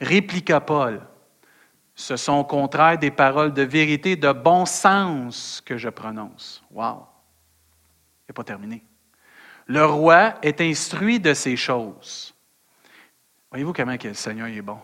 Répliqua 0.00 0.60
Paul 0.60 1.00
Ce 1.94 2.16
sont 2.16 2.38
au 2.38 2.44
contraire 2.44 2.98
des 2.98 3.10
paroles 3.10 3.52
de 3.52 3.62
vérité, 3.62 4.16
de 4.16 4.32
bon 4.32 4.66
sens 4.66 5.62
que 5.64 5.76
je 5.76 5.88
prononce. 5.88 6.62
Wow! 6.70 7.06
Il 8.22 8.30
n'est 8.30 8.34
pas 8.34 8.44
terminé. 8.44 8.82
Le 9.66 9.84
roi 9.84 10.34
est 10.42 10.60
instruit 10.60 11.20
de 11.20 11.34
ces 11.34 11.56
choses. 11.56 12.34
Voyez-vous 13.50 13.72
comment 13.72 13.96
le 14.02 14.14
Seigneur 14.14 14.48
est 14.48 14.62
bon? 14.62 14.78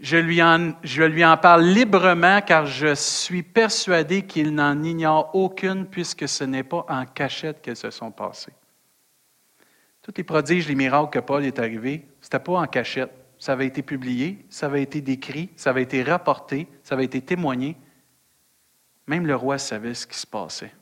Je 0.00 0.16
lui, 0.16 0.42
en, 0.42 0.72
je 0.82 1.02
lui 1.02 1.24
en 1.24 1.36
parle 1.36 1.62
librement 1.62 2.40
car 2.40 2.64
je 2.64 2.94
suis 2.94 3.42
persuadé 3.42 4.22
qu'il 4.22 4.54
n'en 4.54 4.82
ignore 4.82 5.34
aucune 5.34 5.86
puisque 5.86 6.26
ce 6.26 6.42
n'est 6.42 6.62
pas 6.62 6.86
en 6.88 7.04
cachette 7.04 7.60
qu'elles 7.60 7.76
se 7.76 7.90
sont 7.90 8.10
passées. 8.10 8.54
Tous 10.02 10.12
les 10.16 10.24
prodiges, 10.24 10.66
les 10.66 10.74
miracles 10.74 11.10
que 11.10 11.18
Paul 11.18 11.44
est 11.44 11.58
arrivé, 11.58 12.08
ce 12.20 12.26
n'était 12.26 12.38
pas 12.38 12.60
en 12.60 12.66
cachette. 12.66 13.12
Ça 13.40 13.52
avait 13.52 13.66
été 13.66 13.82
publié, 13.82 14.44
ça 14.50 14.66
avait 14.66 14.82
été 14.82 15.00
décrit, 15.00 15.48
ça 15.56 15.70
avait 15.70 15.82
été 15.82 16.02
rapporté, 16.02 16.68
ça 16.82 16.94
avait 16.94 17.06
été 17.06 17.22
témoigné. 17.22 17.76
Même 19.06 19.26
le 19.26 19.34
roi 19.34 19.56
savait 19.56 19.94
ce 19.94 20.06
qui 20.06 20.18
se 20.18 20.26
passait. 20.26 20.72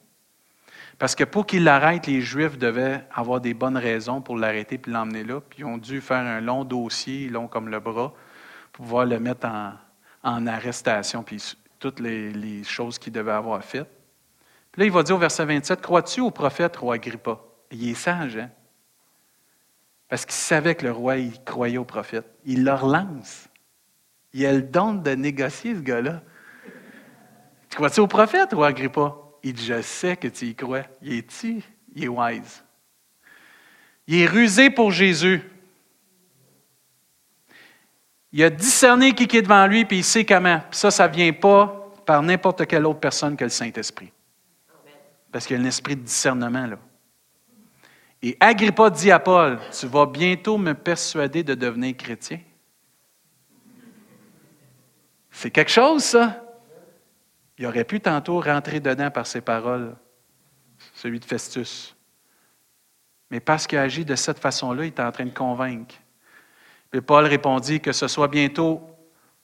Parce 0.99 1.15
que 1.15 1.23
pour 1.23 1.47
qu'il 1.47 1.63
l'arrête, 1.63 2.09
les 2.09 2.21
Juifs 2.21 2.59
devaient 2.59 3.05
avoir 3.15 3.41
des 3.41 3.55
bonnes 3.55 3.77
raisons 3.77 4.21
pour 4.21 4.37
l'arrêter 4.37 4.75
et 4.85 4.91
l'emmener 4.91 5.23
là. 5.23 5.41
Puis 5.41 5.61
ils 5.61 5.65
ont 5.65 5.79
dû 5.79 6.01
faire 6.01 6.19
un 6.19 6.41
long 6.41 6.65
dossier, 6.65 7.29
long 7.29 7.47
comme 7.47 7.69
le 7.69 7.79
bras, 7.79 8.13
pour 8.73 8.85
pouvoir 8.85 9.07
le 9.07 9.21
mettre 9.21 9.47
en, 10.25 10.47
arrestation, 10.49 11.23
puis 11.23 11.41
toutes 11.79 12.01
les, 12.01 12.33
les 12.33 12.65
choses 12.65 12.99
qu'il 12.99 13.13
devait 13.13 13.31
avoir 13.31 13.63
faites. 13.63 13.89
Puis 14.73 14.81
là, 14.81 14.87
il 14.87 14.93
va 14.93 15.05
dire 15.05 15.15
au 15.15 15.19
verset 15.19 15.45
27, 15.45 15.81
Crois-tu 15.81 16.21
au 16.21 16.33
prophète, 16.33 16.77
roi 16.77 16.97
Agrippa? 16.97 17.39
Il 17.71 17.89
est 17.89 17.95
sage, 17.95 18.37
hein? 18.37 18.51
Parce 20.09 20.25
qu'il 20.25 20.35
savait 20.35 20.75
que 20.75 20.87
le 20.87 20.93
roi, 20.93 21.17
il 21.17 21.43
croyait 21.45 21.79
au 21.79 21.85
prophète. 21.85 22.27
Il 22.45 22.65
le 22.65 22.73
relance. 22.73 23.49
Il 24.33 24.45
a 24.47 24.53
le 24.53 24.63
don 24.63 24.95
de 24.95 25.11
négocier, 25.11 25.75
ce 25.75 25.81
gars-là. 25.81 26.23
Tu 27.69 27.77
crois-tu 27.77 28.01
au 28.01 28.07
prophète, 28.07 28.53
roi 28.53 28.69
Agrippa? 28.69 29.15
Il 29.43 29.53
dit, 29.53 29.67
je 29.67 29.83
sais 29.83 30.17
que 30.17 30.29
tu 30.29 30.47
y 30.47 30.55
crois. 30.55 30.83
Il 31.03 31.13
est 31.15 31.43
il 31.43 31.63
Il 31.95 32.05
est 32.05 32.09
wise. 32.09 32.65
Il 34.07 34.21
est 34.21 34.27
rusé 34.27 34.71
pour 34.71 34.91
Jésus. 34.91 35.43
Il 38.33 38.43
a 38.43 38.51
discerné 38.51 39.15
qui 39.15 39.25
est 39.37 39.43
devant 39.43 39.67
lui, 39.67 39.85
puis 39.85 39.99
il 39.99 40.05
sait 40.05 40.25
comment. 40.25 40.63
ça, 40.71 40.91
ça 40.91 41.09
ne 41.09 41.15
vient 41.15 41.33
pas 41.33 41.93
par 42.07 42.23
n'importe 42.23 42.67
quelle 42.67 42.87
autre 42.87 43.01
personne 43.01 43.37
que 43.37 43.45
le 43.45 43.51
Saint-Esprit. 43.51 44.13
Parce 45.31 45.47
qu'il 45.47 45.57
y 45.57 45.61
a 45.61 45.63
un 45.63 45.67
esprit 45.67 45.97
de 45.97 46.03
discernement 46.03 46.67
là. 46.67 46.79
Et 48.23 48.37
Agrippa 48.41 48.91
dit 48.91 49.11
à 49.11 49.19
Paul, 49.19 49.59
tu 49.79 49.87
vas 49.87 50.07
bientôt 50.07 50.59
me 50.59 50.73
persuader 50.75 51.45
de 51.45 51.55
devenir 51.55 51.97
chrétien. 51.97 52.41
C'est 55.31 55.51
quelque 55.51 55.71
chose, 55.71 56.03
ça. 56.03 56.45
Il 57.59 57.67
aurait 57.67 57.85
pu 57.85 58.01
tantôt 58.01 58.41
rentrer 58.41 58.81
dedans 58.81 59.11
par 59.11 59.27
ses 59.27 59.41
paroles, 59.41 59.97
celui 60.95 61.21
de 61.21 61.25
Festus. 61.25 61.95
Mais 63.31 63.41
parce 63.41 63.67
qu'il 63.67 63.79
agit 63.79 64.05
de 64.05 64.17
cette 64.17 64.39
façon-là, 64.39 64.85
il 64.85 64.89
est 64.89 65.01
en 65.01 65.13
train 65.13 65.27
de 65.27 65.35
convaincre. 65.35 65.95
Et 66.93 67.01
Paul 67.01 67.25
répondit 67.27 67.81
que 67.81 67.93
ce 67.93 68.09
soit 68.09 68.29
bientôt 68.29 68.81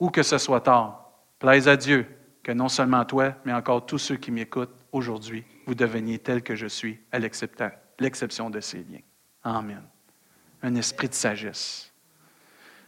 ou 0.01 0.11
que 0.11 0.23
ce 0.23 0.39
soit 0.39 0.63
tard. 0.63 1.11
Plaise 1.39 1.69
à 1.69 1.77
Dieu 1.77 2.07
que 2.43 2.53
non 2.53 2.69
seulement 2.69 3.05
toi, 3.05 3.35
mais 3.45 3.53
encore 3.53 3.87
tous 3.87 3.99
ceux 3.99 4.17
qui 4.17 4.31
m'écoutent 4.31 4.75
aujourd'hui, 4.93 5.45
vous 5.67 5.75
deveniez 5.75 6.19
tels 6.19 6.43
que 6.43 6.55
je 6.55 6.67
suis, 6.67 7.01
à 7.13 7.19
l'exception 7.99 8.51
de 8.51 8.61
ces 8.61 8.79
liens. 8.79 9.03
Amen. 9.43 9.83
Un 10.63 10.75
esprit 10.75 11.09
de 11.09 11.15
sagesse. 11.15 11.93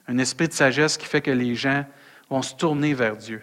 Un 0.08 0.18
esprit 0.18 0.48
de 0.48 0.52
sagesse 0.52 0.96
qui 0.96 1.06
fait 1.06 1.20
que 1.20 1.30
les 1.30 1.54
gens 1.54 1.84
vont 2.30 2.42
se 2.42 2.54
tourner 2.54 2.94
vers 2.94 3.16
Dieu. 3.16 3.42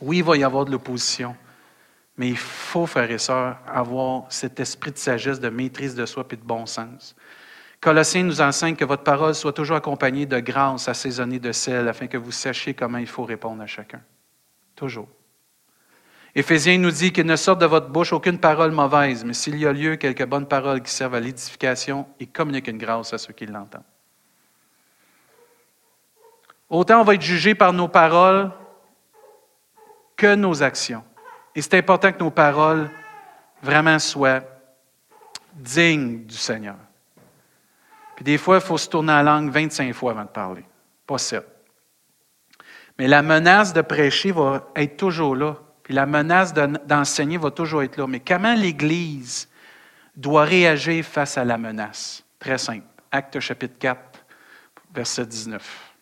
Oui, 0.00 0.18
il 0.18 0.24
va 0.24 0.36
y 0.36 0.44
avoir 0.44 0.64
de 0.64 0.70
l'opposition, 0.70 1.36
mais 2.16 2.28
il 2.28 2.36
faut, 2.36 2.86
frères 2.86 3.10
et 3.10 3.18
sœurs, 3.18 3.58
avoir 3.66 4.30
cet 4.32 4.58
esprit 4.60 4.92
de 4.92 4.98
sagesse, 4.98 5.40
de 5.40 5.48
maîtrise 5.48 5.94
de 5.94 6.06
soi 6.06 6.26
et 6.30 6.36
de 6.36 6.42
bon 6.42 6.66
sens. 6.66 7.14
Colossiens 7.80 8.22
nous 8.22 8.40
enseigne 8.40 8.76
que 8.76 8.84
votre 8.84 9.02
parole 9.02 9.34
soit 9.34 9.52
toujours 9.52 9.76
accompagnée 9.76 10.24
de 10.24 10.38
grâce 10.38 10.88
assaisonnée 10.88 11.40
de 11.40 11.52
sel, 11.52 11.88
afin 11.88 12.06
que 12.06 12.16
vous 12.16 12.32
sachiez 12.32 12.74
comment 12.74 12.98
il 12.98 13.08
faut 13.08 13.24
répondre 13.24 13.62
à 13.62 13.66
chacun. 13.66 14.00
Toujours. 14.76 15.08
Éphésiens 16.34 16.78
nous 16.78 16.90
dit 16.90 17.12
qu'il 17.12 17.26
ne 17.26 17.36
sorte 17.36 17.60
de 17.60 17.66
votre 17.66 17.88
bouche 17.88 18.12
aucune 18.12 18.38
parole 18.38 18.70
mauvaise, 18.70 19.24
mais 19.24 19.34
s'il 19.34 19.58
y 19.58 19.66
a 19.66 19.72
lieu, 19.72 19.96
quelques 19.96 20.24
bonnes 20.24 20.48
paroles 20.48 20.82
qui 20.82 20.90
servent 20.90 21.14
à 21.14 21.20
l'édification 21.20 22.06
et 22.18 22.26
communiquent 22.26 22.68
une 22.68 22.78
grâce 22.78 23.12
à 23.12 23.18
ceux 23.18 23.34
qui 23.34 23.44
l'entendent. 23.44 23.82
Autant 26.70 27.02
on 27.02 27.04
va 27.04 27.14
être 27.14 27.22
jugé 27.22 27.54
par 27.54 27.74
nos 27.74 27.88
paroles 27.88 28.50
que 30.16 30.34
nos 30.34 30.62
actions. 30.62 31.04
Et 31.54 31.60
c'est 31.60 31.74
important 31.74 32.12
que 32.12 32.18
nos 32.18 32.30
paroles 32.30 32.90
vraiment 33.62 33.98
soient 33.98 34.40
dignes 35.52 36.24
du 36.24 36.36
Seigneur. 36.36 36.76
Puis 38.16 38.24
des 38.24 38.38
fois, 38.38 38.56
il 38.56 38.62
faut 38.62 38.78
se 38.78 38.88
tourner 38.88 39.12
la 39.12 39.22
langue 39.22 39.50
25 39.50 39.92
fois 39.92 40.12
avant 40.12 40.24
de 40.24 40.28
parler, 40.28 40.64
pas 41.06 41.18
7. 41.18 41.46
Mais 42.98 43.08
la 43.08 43.22
menace 43.22 43.72
de 43.72 43.82
prêcher 43.82 44.32
va 44.32 44.70
être 44.76 44.96
toujours 44.96 45.36
là. 45.36 45.56
Puis 45.82 45.94
la 45.94 46.06
menace 46.06 46.52
d'enseigner 46.54 47.38
va 47.38 47.50
toujours 47.50 47.82
être 47.82 47.96
là. 47.96 48.06
Mais 48.06 48.20
comment 48.20 48.54
l'Église 48.54 49.48
doit 50.16 50.44
réagir 50.44 51.04
face 51.04 51.36
à 51.38 51.44
la 51.44 51.58
menace? 51.58 52.22
Très 52.38 52.58
simple. 52.58 52.86
Acte 53.10 53.40
chapitre 53.40 53.74
4, 53.78 54.00
verset 54.94 55.26
19. 55.26 55.92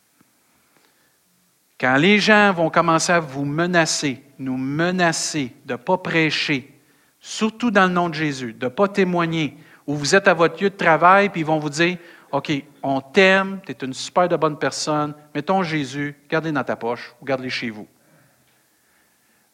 Quand 1.81 1.97
les 1.97 2.19
gens 2.19 2.53
vont 2.53 2.69
commencer 2.69 3.13
à 3.13 3.21
vous 3.21 3.47
menacer, 3.47 4.23
nous 4.39 4.59
menacer 4.59 5.55
de 5.65 5.73
ne 5.73 5.79
pas 5.79 5.97
prêcher, 5.97 6.79
surtout 7.21 7.71
dans 7.71 7.87
le 7.87 7.93
nom 7.93 8.11
de 8.11 8.15
Jésus, 8.15 8.53
de 8.53 8.67
ne 8.67 8.71
pas 8.71 8.87
témoigner, 8.87 9.57
ou 9.87 9.95
vous 9.95 10.15
êtes 10.15 10.29
à 10.29 10.35
votre 10.35 10.63
lieu 10.63 10.69
de 10.69 10.77
travail, 10.77 11.31
puis 11.31 11.41
ils 11.41 11.47
vont 11.47 11.59
vous 11.59 11.71
dire, 11.71 11.97
OK, 12.31 12.53
on 12.83 13.01
t'aime, 13.01 13.61
tu 13.65 13.73
es 13.73 13.77
une 13.83 13.95
super 13.95 14.29
de 14.29 14.37
bonne 14.37 14.59
personne, 14.59 15.15
mettons 15.35 15.63
Jésus, 15.63 16.15
gardez 16.29 16.53
dans 16.53 16.63
ta 16.63 16.77
poche 16.77 17.15
ou 17.21 17.25
gardez-le 17.25 17.49
chez 17.49 17.71
vous. 17.71 17.89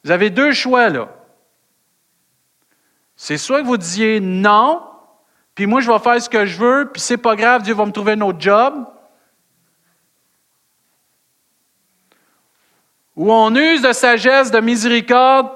Vous 0.03 0.11
avez 0.11 0.29
deux 0.29 0.51
choix 0.51 0.89
là. 0.89 1.09
C'est 3.15 3.37
soit 3.37 3.61
que 3.61 3.67
vous 3.67 3.77
disiez 3.77 4.19
non, 4.19 4.83
puis 5.55 5.65
moi 5.65 5.81
je 5.81 5.91
vais 5.91 5.99
faire 5.99 6.21
ce 6.21 6.29
que 6.29 6.45
je 6.45 6.57
veux, 6.57 6.89
puis 6.91 7.01
c'est 7.01 7.17
pas 7.17 7.35
grave, 7.35 7.63
Dieu 7.63 7.73
va 7.73 7.85
me 7.85 7.91
trouver 7.91 8.13
un 8.13 8.21
autre 8.21 8.39
job, 8.39 8.85
où 13.15 13.33
on 13.33 13.53
use 13.55 13.81
de 13.81 13.91
sagesse, 13.91 14.51
de 14.51 14.59
miséricorde. 14.59 15.49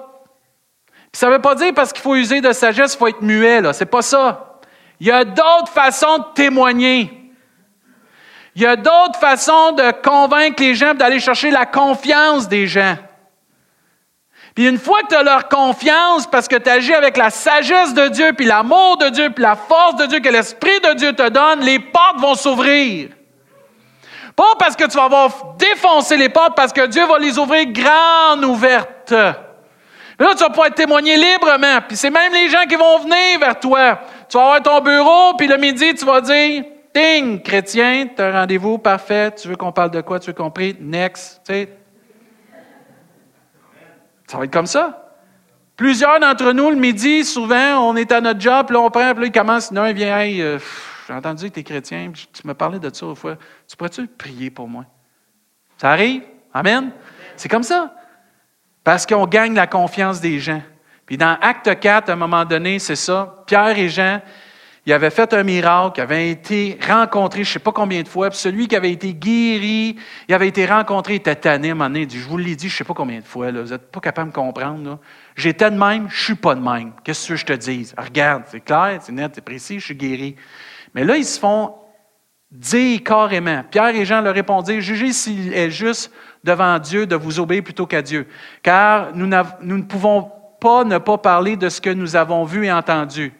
Puis 1.11 1.19
ça 1.19 1.27
ne 1.27 1.33
veut 1.33 1.41
pas 1.41 1.53
dire 1.53 1.73
parce 1.75 1.93
qu'il 1.93 2.01
faut 2.01 2.15
user 2.15 2.41
de 2.41 2.51
sagesse, 2.51 2.95
il 2.95 2.97
faut 2.97 3.07
être 3.07 3.21
muet, 3.21 3.61
là. 3.61 3.71
C'est 3.71 3.85
pas 3.85 4.01
ça. 4.01 4.59
Il 4.99 5.07
y 5.07 5.11
a 5.11 5.23
d'autres 5.23 5.71
façons 5.71 6.17
de 6.17 6.23
témoigner. 6.33 7.31
Il 8.55 8.63
y 8.63 8.65
a 8.65 8.75
d'autres 8.75 9.19
façons 9.19 9.73
de 9.73 9.91
convaincre 10.01 10.61
les 10.61 10.73
gens, 10.73 10.95
d'aller 10.95 11.19
chercher 11.19 11.51
la 11.51 11.67
confiance 11.67 12.47
des 12.47 12.65
gens. 12.65 12.97
Puis 14.55 14.67
une 14.67 14.77
fois 14.77 15.01
que 15.03 15.07
tu 15.07 15.15
as 15.15 15.23
leur 15.23 15.47
confiance, 15.47 16.27
parce 16.27 16.47
que 16.47 16.57
tu 16.57 16.69
agis 16.69 16.93
avec 16.93 17.15
la 17.15 17.29
sagesse 17.29 17.93
de 17.93 18.09
Dieu, 18.09 18.33
puis 18.33 18.45
l'amour 18.45 18.97
de 18.97 19.09
Dieu, 19.09 19.29
puis 19.29 19.41
la 19.41 19.55
force 19.55 19.95
de 19.95 20.05
Dieu 20.07 20.19
que 20.19 20.29
l'Esprit 20.29 20.79
de 20.81 20.93
Dieu 20.93 21.13
te 21.13 21.29
donne, 21.29 21.61
les 21.61 21.79
portes 21.79 22.19
vont 22.19 22.35
s'ouvrir. 22.35 23.09
Pas 24.35 24.53
parce 24.59 24.75
que 24.75 24.85
tu 24.85 24.97
vas 24.97 25.05
avoir 25.05 25.55
défoncé 25.57 26.17
les 26.17 26.29
portes, 26.29 26.55
parce 26.55 26.73
que 26.73 26.85
Dieu 26.87 27.05
va 27.05 27.17
les 27.17 27.37
ouvrir 27.37 27.65
grandes 27.67 28.43
ouvertes. 28.43 29.11
là, 29.11 29.35
tu 30.19 30.37
vas 30.37 30.49
pouvoir 30.49 30.73
témoigner 30.73 31.15
librement. 31.15 31.79
Puis 31.87 31.95
c'est 31.95 32.09
même 32.09 32.33
les 32.33 32.49
gens 32.49 32.65
qui 32.67 32.75
vont 32.75 32.99
venir 32.99 33.39
vers 33.39 33.59
toi. 33.59 33.99
Tu 34.29 34.37
vas 34.37 34.43
avoir 34.43 34.61
ton 34.61 34.81
bureau, 34.81 35.33
puis 35.37 35.47
le 35.47 35.57
midi, 35.57 35.93
tu 35.95 36.05
vas 36.05 36.19
dire 36.21 36.63
Ding, 36.93 37.41
chrétien, 37.41 38.07
tu 38.13 38.21
as 38.21 38.27
un 38.27 38.31
rendez-vous, 38.41 38.77
parfait. 38.77 39.31
Tu 39.31 39.47
veux 39.47 39.55
qu'on 39.55 39.71
parle 39.71 39.91
de 39.91 40.01
quoi? 40.01 40.19
Tu 40.19 40.27
veux 40.27 40.33
qu'on 40.33 40.51
prie? 40.51 40.75
Next. 40.79 41.41
Ça 44.31 44.37
va 44.37 44.45
être 44.45 44.53
comme 44.53 44.65
ça. 44.65 45.13
Plusieurs 45.75 46.17
d'entre 46.21 46.53
nous, 46.53 46.69
le 46.69 46.77
midi, 46.77 47.25
souvent, 47.25 47.89
on 47.89 47.97
est 47.97 48.13
à 48.13 48.21
notre 48.21 48.39
job, 48.39 48.67
puis 48.67 48.75
là, 48.75 48.79
on 48.79 48.89
prend, 48.89 49.11
puis 49.11 49.23
là, 49.23 49.25
il 49.25 49.31
commence, 49.33 49.73
non, 49.73 49.85
il 49.87 49.93
vient, 49.93 50.19
hey, 50.19 50.41
euh, 50.41 50.57
j'ai 51.05 51.13
entendu 51.13 51.49
que 51.49 51.55
tu 51.55 51.59
es 51.59 51.63
chrétien, 51.63 52.13
tu 52.13 52.47
me 52.47 52.53
parlais 52.53 52.79
de 52.79 52.89
ça 52.93 53.07
une 53.07 53.15
fois. 53.17 53.35
Tu 53.67 53.75
pourrais-tu 53.75 54.07
prier 54.07 54.49
pour 54.49 54.69
moi? 54.69 54.85
Ça 55.77 55.91
arrive? 55.91 56.21
Amen? 56.53 56.91
C'est 57.35 57.49
comme 57.49 57.63
ça. 57.63 57.93
Parce 58.85 59.05
qu'on 59.05 59.27
gagne 59.27 59.53
la 59.53 59.67
confiance 59.67 60.21
des 60.21 60.39
gens. 60.39 60.61
Puis 61.05 61.17
dans 61.17 61.37
Acte 61.41 61.77
4, 61.77 62.09
à 62.09 62.13
un 62.13 62.15
moment 62.15 62.45
donné, 62.45 62.79
c'est 62.79 62.95
ça. 62.95 63.43
Pierre 63.45 63.77
et 63.77 63.89
Jean, 63.89 64.21
il 64.85 64.93
avait 64.93 65.11
fait 65.11 65.31
un 65.33 65.43
miracle, 65.43 65.99
il 65.99 66.01
avait 66.01 66.31
été 66.31 66.79
rencontré 66.87 67.43
je 67.43 67.49
ne 67.49 67.53
sais 67.53 67.59
pas 67.59 67.71
combien 67.71 68.01
de 68.01 68.07
fois, 68.07 68.29
puis 68.29 68.39
celui 68.39 68.67
qui 68.67 68.75
avait 68.75 68.91
été 68.91 69.13
guéri, 69.13 69.95
il 70.27 70.33
avait 70.33 70.47
été 70.47 70.65
rencontré, 70.65 71.13
il 71.13 71.17
était 71.17 71.35
tanné 71.35 71.69
à 71.69 71.73
un 71.73 71.93
je 71.93 72.27
vous 72.27 72.37
l'ai 72.37 72.55
dit 72.55 72.67
je 72.67 72.73
ne 72.73 72.77
sais 72.77 72.83
pas 72.83 72.93
combien 72.93 73.19
de 73.19 73.25
fois, 73.25 73.51
là, 73.51 73.61
vous 73.61 73.69
n'êtes 73.69 73.91
pas 73.91 73.99
capable 73.99 74.31
de 74.31 74.37
me 74.37 74.43
comprendre. 74.43 74.99
J'étais 75.35 75.69
de 75.69 75.77
même, 75.77 76.07
je 76.09 76.19
ne 76.19 76.25
suis 76.25 76.35
pas 76.35 76.55
de 76.55 76.61
même. 76.61 76.93
Qu'est-ce 77.03 77.27
que 77.27 77.35
je 77.35 77.45
te 77.45 77.53
dise? 77.53 77.93
regarde, 77.97 78.43
c'est 78.47 78.61
clair, 78.61 78.99
c'est 79.01 79.11
net, 79.11 79.31
c'est 79.35 79.45
précis, 79.45 79.79
je 79.79 79.85
suis 79.85 79.95
guéri. 79.95 80.35
Mais 80.95 81.03
là, 81.03 81.15
ils 81.15 81.25
se 81.25 81.39
font 81.39 81.75
dire 82.51 83.01
carrément. 83.03 83.63
Pierre 83.69 83.95
et 83.95 84.03
Jean 84.03 84.21
leur 84.21 84.33
répondirent, 84.33 84.81
jugez 84.81 85.13
s'il 85.13 85.53
est 85.53 85.71
juste 85.71 86.11
devant 86.43 86.79
Dieu 86.79 87.05
de 87.05 87.15
vous 87.15 87.39
obéir 87.39 87.63
plutôt 87.63 87.85
qu'à 87.85 88.01
Dieu, 88.01 88.27
car 88.63 89.15
nous 89.15 89.27
ne 89.27 89.81
pouvons 89.83 90.31
pas 90.59 90.83
ne 90.83 90.97
pas 90.97 91.17
parler 91.17 91.55
de 91.55 91.69
ce 91.69 91.79
que 91.79 91.89
nous 91.89 92.15
avons 92.15 92.43
vu 92.43 92.65
et 92.65 92.71
entendu. 92.71 93.33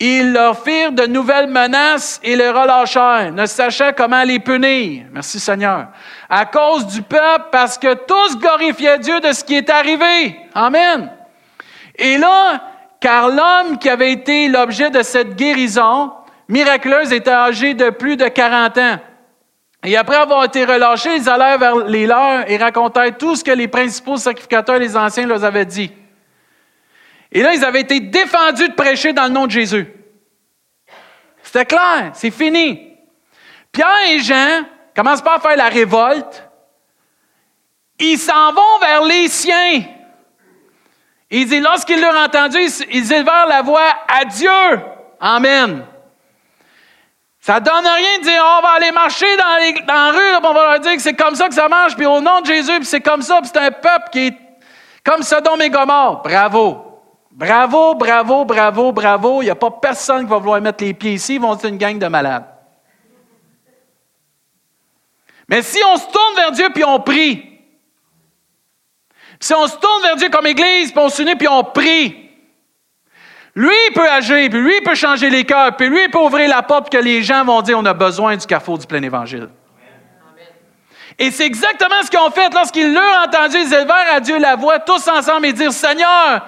Ils 0.00 0.32
leur 0.32 0.62
firent 0.62 0.92
de 0.92 1.06
nouvelles 1.06 1.48
menaces 1.48 2.20
et 2.22 2.34
les 2.34 2.50
relâchèrent, 2.50 3.32
ne 3.32 3.46
sachant 3.46 3.92
comment 3.96 4.24
les 4.24 4.40
punir. 4.40 5.04
Merci 5.12 5.38
Seigneur. 5.38 5.86
À 6.28 6.46
cause 6.46 6.86
du 6.86 7.02
peuple, 7.02 7.46
parce 7.52 7.78
que 7.78 7.94
tous 7.94 8.36
glorifiaient 8.36 8.98
Dieu 8.98 9.20
de 9.20 9.32
ce 9.32 9.44
qui 9.44 9.54
est 9.54 9.70
arrivé. 9.70 10.36
Amen. 10.54 11.10
Et 11.96 12.18
là, 12.18 12.60
car 13.00 13.28
l'homme 13.28 13.78
qui 13.78 13.88
avait 13.88 14.12
été 14.12 14.48
l'objet 14.48 14.90
de 14.90 15.02
cette 15.02 15.36
guérison 15.36 16.12
miraculeuse 16.48 17.12
était 17.12 17.30
âgé 17.30 17.74
de 17.74 17.90
plus 17.90 18.16
de 18.16 18.26
40 18.26 18.78
ans. 18.78 18.98
Et 19.84 19.96
après 19.96 20.16
avoir 20.16 20.44
été 20.44 20.64
relâchés, 20.64 21.16
ils 21.16 21.28
allèrent 21.28 21.58
vers 21.58 21.76
les 21.76 22.06
leurs 22.06 22.50
et 22.50 22.56
racontèrent 22.56 23.16
tout 23.16 23.36
ce 23.36 23.44
que 23.44 23.50
les 23.50 23.68
principaux 23.68 24.16
sacrificateurs 24.16 24.76
et 24.76 24.80
les 24.80 24.96
anciens 24.96 25.26
leur 25.26 25.44
avaient 25.44 25.66
dit. 25.66 25.92
Et 27.34 27.42
là, 27.42 27.52
ils 27.52 27.64
avaient 27.64 27.80
été 27.80 27.98
défendus 27.98 28.68
de 28.68 28.74
prêcher 28.74 29.12
dans 29.12 29.24
le 29.24 29.30
nom 29.30 29.46
de 29.46 29.50
Jésus. 29.50 29.92
C'était 31.42 31.66
clair, 31.66 32.12
c'est 32.14 32.30
fini. 32.30 32.96
Pierre 33.72 34.08
et 34.08 34.20
Jean 34.20 34.62
commencent 34.94 35.20
pas 35.20 35.34
à 35.34 35.40
faire 35.40 35.56
la 35.56 35.68
révolte. 35.68 36.48
Ils 37.98 38.18
s'en 38.18 38.52
vont 38.52 38.78
vers 38.80 39.02
les 39.02 39.26
siens. 39.28 39.82
Il 41.28 41.48
dit, 41.48 41.58
lorsqu'ils 41.58 42.00
l'ont 42.00 42.16
entendu, 42.16 42.58
ils 42.92 43.12
élevèrent 43.12 43.46
la 43.48 43.62
voix 43.62 43.92
à 44.06 44.24
Dieu. 44.24 44.80
Amen. 45.20 45.84
Ça 47.40 47.58
ne 47.58 47.64
donne 47.64 47.84
rien 47.84 48.18
de 48.20 48.22
dire, 48.22 48.42
on 48.58 48.62
va 48.62 48.70
aller 48.76 48.92
marcher 48.92 49.26
dans, 49.36 49.92
la 49.92 50.10
rue, 50.12 50.36
on 50.36 50.52
va 50.52 50.70
leur 50.70 50.80
dire 50.80 50.94
que 50.94 51.02
c'est 51.02 51.14
comme 51.14 51.34
ça 51.34 51.48
que 51.48 51.54
ça 51.54 51.68
marche, 51.68 51.96
puis 51.96 52.06
au 52.06 52.20
nom 52.20 52.40
de 52.40 52.46
Jésus, 52.46 52.76
puis 52.76 52.86
c'est 52.86 53.00
comme 53.00 53.22
ça, 53.22 53.40
puis 53.40 53.50
c'est 53.52 53.60
un 53.60 53.72
peuple 53.72 54.10
qui 54.12 54.26
est 54.28 54.38
comme 55.04 55.22
Sodome 55.22 55.60
et 55.62 55.70
Gomorre. 55.70 56.22
Bravo. 56.22 56.93
Bravo, 57.34 57.96
bravo, 57.96 58.44
bravo, 58.44 58.92
bravo. 58.92 59.42
Il 59.42 59.46
n'y 59.46 59.50
a 59.50 59.56
pas 59.56 59.72
personne 59.72 60.22
qui 60.22 60.30
va 60.30 60.38
vouloir 60.38 60.60
mettre 60.60 60.84
les 60.84 60.94
pieds 60.94 61.14
ici. 61.14 61.34
Ils 61.34 61.40
vont 61.40 61.56
être 61.56 61.66
une 61.66 61.78
gang 61.78 61.98
de 61.98 62.06
malades. 62.06 62.46
Mais 65.48 65.60
si 65.60 65.80
on 65.84 65.96
se 65.96 66.06
tourne 66.06 66.36
vers 66.36 66.52
Dieu 66.52 66.68
puis 66.72 66.84
on 66.84 67.00
prie, 67.00 67.60
si 69.40 69.52
on 69.52 69.66
se 69.66 69.76
tourne 69.76 70.02
vers 70.02 70.16
Dieu 70.16 70.30
comme 70.30 70.46
Église, 70.46 70.92
puis 70.92 71.00
on 71.00 71.08
s'unit 71.08 71.34
puis 71.34 71.48
on 71.48 71.64
prie, 71.64 72.30
lui 73.54 73.74
il 73.88 73.92
peut 73.92 74.08
agir, 74.08 74.48
puis 74.48 74.60
lui 74.60 74.76
il 74.78 74.82
peut 74.82 74.94
changer 74.94 75.28
les 75.28 75.44
cœurs, 75.44 75.76
puis 75.76 75.88
lui 75.88 76.04
il 76.04 76.10
peut 76.10 76.20
ouvrir 76.20 76.48
la 76.48 76.62
porte 76.62 76.88
que 76.88 76.96
les 76.96 77.22
gens 77.22 77.44
vont 77.44 77.60
dire 77.62 77.78
on 77.78 77.84
a 77.84 77.92
besoin 77.92 78.36
du 78.36 78.46
carrefour 78.46 78.78
du 78.78 78.86
plein 78.86 79.02
évangile. 79.02 79.50
Et 81.18 81.30
c'est 81.30 81.46
exactement 81.46 82.02
ce 82.04 82.10
qu'ils 82.10 82.20
ont 82.20 82.30
fait 82.30 82.52
lorsqu'ils 82.54 82.94
l'ont 82.94 83.24
entendu, 83.24 83.56
ils 83.58 83.74
élevèrent 83.74 84.14
à 84.14 84.20
Dieu 84.20 84.38
la 84.38 84.56
voix 84.56 84.78
tous 84.78 85.06
ensemble 85.08 85.46
et 85.46 85.52
dire 85.52 85.72
Seigneur, 85.72 86.42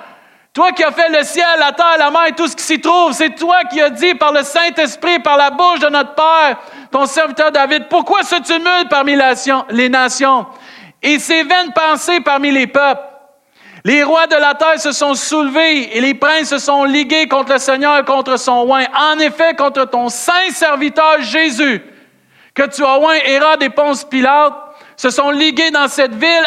toi 0.57 0.73
qui 0.73 0.83
as 0.83 0.91
fait 0.91 1.11
le 1.11 1.23
ciel, 1.23 1.45
la 1.59 1.73
terre, 1.73 1.99
la 1.99 2.11
mer 2.11 2.29
et 2.29 2.33
tout 2.33 2.49
ce 2.49 2.57
qui 2.57 2.63
s'y 2.63 2.81
trouve, 2.81 3.13
c'est 3.13 3.35
toi 3.35 3.65
qui 3.71 3.79
as 3.79 3.91
dit 3.91 4.15
par 4.15 4.33
le 4.33 4.43
Saint-Esprit, 4.43 5.19
par 5.19 5.37
la 5.37 5.51
bouche 5.51 5.81
de 5.81 5.89
notre 5.91 6.15
Père, 6.15 6.57
ton 6.91 7.05
serviteur 7.05 7.53
David, 7.53 7.89
pourquoi 7.91 8.23
ce 8.23 8.37
tumulte 8.37 8.89
parmi 8.89 9.19
les 9.69 9.89
nations? 9.91 10.47
Et 11.03 11.19
ces 11.19 11.43
vaines 11.43 11.75
pensées 11.75 12.21
parmi 12.21 12.51
les 12.51 12.67
peuples? 12.67 13.03
Les 13.85 14.03
rois 14.03 14.27
de 14.27 14.37
la 14.37 14.55
terre 14.55 14.81
se 14.81 14.93
sont 14.93 15.13
soulevés 15.13 15.95
et 15.95 16.01
les 16.01 16.15
princes 16.15 16.49
se 16.49 16.59
sont 16.59 16.85
ligués 16.85 17.29
contre 17.29 17.53
le 17.53 17.59
Seigneur 17.59 17.99
et 17.99 18.05
contre 18.05 18.39
son 18.39 18.67
oint. 18.71 18.87
En 18.99 19.19
effet, 19.19 19.55
contre 19.57 19.85
ton 19.85 20.09
saint 20.09 20.51
serviteur 20.53 21.21
Jésus, 21.21 21.83
que 22.55 22.63
tu 22.63 22.83
as 22.83 22.99
oint 22.99 23.19
Hérode 23.27 23.63
et 23.63 23.69
Ponce 23.69 24.05
Pilate, 24.05 24.55
se 24.97 25.11
sont 25.11 25.31
ligués 25.31 25.71
dans 25.71 25.89
cette 25.89 26.15
ville 26.15 26.47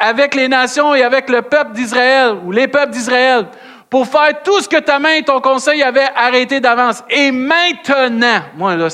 avec 0.00 0.34
les 0.34 0.48
nations 0.48 0.94
et 0.94 1.02
avec 1.02 1.28
le 1.28 1.42
peuple 1.42 1.72
d'Israël, 1.72 2.36
ou 2.44 2.52
les 2.52 2.68
peuples 2.68 2.92
d'Israël, 2.92 3.46
pour 3.90 4.06
faire 4.06 4.42
tout 4.42 4.60
ce 4.60 4.68
que 4.68 4.78
ta 4.78 4.98
main 4.98 5.14
et 5.14 5.22
ton 5.22 5.40
conseil 5.40 5.82
avaient 5.82 6.10
arrêté 6.14 6.60
d'avance. 6.60 7.02
Et 7.10 7.32
maintenant, 7.32 8.42
moi 8.54 8.76
là, 8.76 8.88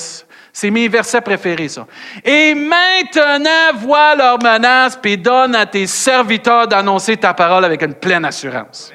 c'est 0.53 0.71
mes 0.71 0.87
versets 0.87 1.21
préférés, 1.21 1.69
ça. 1.69 1.87
Et 2.25 2.55
maintenant, 2.55 3.73
vois 3.75 4.15
leurs 4.15 4.41
menaces, 4.41 4.97
puis 4.97 5.19
donne 5.19 5.55
à 5.57 5.67
tes 5.67 5.87
serviteurs 5.87 6.69
d'annoncer 6.69 7.17
ta 7.17 7.35
parole 7.35 7.65
avec 7.65 7.83
une 7.83 7.95
pleine 7.95 8.25
assurance. 8.25 8.93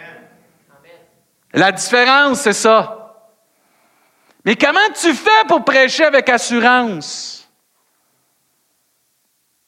La 1.53 1.71
différence, 1.71 2.39
c'est 2.41 2.53
ça. 2.53 2.95
Mais 4.45 4.55
comment 4.55 4.79
tu 4.99 5.13
fais 5.13 5.45
pour 5.47 5.65
prêcher 5.65 6.05
avec 6.05 6.29
assurance? 6.29 7.38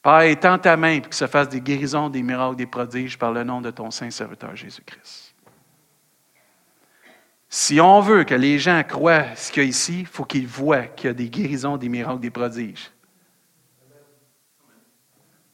Père, 0.02 0.22
étends 0.22 0.58
ta 0.58 0.76
main 0.76 1.00
pour 1.00 1.10
que 1.10 1.14
se 1.16 1.26
fasse 1.26 1.48
des 1.48 1.60
guérisons, 1.60 2.10
des 2.10 2.22
miracles, 2.22 2.56
des 2.56 2.66
prodiges 2.66 3.16
par 3.16 3.32
le 3.32 3.44
nom 3.44 3.60
de 3.60 3.70
ton 3.70 3.90
saint 3.90 4.10
serviteur 4.10 4.56
Jésus-Christ. 4.56 5.34
Si 7.48 7.80
on 7.80 8.00
veut 8.00 8.24
que 8.24 8.34
les 8.34 8.58
gens 8.58 8.82
croient 8.82 9.36
ce 9.36 9.52
qu'il 9.52 9.62
y 9.62 9.66
a 9.66 9.68
ici, 9.68 10.00
il 10.00 10.06
faut 10.06 10.24
qu'ils 10.24 10.46
voient 10.46 10.86
qu'il 10.86 11.08
y 11.08 11.10
a 11.10 11.14
des 11.14 11.28
guérisons, 11.28 11.76
des 11.76 11.88
miracles, 11.88 12.20
des 12.20 12.30
prodiges. 12.30 12.90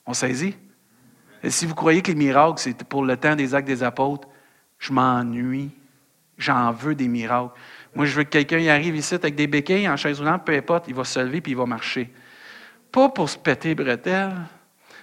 On 0.06 0.14
saisit? 0.14 0.56
Et 1.42 1.50
si 1.50 1.66
vous 1.66 1.74
croyez 1.74 2.00
que 2.00 2.10
les 2.10 2.16
miracles, 2.16 2.58
c'est 2.58 2.84
pour 2.84 3.04
le 3.04 3.16
temps 3.16 3.36
des 3.36 3.54
actes 3.54 3.66
des 3.66 3.82
apôtres, 3.82 4.28
je 4.78 4.92
m'ennuie. 4.92 5.70
J'en 6.38 6.70
veux 6.72 6.94
des 6.94 7.08
miracles. 7.08 7.52
Moi, 7.94 8.06
je 8.06 8.14
veux 8.14 8.22
que 8.22 8.30
quelqu'un 8.30 8.58
y 8.58 8.70
arrive 8.70 8.96
ici 8.96 9.14
avec 9.14 9.34
des 9.34 9.48
béquilles 9.48 9.88
en 9.88 9.96
chaise 9.96 10.20
roulante, 10.20 10.46
peu 10.46 10.54
importe, 10.54 10.86
il 10.88 10.94
va 10.94 11.04
se 11.04 11.18
lever 11.18 11.40
puis 11.40 11.52
il 11.52 11.58
va 11.58 11.66
marcher. 11.66 12.12
Pas 12.90 13.08
pour 13.08 13.28
se 13.28 13.38
péter 13.38 13.74
bretelles, 13.74 14.34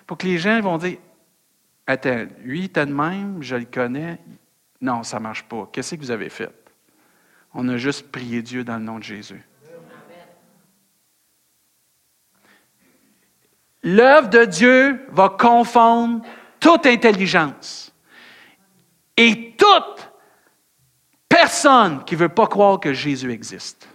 pour 0.08 0.18
que 0.18 0.26
les 0.26 0.38
gens 0.38 0.60
vont 0.62 0.78
dire 0.78 0.98
Attends, 1.88 2.26
lui, 2.44 2.70
t'as 2.70 2.86
de 2.86 2.94
même, 2.94 3.42
je 3.42 3.56
le 3.56 3.66
connais. 3.66 4.20
Non, 4.82 5.04
ça 5.04 5.18
ne 5.18 5.24
marche 5.24 5.44
pas. 5.44 5.70
Qu'est-ce 5.72 5.96
que 5.96 6.00
vous 6.00 6.12
avez 6.12 6.30
fait? 6.30 6.52
On 7.54 7.68
a 7.70 7.78
juste 7.78 8.12
prié 8.12 8.42
Dieu 8.42 8.64
dans 8.64 8.78
le 8.78 8.84
nom 8.84 8.98
de 8.98 9.04
Jésus. 9.04 9.44
L'œuvre 13.84 14.30
de 14.30 14.46
Dieu 14.46 15.06
va 15.12 15.30
confondre 15.30 16.26
toute 16.60 16.88
intelligence 16.88 17.94
et 19.16 19.56
toute 19.56 20.12
personne 21.30 22.04
qui 22.04 22.16
ne 22.16 22.22
veut 22.22 22.30
pas 22.30 22.48
croire 22.48 22.80
que 22.80 22.94
Jésus 22.94 23.32
existe. 23.32 23.88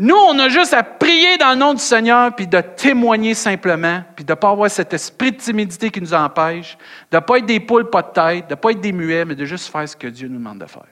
Nous, 0.00 0.16
on 0.16 0.38
a 0.38 0.48
juste 0.48 0.72
à 0.72 0.82
prier 0.82 1.36
dans 1.36 1.50
le 1.50 1.56
nom 1.56 1.74
du 1.74 1.82
Seigneur, 1.82 2.34
puis 2.34 2.46
de 2.46 2.62
témoigner 2.62 3.34
simplement, 3.34 4.02
puis 4.16 4.24
de 4.24 4.32
ne 4.32 4.34
pas 4.34 4.48
avoir 4.48 4.70
cet 4.70 4.94
esprit 4.94 5.30
de 5.30 5.36
timidité 5.36 5.90
qui 5.90 6.00
nous 6.00 6.14
empêche, 6.14 6.78
de 7.10 7.18
ne 7.18 7.20
pas 7.20 7.36
être 7.36 7.44
des 7.44 7.60
poules 7.60 7.90
pas 7.90 8.00
de 8.00 8.12
tête, 8.12 8.46
de 8.46 8.54
ne 8.54 8.58
pas 8.58 8.70
être 8.70 8.80
des 8.80 8.92
muets, 8.92 9.26
mais 9.26 9.34
de 9.34 9.44
juste 9.44 9.70
faire 9.70 9.86
ce 9.86 9.94
que 9.94 10.06
Dieu 10.06 10.26
nous 10.28 10.38
demande 10.38 10.58
de 10.58 10.64
faire, 10.64 10.86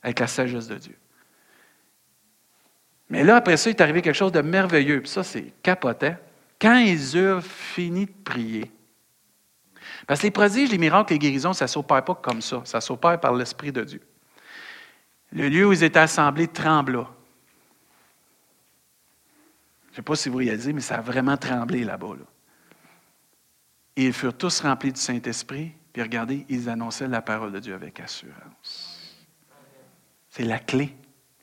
avec 0.00 0.20
la 0.20 0.28
sagesse 0.28 0.68
de 0.68 0.76
Dieu. 0.76 0.96
Mais 3.10 3.24
là, 3.24 3.34
après 3.34 3.56
ça, 3.56 3.68
il 3.68 3.72
est 3.74 3.80
arrivé 3.80 4.00
quelque 4.00 4.14
chose 4.14 4.30
de 4.30 4.42
merveilleux, 4.42 5.00
puis 5.00 5.10
ça, 5.10 5.24
c'est 5.24 5.52
capotant. 5.60 6.14
Quand 6.60 6.78
ils 6.78 7.16
eurent 7.16 7.42
fini 7.42 8.06
de 8.06 8.12
prier, 8.24 8.70
parce 10.06 10.20
que 10.20 10.26
les 10.26 10.30
prodiges, 10.30 10.70
les 10.70 10.78
miracles, 10.78 11.14
les 11.14 11.18
guérisons, 11.18 11.52
ça 11.52 11.64
ne 11.64 11.68
s'opère 11.68 12.04
pas 12.04 12.14
comme 12.14 12.42
ça, 12.42 12.60
ça 12.62 12.80
s'opère 12.80 13.18
par 13.18 13.34
l'Esprit 13.34 13.72
de 13.72 13.82
Dieu. 13.82 14.02
Le 15.32 15.48
lieu 15.48 15.66
où 15.66 15.72
ils 15.72 15.82
étaient 15.82 15.98
assemblés 15.98 16.46
trembla 16.46 17.08
sais 19.98 20.02
pas 20.02 20.14
si 20.14 20.28
vous 20.28 20.38
réalisez, 20.38 20.72
mais 20.72 20.80
ça 20.80 20.98
a 20.98 21.00
vraiment 21.00 21.36
tremblé 21.36 21.82
là-bas. 21.82 22.14
Et 23.96 24.06
ils 24.06 24.12
furent 24.12 24.36
tous 24.36 24.60
remplis 24.60 24.92
du 24.92 25.00
Saint-Esprit, 25.00 25.72
puis 25.92 26.02
regardez, 26.02 26.46
ils 26.48 26.68
annonçaient 26.68 27.08
la 27.08 27.20
parole 27.20 27.50
de 27.50 27.58
Dieu 27.58 27.74
avec 27.74 27.98
assurance. 27.98 29.16
C'est 30.30 30.44
la 30.44 30.60
clé, 30.60 30.94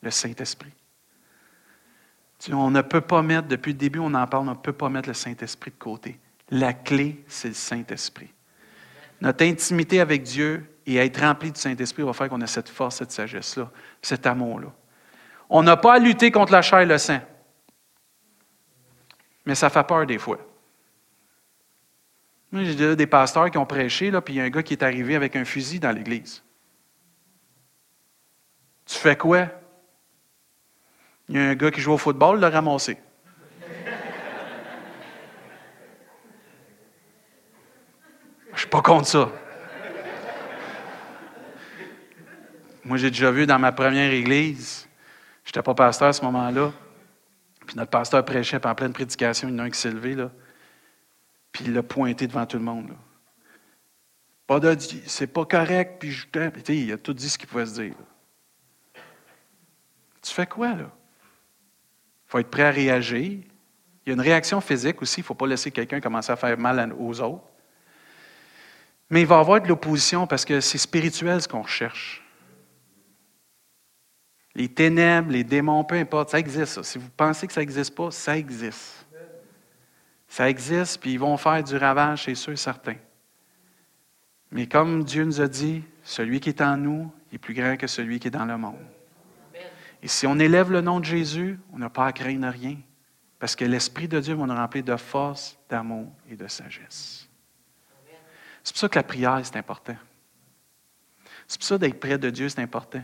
le 0.02 0.10
Saint-Esprit. 0.10 0.72
On 2.54 2.72
ne 2.72 2.82
peut 2.82 3.02
pas 3.02 3.22
mettre, 3.22 3.50
depuis 3.50 3.74
le 3.74 3.78
début, 3.78 4.00
on 4.00 4.14
en 4.14 4.26
parle, 4.26 4.48
on 4.48 4.52
ne 4.52 4.56
peut 4.56 4.72
pas 4.72 4.88
mettre 4.88 5.10
le 5.10 5.16
Saint-Esprit 5.16 5.72
de 5.72 5.78
côté. 5.78 6.18
La 6.50 6.72
clé, 6.72 7.26
c'est 7.28 7.50
le 7.50 7.54
Saint-Esprit. 7.56 8.32
Notre 9.20 9.44
intimité 9.44 10.00
avec 10.00 10.24
Dieu 10.24 10.66
et 10.86 10.96
être 10.96 11.20
rempli 11.20 11.52
du 11.52 11.60
Saint-Esprit 11.60 12.04
va 12.04 12.14
faire 12.14 12.30
qu'on 12.30 12.40
a 12.40 12.48
cette 12.48 12.70
force, 12.70 12.98
cette 12.98 13.12
sagesse-là, 13.12 13.70
cet 14.02 14.26
amour-là. 14.26 14.72
On 15.50 15.62
n'a 15.62 15.76
pas 15.76 15.96
à 15.96 16.00
lutter 16.00 16.32
contre 16.32 16.54
la 16.54 16.62
chair 16.62 16.80
et 16.80 16.86
le 16.86 16.98
sang. 16.98 17.20
Mais 19.46 19.56
ça 19.56 19.70
fait 19.70 19.86
peur 19.86 20.06
des 20.06 20.18
fois. 20.18 20.40
J'ai 22.54 22.76
déjà 22.76 22.96
des 22.96 23.08
pasteurs 23.08 23.52
qui 23.52 23.58
ont 23.58 23.66
prêché, 23.66 24.12
là, 24.12 24.22
puis 24.22 24.36
il 24.36 24.38
y 24.38 24.42
a 24.42 24.44
un 24.44 24.50
gars 24.50 24.64
qui 24.64 24.74
est 24.74 24.84
arrivé 24.84 25.16
avec 25.16 25.36
un 25.36 25.44
fusil 25.44 25.80
dans 25.80 25.92
l'église. 25.92 26.44
Tu 28.86 28.98
fais 28.98 29.18
quoi? 29.18 29.48
Il 31.28 31.36
y 31.36 31.40
a 31.40 31.50
un 31.50 31.56
gars 31.56 31.72
qui 31.72 31.82
joue 31.82 31.94
au 31.94 31.98
football, 31.98 32.40
l'a 32.40 32.50
ramassé. 32.50 32.98
Je 38.54 38.60
suis 38.60 38.70
pas 38.70 38.82
contre 38.82 39.08
ça. 39.08 39.32
Moi, 42.86 42.98
j'ai 42.98 43.10
déjà 43.10 43.32
vu 43.32 43.46
dans 43.46 43.60
ma 43.60 43.72
première 43.72 44.12
église, 44.14 44.88
je 45.44 45.50
n'étais 45.50 45.64
pas 45.64 45.74
pasteur 45.74 46.10
à 46.10 46.14
ce 46.14 46.24
moment-là, 46.24 46.72
puis 47.66 47.76
notre 47.76 47.92
pasteur 47.92 48.24
prêchait, 48.24 48.60
puis 48.60 48.70
en 48.70 48.76
pleine 48.76 48.94
prédication, 48.94 49.48
il 49.50 49.54
y 49.54 49.56
en 49.56 49.60
a 49.60 49.64
un 49.64 49.70
qui 49.70 49.80
s'est 49.80 49.92
levé, 49.92 50.16
là, 50.16 50.32
puis 51.52 51.66
il 51.66 51.74
l'a 51.74 51.84
pointé 51.84 52.28
devant 52.28 52.46
tout 52.46 52.58
le 52.58 52.64
monde. 52.64 52.92
Pas 54.48 54.60
de 54.60 54.78
c'est 55.08 55.28
pas 55.28 55.46
correct, 55.46 55.98
puis 56.00 56.12
je 56.12 56.28
il 56.70 56.92
a 56.92 56.98
tout 56.98 57.14
dit 57.14 57.30
ce 57.30 57.38
qu'il 57.38 57.48
pouvait 57.48 57.66
se 57.66 57.82
dire. 57.82 57.96
Tu 60.22 60.34
fais 60.34 60.46
quoi, 60.46 60.70
là? 60.70 60.92
Il 62.28 62.32
faut 62.32 62.40
être 62.40 62.50
prêt 62.50 62.64
à 62.64 62.72
réagir. 62.72 63.40
Il 64.06 64.08
y 64.08 64.10
a 64.10 64.14
une 64.14 64.22
réaction 64.22 64.62
physique 64.62 65.02
aussi, 65.02 65.22
il 65.22 65.24
ne 65.24 65.26
faut 65.26 65.34
pas 65.34 65.48
laisser 65.48 65.72
quelqu'un 65.72 66.00
commencer 66.00 66.32
à 66.32 66.36
faire 66.36 66.58
mal 66.58 66.94
aux 66.98 67.22
autres. 67.22 67.44
Mais 69.10 69.22
il 69.22 69.28
va 69.28 69.38
y 69.38 69.40
avoir 69.40 69.62
de 69.62 69.68
l'opposition 69.68 70.28
parce 70.28 70.46
que 70.46 70.60
c'est 70.60 70.78
spirituel 70.78 71.42
ce 71.42 71.48
qu'on 71.48 71.62
recherche. 71.62 72.25
Les 74.56 74.70
ténèbres, 74.70 75.32
les 75.32 75.44
démons, 75.44 75.84
peu 75.84 75.96
importe, 75.96 76.30
ça 76.30 76.40
existe. 76.40 76.82
Si 76.84 76.98
vous 76.98 77.10
pensez 77.10 77.46
que 77.46 77.54
ça 77.54 77.60
n'existe 77.60 77.94
pas, 77.94 78.10
ça 78.12 78.38
existe. 78.38 79.06
Ça 80.28 80.50
existe, 80.50 81.00
puis 81.00 81.14
ils 81.14 81.20
vont 81.20 81.38
faire 81.38 81.64
du 81.64 81.76
ravage, 81.76 82.24
c'est 82.24 82.36
sûr 82.36 82.54
et 82.54 82.58
certain. 82.58 82.96
Mais 84.52 84.68
comme 84.68 85.04
Dieu 85.04 85.26
nous 85.26 85.42
a 85.42 85.48
dit, 85.48 85.84
celui 86.04 86.40
qui 86.40 86.50
est 86.50 86.62
en 86.62 86.78
nous 86.78 87.12
est 87.32 87.38
plus 87.38 87.54
grand 87.54 87.76
que 87.76 87.88
celui 87.88 88.20
qui 88.20 88.30
est 88.30 88.32
dans 88.32 88.46
le 88.46 88.58
monde. 88.58 88.80
Et 90.02 90.08
si 90.08 90.28
on 90.28 90.40
élève 90.40 90.72
le 90.72 90.82
nom 90.82 91.00
de 91.00 91.06
Jésus, 91.06 91.60
on 91.74 91.80
n'a 91.80 91.90
pas 91.90 92.06
à 92.06 92.14
craindre 92.14 92.48
rien, 92.48 92.78
parce 93.40 93.56
que 93.56 93.66
l'Esprit 93.66 94.08
de 94.08 94.20
Dieu 94.20 94.36
va 94.36 94.46
nous 94.46 94.56
remplir 94.56 94.84
de 94.84 94.96
force, 94.96 95.58
d'amour 95.70 96.12
et 96.30 96.36
de 96.36 96.48
sagesse. 96.48 97.28
C'est 98.64 98.74
pour 98.74 98.80
ça 98.80 98.90
que 98.90 99.00
la 99.00 99.04
prière, 99.04 99.40
c'est 99.44 99.58
important. 99.58 99.96
C'est 101.48 101.60
pour 101.60 101.68
ça 101.68 101.78
d'être 101.78 102.00
près 102.00 102.18
de 102.18 102.30
Dieu, 102.30 102.50
c'est 102.50 102.62
important. 102.62 103.04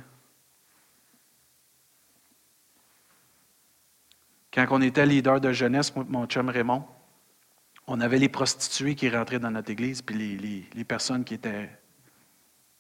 Quand 4.54 4.68
on 4.72 4.82
était 4.82 5.06
leader 5.06 5.40
de 5.40 5.54
jeunesse, 5.54 5.94
mon 5.96 6.26
chum 6.26 6.50
Raymond, 6.50 6.86
on 7.88 8.02
avait 8.02 8.20
les 8.20 8.28
prostituées 8.30 8.96
qui 8.96 9.10
rentraient 9.10 9.40
dans 9.40 9.52
notre 9.52 9.72
église, 9.72 10.02
puis 10.02 10.38
les, 10.74 10.84
personnes 10.84 11.24
qui 11.24 11.36
étaient 11.36 11.70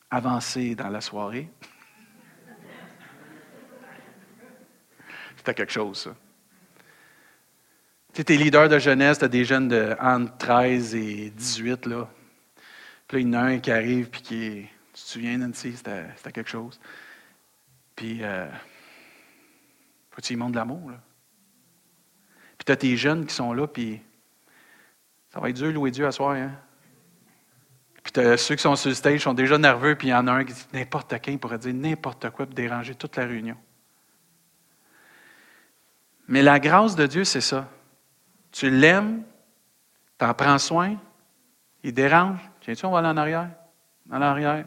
avancées 0.09 0.75
dans 0.75 0.89
la 0.89 0.99
soirée. 0.99 1.49
C'était 5.37 5.53
quelque 5.53 5.71
chose, 5.71 5.99
ça. 5.99 6.15
Tu 8.13 8.21
es 8.27 8.35
leader 8.35 8.67
de 8.67 8.77
jeunesse, 8.77 9.19
tu 9.19 9.25
as 9.25 9.29
des 9.29 9.45
jeunes 9.45 9.69
de 9.69 9.95
entre 10.01 10.37
13 10.37 10.95
et 10.95 11.29
18, 11.29 11.85
là. 11.85 12.09
Puis 13.07 13.17
là, 13.17 13.21
il 13.21 13.27
y 13.27 13.29
en 13.29 13.33
a 13.33 13.43
un 13.43 13.59
qui 13.59 13.71
arrive, 13.71 14.09
puis 14.09 14.21
qui 14.21 14.43
est. 14.43 14.69
Tu 14.93 15.01
te 15.03 15.07
souviens, 15.07 15.37
Nancy? 15.37 15.73
C'était 15.77 16.31
quelque 16.33 16.49
chose. 16.49 16.77
Puis, 17.95 18.19
euh, 18.21 18.49
faut 20.11 20.19
tu 20.19 20.33
y 20.33 20.35
de 20.35 20.55
l'amour, 20.55 20.91
là. 20.91 20.97
Puis 22.61 22.65
tu 22.65 22.71
as 22.73 22.75
tes 22.75 22.95
jeunes 22.95 23.25
qui 23.25 23.33
sont 23.33 23.53
là, 23.53 23.65
puis 23.65 23.99
ça 25.33 25.39
va 25.39 25.49
être 25.49 25.55
dur 25.55 25.71
louer 25.71 25.89
Dieu 25.89 26.05
à 26.05 26.11
soir. 26.11 26.33
Hein? 26.33 26.51
Puis 28.03 28.13
ceux 28.37 28.53
qui 28.53 28.61
sont 28.61 28.75
sur 28.75 28.89
le 28.89 28.93
stage 28.93 29.21
sont 29.21 29.33
déjà 29.33 29.57
nerveux, 29.57 29.95
puis 29.95 30.09
il 30.09 30.11
y 30.11 30.13
en 30.13 30.27
a 30.27 30.31
un 30.31 30.45
qui 30.45 30.53
dit 30.53 30.67
n'importe 30.71 31.17
qui 31.21 31.35
pourrait 31.39 31.57
dire 31.57 31.73
n'importe 31.73 32.29
quoi 32.29 32.45
pour 32.45 32.53
déranger 32.53 32.93
toute 32.93 33.15
la 33.15 33.25
réunion. 33.25 33.57
Mais 36.27 36.43
la 36.43 36.59
grâce 36.59 36.95
de 36.95 37.07
Dieu, 37.07 37.23
c'est 37.23 37.41
ça. 37.41 37.67
Tu 38.51 38.69
l'aimes, 38.69 39.23
tu 40.19 40.25
en 40.25 40.33
prends 40.35 40.59
soin, 40.59 40.97
il 41.83 41.95
dérange. 41.95 42.41
Tiens-tu, 42.59 42.85
on 42.85 42.91
va 42.91 42.99
aller 42.99 43.07
en 43.07 43.17
arrière? 43.17 43.49
En 44.11 44.21
arrière. 44.21 44.65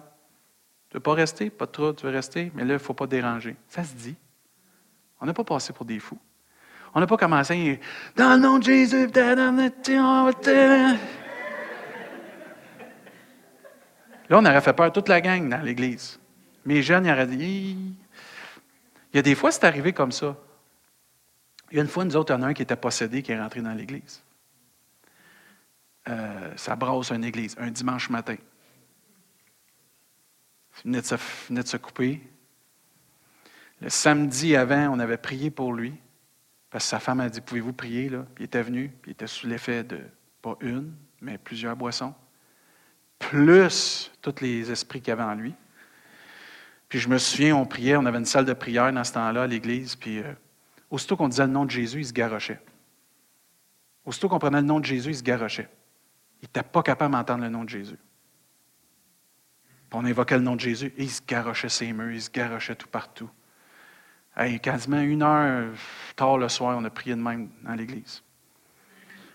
Tu 0.91 0.97
ne 0.97 0.99
veux 0.99 1.01
pas 1.01 1.15
rester? 1.15 1.49
Pas 1.49 1.69
trop, 1.69 1.93
tu 1.93 2.07
veux 2.07 2.13
rester? 2.13 2.51
Mais 2.57 2.63
là, 2.63 2.71
il 2.71 2.73
ne 2.73 2.79
faut 2.79 2.93
pas 2.93 3.07
déranger. 3.07 3.55
Ça 3.69 3.85
se 3.85 3.95
dit. 3.95 4.17
On 5.21 5.27
n'a 5.27 5.33
pas 5.33 5.45
passé 5.45 5.73
pour 5.73 5.85
des 5.85 6.01
fous. 6.01 6.19
On 6.95 7.01
n'a 7.01 7.07
pas 7.07 7.17
commencé 7.17 7.81
dans 8.15 8.35
le 8.35 8.41
nom 8.41 8.59
de 8.59 8.65
Jésus. 8.65 9.09
Là, 14.29 14.39
on 14.39 14.45
aurait 14.45 14.61
fait 14.61 14.73
peur 14.73 14.93
toute 14.93 15.09
la 15.09 15.21
gang 15.21 15.49
dans 15.49 15.61
l'Église. 15.61 16.21
Mes 16.65 16.83
jeunes, 16.83 17.07
ils 17.07 17.13
auraient 17.13 17.27
dit. 17.27 17.77
Il 19.13 19.17
y 19.17 19.19
a 19.19 19.23
des 19.23 19.35
fois, 19.35 19.51
c'est 19.51 19.65
arrivé 19.65 19.93
comme 19.93 20.13
ça. 20.13 20.37
Il 21.71 21.77
y 21.77 21.81
a 21.81 21.83
une 21.83 21.89
fois, 21.89 22.05
nous 22.05 22.15
autres, 22.17 22.33
il 22.33 22.39
y 22.39 22.41
en 22.41 22.43
a 22.43 22.47
un 22.47 22.55
qui 22.55 22.63
était 22.63 22.77
possédé 22.77 23.23
qui 23.23 23.33
est 23.33 23.41
rentré 23.41 23.61
dans 23.61 23.73
l'Église. 23.73 24.23
Euh, 26.09 26.53
ça 26.57 26.77
brosse 26.77 27.11
une 27.11 27.25
église, 27.25 27.57
un 27.59 27.71
dimanche 27.71 28.11
matin. 28.11 28.37
Il 30.85 30.91
venait 30.91 31.63
de 31.63 31.67
se 31.67 31.77
couper. 31.77 32.21
Le 33.81 33.89
samedi 33.89 34.55
avant, 34.55 34.91
on 34.95 34.99
avait 35.01 35.17
prié 35.17 35.51
pour 35.51 35.73
lui. 35.73 35.95
Parce 36.75 36.87
que 36.87 36.91
sa 36.91 36.99
femme 36.99 37.21
a 37.21 37.29
dit 37.29 37.41
Pouvez-vous 37.41 37.73
prier 37.73 38.09
là? 38.09 38.27
Il 38.41 38.47
était 38.47 38.61
venu, 38.61 38.91
il 39.07 39.13
était 39.13 39.29
sous 39.29 39.47
l'effet 39.47 39.85
de 39.85 40.01
pas 40.43 40.57
une, 40.61 40.93
mais 41.21 41.39
plusieurs 41.39 41.77
boissons, 41.77 42.13
plus 43.21 44.11
tous 44.21 44.41
les 44.41 44.73
esprits 44.73 45.01
qu'il 45.01 45.11
y 45.11 45.13
avait 45.13 45.23
en 45.23 45.37
lui. 45.37 45.55
Puis 46.89 46.99
je 46.99 47.09
me 47.09 47.17
souviens, 47.19 47.55
on 47.55 47.65
priait, 47.65 47.95
on 47.95 48.05
avait 48.07 48.19
une 48.19 48.25
salle 48.25 48.45
de 48.45 48.53
prière 48.55 48.93
dans 48.93 49.05
ce 49.05 49.13
temps-là 49.13 49.45
à 49.45 49.47
l'église, 49.47 49.95
puis 49.95 50.19
euh, 50.19 50.33
aussitôt 50.91 51.17
qu'on 51.17 51.29
disait 51.29 51.47
le 51.47 51.53
nom 51.53 51.65
de 51.65 51.71
Jésus, 51.71 52.01
il 52.01 52.07
se 52.07 52.13
garochait. 52.13 52.61
Aussitôt 54.05 54.29
qu'on 54.29 54.41
prenait 54.41 54.61
le 54.61 54.67
nom 54.67 54.81
de 54.81 54.85
Jésus, 54.85 55.11
il 55.11 55.17
se 55.17 55.23
garochait. 55.23 55.69
Il 56.43 56.47
n'était 56.47 56.65
pas 56.65 56.83
capable 56.83 57.15
d'entendre 57.15 57.45
le 57.45 57.51
nom 57.51 57.63
de 57.63 57.69
Jésus. 57.69 57.99
Puis 59.91 59.93
on 59.93 60.05
invoquait 60.05 60.39
le 60.39 60.43
nom 60.43 60.57
de 60.57 60.61
Jésus, 60.61 60.93
et 60.97 61.05
il 61.05 61.11
se 61.11 61.23
garochait 61.25 61.69
ses 61.69 61.93
murs, 61.93 62.11
il 62.11 62.21
se 62.21 62.31
garochait 62.31 62.75
tout 62.75 62.89
partout. 62.89 63.31
Quasiment 64.63 65.01
une 65.01 65.23
heure 65.23 65.73
tard 66.17 66.39
le 66.39 66.49
soir, 66.49 66.77
on 66.77 66.85
a 66.85 66.91
prié 66.91 67.15
de 67.15 67.21
même 67.21 67.49
dans 67.63 67.75
l'église. 67.75 68.23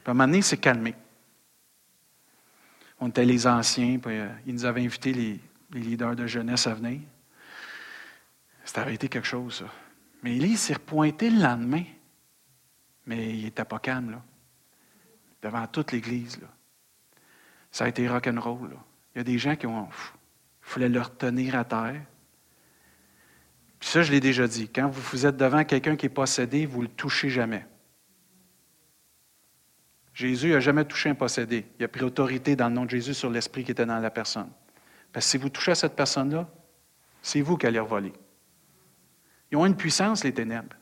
Puis 0.03 0.07
à 0.07 0.11
un 0.11 0.13
moment 0.13 0.25
donné, 0.25 0.39
il 0.39 0.43
s'est 0.43 0.57
calmé. 0.57 0.93
On 2.99 3.07
était 3.07 3.23
les 3.23 3.47
anciens, 3.47 3.97
puis 3.97 4.17
euh, 4.17 4.27
ils 4.45 4.53
nous 4.53 4.65
avaient 4.65 4.83
invité 4.83 5.13
les, 5.13 5.39
leaders 5.71 6.15
de 6.15 6.27
jeunesse 6.27 6.67
à 6.67 6.73
venir. 6.73 6.99
C'était 8.65 8.81
avait 8.81 8.95
été 8.95 9.07
quelque 9.07 9.27
chose, 9.27 9.59
ça. 9.59 9.65
Mais 10.21 10.35
il 10.35 10.57
s'est 10.57 10.73
repointé 10.73 11.29
le 11.29 11.41
lendemain. 11.41 11.83
Mais 13.05 13.37
il 13.37 13.45
n'était 13.45 13.65
pas 13.65 13.79
calme, 13.79 14.11
là. 14.11 14.21
Devant 15.41 15.65
toute 15.67 15.93
l'Église, 15.93 16.39
là. 16.41 16.47
Ça 17.71 17.85
a 17.85 17.87
été 17.87 18.09
rock'n'roll. 18.09 18.75
Il 19.13 19.19
y 19.19 19.21
a 19.21 19.23
des 19.23 19.37
gens 19.37 19.55
qui 19.55 19.67
ont. 19.67 19.87
Il 19.87 20.69
fallait 20.69 20.89
leur 20.89 21.15
tenir 21.15 21.55
à 21.55 21.63
terre. 21.63 22.01
Puis 23.79 23.89
ça, 23.89 24.01
je 24.01 24.11
l'ai 24.11 24.19
déjà 24.19 24.47
dit. 24.47 24.69
Quand 24.69 24.89
vous 24.89 25.25
êtes 25.25 25.37
devant 25.37 25.63
quelqu'un 25.63 25.95
qui 25.95 26.07
est 26.07 26.09
possédé, 26.09 26.65
vous 26.65 26.79
ne 26.79 26.87
le 26.87 26.93
touchez 26.93 27.29
jamais. 27.29 27.65
Jésus 30.13 30.49
n'a 30.49 30.59
jamais 30.59 30.83
touché 30.83 31.09
un 31.09 31.15
possédé. 31.15 31.65
Il 31.79 31.85
a 31.85 31.87
pris 31.87 32.03
autorité 32.03 32.57
dans 32.57 32.67
le 32.67 32.75
nom 32.75 32.85
de 32.85 32.89
Jésus 32.89 33.13
sur 33.13 33.29
l'esprit 33.29 33.63
qui 33.63 33.71
était 33.71 33.85
dans 33.85 33.99
la 33.99 34.09
personne. 34.09 34.49
Parce 35.13 35.25
que 35.25 35.31
si 35.31 35.37
vous 35.37 35.49
touchez 35.49 35.71
à 35.71 35.75
cette 35.75 35.95
personne-là, 35.95 36.49
c'est 37.21 37.41
vous 37.41 37.55
qui 37.55 37.67
allez 37.67 37.79
revoler. 37.79 38.11
Ils 39.51 39.57
ont 39.57 39.65
une 39.65 39.77
puissance, 39.77 40.23
les 40.23 40.33
ténèbres. 40.33 40.75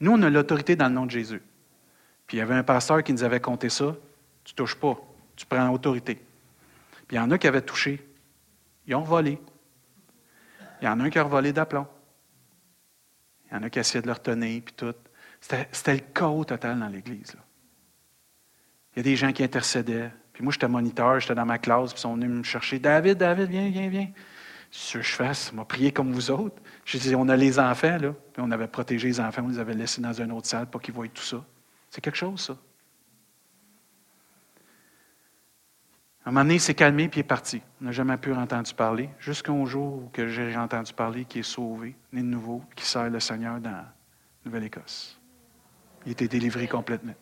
Nous, 0.00 0.12
on 0.12 0.22
a 0.22 0.30
l'autorité 0.30 0.76
dans 0.76 0.86
le 0.86 0.94
nom 0.94 1.06
de 1.06 1.10
Jésus. 1.10 1.42
Puis 2.26 2.36
il 2.36 2.40
y 2.40 2.42
avait 2.42 2.54
un 2.54 2.62
pasteur 2.62 3.02
qui 3.02 3.12
nous 3.12 3.24
avait 3.24 3.40
compté 3.40 3.68
ça. 3.68 3.96
Tu 4.44 4.54
touches 4.54 4.76
pas, 4.76 4.96
tu 5.34 5.44
prends 5.44 5.68
autorité. 5.70 6.14
Puis 7.08 7.16
il 7.16 7.16
y 7.16 7.20
en 7.20 7.30
a 7.30 7.38
qui 7.38 7.48
avaient 7.48 7.62
touché. 7.62 8.06
Ils 8.86 8.94
ont 8.94 9.02
volé. 9.02 9.40
Il 10.80 10.84
y 10.84 10.88
en 10.88 11.00
a 11.00 11.04
un 11.04 11.10
qui 11.10 11.18
a 11.18 11.22
revolé 11.22 11.52
d'aplomb. 11.52 11.86
Il 13.50 13.54
y 13.54 13.56
en 13.58 13.62
a 13.62 13.70
qui 13.70 13.78
essayaient 13.78 14.02
de 14.02 14.06
le 14.06 14.12
retenir, 14.12 14.62
puis 14.64 14.74
tout. 14.74 14.94
C'était 15.40 15.94
le 15.94 16.00
chaos 16.12 16.44
total 16.44 16.78
dans 16.78 16.88
l'Église. 16.88 17.36
Il 18.92 18.98
y 18.98 19.00
a 19.00 19.02
des 19.02 19.16
gens 19.16 19.32
qui 19.32 19.42
intercédaient. 19.42 20.10
Puis 20.32 20.42
moi, 20.42 20.52
j'étais 20.52 20.68
moniteur, 20.68 21.18
j'étais 21.20 21.34
dans 21.34 21.46
ma 21.46 21.58
classe, 21.58 21.92
puis 21.92 21.98
ils 21.98 22.02
sont 22.02 22.14
venus 22.14 22.30
me 22.30 22.42
chercher. 22.42 22.78
David, 22.78 23.18
David, 23.18 23.48
viens, 23.48 23.70
viens, 23.70 23.88
viens. 23.88 24.08
Ce 24.70 24.98
que 24.98 25.04
je 25.04 25.12
fasse, 25.12 25.52
m'a 25.52 25.64
prié 25.64 25.92
comme 25.92 26.12
vous 26.12 26.30
autres. 26.30 26.60
Je 26.84 26.98
dis, 26.98 27.14
on 27.14 27.28
a 27.28 27.36
les 27.36 27.58
enfants, 27.58 27.96
là. 27.98 28.12
Puis 28.32 28.42
on 28.44 28.50
avait 28.50 28.68
protégé 28.68 29.08
les 29.08 29.20
enfants, 29.20 29.42
on 29.44 29.48
les 29.48 29.58
avait 29.58 29.74
laissés 29.74 30.00
dans 30.00 30.12
une 30.12 30.30
autre 30.32 30.46
salle 30.46 30.66
pour 30.66 30.80
qu'ils 30.82 30.94
voient 30.94 31.08
tout 31.08 31.22
ça. 31.22 31.42
C'est 31.90 32.00
quelque 32.00 32.18
chose, 32.18 32.40
ça. 32.40 32.56
Un 36.28 36.30
moment 36.30 36.42
donné, 36.42 36.56
il 36.56 36.60
s'est 36.60 36.74
calmé 36.74 37.08
puis 37.08 37.20
il 37.20 37.24
est 37.24 37.26
parti. 37.26 37.62
On 37.80 37.86
n'a 37.86 37.92
jamais 37.92 38.18
pu 38.18 38.34
entendre 38.34 38.70
parler, 38.74 39.08
jusqu'au 39.18 39.64
jour 39.64 39.94
où 39.94 40.10
j'ai 40.14 40.54
entendu 40.58 40.92
parler 40.92 41.24
qu'il 41.24 41.40
est 41.40 41.42
sauvé, 41.42 41.96
né 42.12 42.20
de 42.20 42.26
nouveau, 42.26 42.62
qui 42.76 42.84
sert 42.84 43.08
le 43.08 43.18
Seigneur 43.18 43.58
dans 43.60 43.86
Nouvelle-Écosse. 44.44 45.18
Il 46.04 46.12
été 46.12 46.28
délivré 46.28 46.68
complètement. 46.68 47.14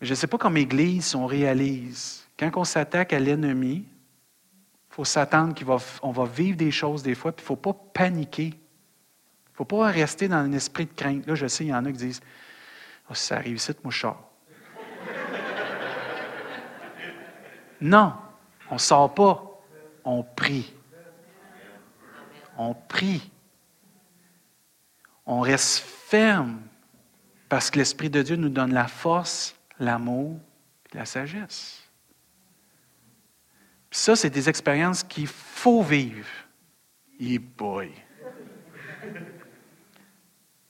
Je 0.00 0.10
ne 0.10 0.14
sais 0.14 0.28
pas 0.28 0.38
comme 0.38 0.56
Église 0.56 1.16
on 1.16 1.26
réalise. 1.26 2.24
Quand 2.38 2.50
on 2.54 2.62
s'attaque 2.62 3.12
à 3.12 3.18
l'ennemi, 3.18 3.84
il 3.84 4.94
faut 4.94 5.04
s'attendre 5.04 5.56
qu'on 5.56 6.12
va, 6.12 6.24
vivre 6.24 6.56
des 6.56 6.70
choses 6.70 7.02
des 7.02 7.16
fois, 7.16 7.32
puis 7.32 7.42
il 7.42 7.46
ne 7.46 7.48
faut 7.48 7.56
pas 7.56 7.72
paniquer. 7.72 8.46
Il 8.46 9.52
ne 9.52 9.56
faut 9.56 9.64
pas 9.64 9.88
rester 9.88 10.28
dans 10.28 10.36
un 10.36 10.52
esprit 10.52 10.86
de 10.86 10.92
crainte. 10.94 11.26
Là, 11.26 11.34
je 11.34 11.48
sais, 11.48 11.64
il 11.64 11.70
y 11.70 11.74
en 11.74 11.84
a 11.84 11.90
qui 11.90 11.98
disent 11.98 12.20
oh, 13.10 13.14
ça 13.14 13.38
arrive 13.38 13.56
ici, 13.56 13.72
moi, 13.82 13.90
je 13.90 13.98
sors. 13.98 14.28
Non, 17.80 18.14
on 18.70 18.74
ne 18.74 18.78
sort 18.78 19.14
pas. 19.14 19.44
On 20.04 20.22
prie. 20.22 20.72
On 22.56 22.74
prie. 22.74 23.30
On 25.26 25.40
reste 25.40 25.78
ferme 25.78 26.60
parce 27.48 27.70
que 27.70 27.78
l'Esprit 27.78 28.10
de 28.10 28.22
Dieu 28.22 28.36
nous 28.36 28.48
donne 28.48 28.72
la 28.72 28.88
force, 28.88 29.54
l'amour 29.78 30.38
et 30.92 30.96
la 30.96 31.04
sagesse. 31.04 31.82
ça, 33.90 34.16
c'est 34.16 34.30
des 34.30 34.48
expériences 34.48 35.02
qu'il 35.02 35.26
faut 35.26 35.82
vivre. 35.82 36.26
Et 37.20 37.38
boy! 37.38 37.92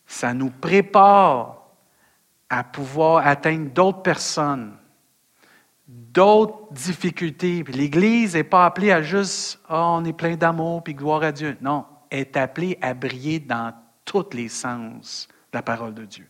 Ça 0.07 0.33
nous 0.33 0.51
prépare 0.51 1.69
à 2.49 2.65
pouvoir 2.65 3.27
atteindre 3.27 3.71
d'autres 3.71 4.03
personnes, 4.03 4.77
d'autres 5.89 6.73
difficultés. 6.73 7.65
L'Église 7.67 8.35
n'est 8.35 8.45
pas 8.45 8.67
appelée 8.67 8.93
à 8.93 9.03
juste 9.03 9.61
oh, 9.71 9.75
on 9.75 10.05
est 10.05 10.13
plein 10.13 10.37
d'amour 10.37 10.85
puis 10.85 10.95
gloire 10.95 11.23
à 11.23 11.33
Dieu. 11.33 11.57
Non, 11.61 11.87
elle 12.11 12.21
est 12.21 12.37
appelée 12.37 12.79
à 12.83 12.93
briller 12.93 13.41
dans 13.41 13.73
tous 14.05 14.29
les 14.35 14.49
sens 14.49 15.29
de 15.53 15.59
la 15.59 15.63
parole 15.63 15.95
de 15.95 16.05
Dieu. 16.05 16.29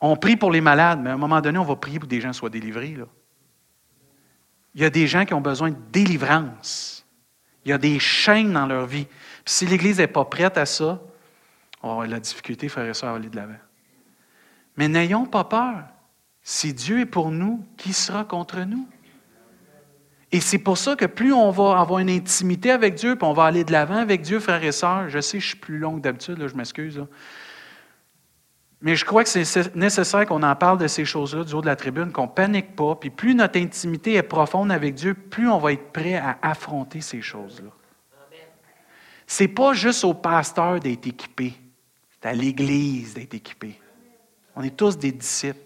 On 0.00 0.16
prie 0.16 0.36
pour 0.36 0.50
les 0.50 0.60
malades, 0.60 1.00
mais 1.02 1.10
à 1.10 1.14
un 1.14 1.18
moment 1.18 1.40
donné, 1.40 1.58
on 1.58 1.64
va 1.64 1.76
prier 1.76 1.98
pour 1.98 2.08
que 2.08 2.14
des 2.14 2.20
gens 2.20 2.32
soient 2.32 2.50
délivrés. 2.50 2.96
Il 4.74 4.80
y 4.80 4.84
a 4.84 4.90
des 4.90 5.06
gens 5.06 5.24
qui 5.24 5.34
ont 5.34 5.40
besoin 5.40 5.70
de 5.70 5.76
délivrance. 5.90 7.06
Il 7.64 7.70
y 7.70 7.72
a 7.72 7.78
des 7.78 7.98
chaînes 7.98 8.52
dans 8.52 8.66
leur 8.66 8.86
vie. 8.86 9.06
si 9.46 9.66
l'Église 9.66 9.98
n'est 9.98 10.06
pas 10.06 10.24
prête 10.24 10.58
à 10.58 10.66
ça, 10.66 11.00
va 11.82 12.06
la 12.06 12.20
difficulté, 12.20 12.68
frère 12.68 12.86
et 12.86 12.94
soeur, 12.94 13.14
à 13.14 13.16
aller 13.16 13.30
de 13.30 13.36
l'avant. 13.36 13.54
Mais 14.76 14.88
n'ayons 14.88 15.26
pas 15.26 15.44
peur. 15.44 15.84
Si 16.46 16.74
Dieu 16.74 17.00
est 17.00 17.06
pour 17.06 17.30
nous, 17.30 17.64
qui 17.78 17.94
sera 17.94 18.22
contre 18.24 18.60
nous? 18.60 18.86
Et 20.30 20.40
c'est 20.40 20.58
pour 20.58 20.76
ça 20.76 20.94
que 20.94 21.06
plus 21.06 21.32
on 21.32 21.50
va 21.50 21.80
avoir 21.80 22.00
une 22.00 22.10
intimité 22.10 22.70
avec 22.70 22.96
Dieu, 22.96 23.16
puis 23.16 23.26
on 23.26 23.32
va 23.32 23.44
aller 23.44 23.64
de 23.64 23.72
l'avant 23.72 23.96
avec 23.96 24.20
Dieu, 24.20 24.40
frères 24.40 24.62
et 24.62 24.72
sœurs, 24.72 25.08
je 25.08 25.20
sais, 25.20 25.40
je 25.40 25.46
suis 25.46 25.56
plus 25.56 25.78
long 25.78 25.96
que 25.96 26.00
d'habitude, 26.00 26.46
je 26.46 26.54
m'excuse. 26.54 27.02
Mais 28.82 28.94
je 28.94 29.06
crois 29.06 29.24
que 29.24 29.30
c'est 29.30 29.74
nécessaire 29.74 30.26
qu'on 30.26 30.42
en 30.42 30.54
parle 30.54 30.76
de 30.76 30.86
ces 30.86 31.06
choses-là 31.06 31.44
du 31.44 31.54
haut 31.54 31.62
de 31.62 31.66
la 31.66 31.76
tribune, 31.76 32.12
qu'on 32.12 32.24
ne 32.24 32.32
panique 32.32 32.76
pas. 32.76 32.94
Puis 32.96 33.08
plus 33.08 33.34
notre 33.34 33.58
intimité 33.58 34.14
est 34.14 34.22
profonde 34.22 34.70
avec 34.70 34.94
Dieu, 34.94 35.14
plus 35.14 35.48
on 35.48 35.58
va 35.58 35.72
être 35.72 35.92
prêt 35.92 36.16
à 36.16 36.36
affronter 36.42 37.00
ces 37.00 37.22
choses-là. 37.22 37.70
Ce 39.26 39.44
n'est 39.44 39.48
pas 39.48 39.72
juste 39.72 40.04
au 40.04 40.12
pasteur 40.12 40.78
d'être 40.80 41.06
équipé, 41.06 41.54
c'est 42.10 42.28
à 42.28 42.34
l'Église 42.34 43.14
d'être 43.14 43.32
équipé. 43.32 43.80
On 44.54 44.62
est 44.62 44.76
tous 44.76 44.98
des 44.98 45.12
disciples. 45.12 45.60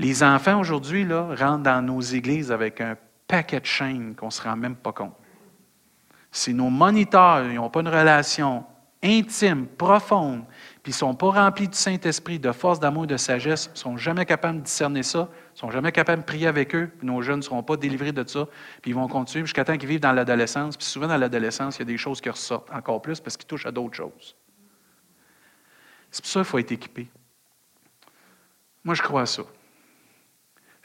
Les 0.00 0.22
enfants 0.22 0.58
aujourd'hui 0.58 1.06
rentrent 1.12 1.62
dans 1.62 1.82
nos 1.82 2.00
églises 2.00 2.50
avec 2.50 2.80
un 2.80 2.96
paquet 3.28 3.60
de 3.60 3.66
chaînes 3.66 4.14
qu'on 4.16 4.26
ne 4.26 4.30
se 4.30 4.40
rend 4.40 4.56
même 4.56 4.74
pas 4.74 4.92
compte. 4.92 5.12
C'est 6.32 6.54
nos 6.54 6.70
moniteurs, 6.70 7.44
n'ont 7.44 7.68
pas 7.68 7.80
une 7.80 7.88
relation 7.88 8.64
intime, 9.02 9.66
profonde, 9.66 10.44
puis 10.82 10.92
ils 10.92 10.94
ne 10.94 10.98
sont 11.00 11.14
pas 11.14 11.28
remplis 11.28 11.68
du 11.68 11.76
Saint-Esprit, 11.76 12.38
de 12.38 12.50
force, 12.50 12.80
d'amour 12.80 13.04
et 13.04 13.08
de 13.08 13.18
sagesse, 13.18 13.66
ils 13.66 13.72
ne 13.72 13.76
sont 13.76 13.96
jamais 13.98 14.24
capables 14.24 14.60
de 14.60 14.64
discerner 14.64 15.02
ça, 15.02 15.28
ils 15.28 15.52
ne 15.56 15.58
sont 15.58 15.70
jamais 15.70 15.92
capables 15.92 16.22
de 16.22 16.26
prier 16.26 16.46
avec 16.46 16.74
eux, 16.74 16.90
puis 16.96 17.06
nos 17.06 17.20
jeunes 17.20 17.40
ne 17.40 17.42
seront 17.42 17.62
pas 17.62 17.76
délivrés 17.76 18.12
de 18.12 18.26
ça, 18.26 18.48
puis 18.80 18.92
ils 18.92 18.94
vont 18.94 19.06
continuer 19.06 19.44
jusqu'à 19.44 19.66
temps 19.66 19.76
qu'ils 19.76 19.88
vivent 19.88 20.00
dans 20.00 20.12
l'adolescence. 20.12 20.78
Puis 20.78 20.86
souvent, 20.86 21.08
dans 21.08 21.18
l'adolescence, 21.18 21.76
il 21.76 21.80
y 21.80 21.82
a 21.82 21.84
des 21.84 21.98
choses 21.98 22.22
qui 22.22 22.30
ressortent 22.30 22.70
encore 22.72 23.02
plus 23.02 23.20
parce 23.20 23.36
qu'ils 23.36 23.46
touchent 23.46 23.66
à 23.66 23.70
d'autres 23.70 23.96
choses. 23.96 24.34
C'est 26.10 26.22
pour 26.22 26.30
ça 26.30 26.40
qu'il 26.40 26.46
faut 26.46 26.58
être 26.58 26.72
équipé. 26.72 27.10
Moi, 28.82 28.94
je 28.94 29.02
crois 29.02 29.22
à 29.22 29.26
ça. 29.26 29.42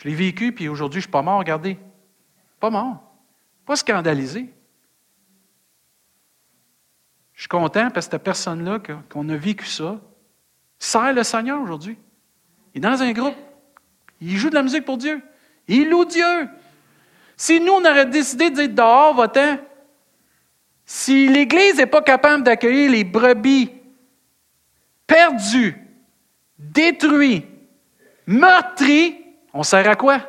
Je 0.06 0.12
l'ai 0.12 0.16
vécu, 0.16 0.52
puis 0.52 0.70
aujourd'hui, 0.70 1.02
je 1.02 1.08
ne 1.08 1.10
suis 1.10 1.12
pas 1.12 1.24
mort, 1.24 1.40
regardez. 1.40 1.80
Pas 2.60 2.70
mort. 2.70 3.02
Pas 3.66 3.76
scandalisé. 3.76 4.54
Je 7.34 7.42
suis 7.42 7.50
content 7.50 7.90
parce 7.90 8.06
que 8.06 8.12
cette 8.12 8.24
personne-là, 8.24 8.78
qu'on 9.10 9.28
a 9.30 9.36
vécu 9.36 9.66
ça, 9.66 10.00
sert 10.78 11.12
le 11.12 11.24
Seigneur 11.24 11.60
aujourd'hui. 11.60 11.98
Il 12.76 12.78
est 12.78 12.82
dans 12.88 13.02
un 13.02 13.12
groupe. 13.14 13.34
Il 14.22 14.38
joue 14.38 14.52
de 14.52 14.54
la 14.54 14.62
musique 14.62 14.86
pour 14.86 15.00
Dieu. 15.00 15.24
Il 15.68 15.90
loue 15.90 16.06
Dieu. 16.06 16.50
Si 17.36 17.60
nous, 17.60 17.74
on 17.74 17.84
aurait 17.84 18.06
décidé 18.06 18.52
de 18.52 18.56
dire 18.58 18.70
dehors, 18.70 19.16
va-t'en, 19.16 19.58
si 20.86 21.28
l'Église 21.28 21.78
n'est 21.78 21.88
pas 21.88 22.04
capable 22.04 22.44
d'accueillir 22.44 22.92
les 22.92 23.04
brebis 23.04 23.72
perdues, 25.08 25.76
détruites, 26.60 27.48
meurtries, 28.28 29.25
on 29.56 29.64
sert 29.64 29.90
à 29.90 29.96
quoi? 29.96 30.20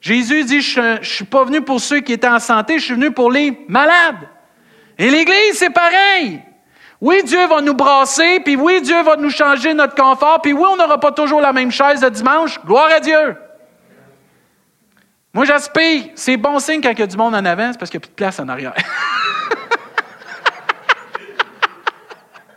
Jésus 0.00 0.44
dit, 0.44 0.60
je 0.60 0.98
ne 0.98 1.02
suis 1.02 1.24
pas 1.24 1.42
venu 1.44 1.62
pour 1.62 1.80
ceux 1.80 2.00
qui 2.00 2.12
étaient 2.12 2.28
en 2.28 2.38
santé, 2.38 2.78
je 2.78 2.84
suis 2.84 2.94
venu 2.94 3.10
pour 3.10 3.32
les 3.32 3.58
malades. 3.66 4.28
Et 4.98 5.10
l'Église, 5.10 5.54
c'est 5.54 5.70
pareil. 5.70 6.42
Oui, 7.00 7.22
Dieu 7.24 7.46
va 7.46 7.62
nous 7.62 7.72
brasser, 7.72 8.40
puis 8.40 8.56
oui, 8.56 8.82
Dieu 8.82 9.02
va 9.02 9.16
nous 9.16 9.30
changer 9.30 9.72
notre 9.72 9.94
confort, 9.94 10.42
puis 10.42 10.52
oui, 10.52 10.66
on 10.70 10.76
n'aura 10.76 11.00
pas 11.00 11.12
toujours 11.12 11.40
la 11.40 11.54
même 11.54 11.70
chaise 11.70 12.02
le 12.02 12.10
dimanche. 12.10 12.62
Gloire 12.62 12.90
à 12.94 13.00
Dieu. 13.00 13.36
Moi, 15.32 15.46
j'aspire. 15.46 16.10
C'est 16.14 16.36
bon 16.36 16.58
signe 16.58 16.82
quand 16.82 16.90
il 16.90 16.98
y 16.98 17.02
a 17.02 17.06
du 17.06 17.16
monde 17.16 17.34
en 17.34 17.44
avant, 17.44 17.72
c'est 17.72 17.78
parce 17.78 17.90
qu'il 17.90 18.00
n'y 18.00 18.04
a 18.04 18.06
plus 18.06 18.10
de 18.10 18.16
place 18.16 18.38
en 18.38 18.48
arrière. 18.48 18.74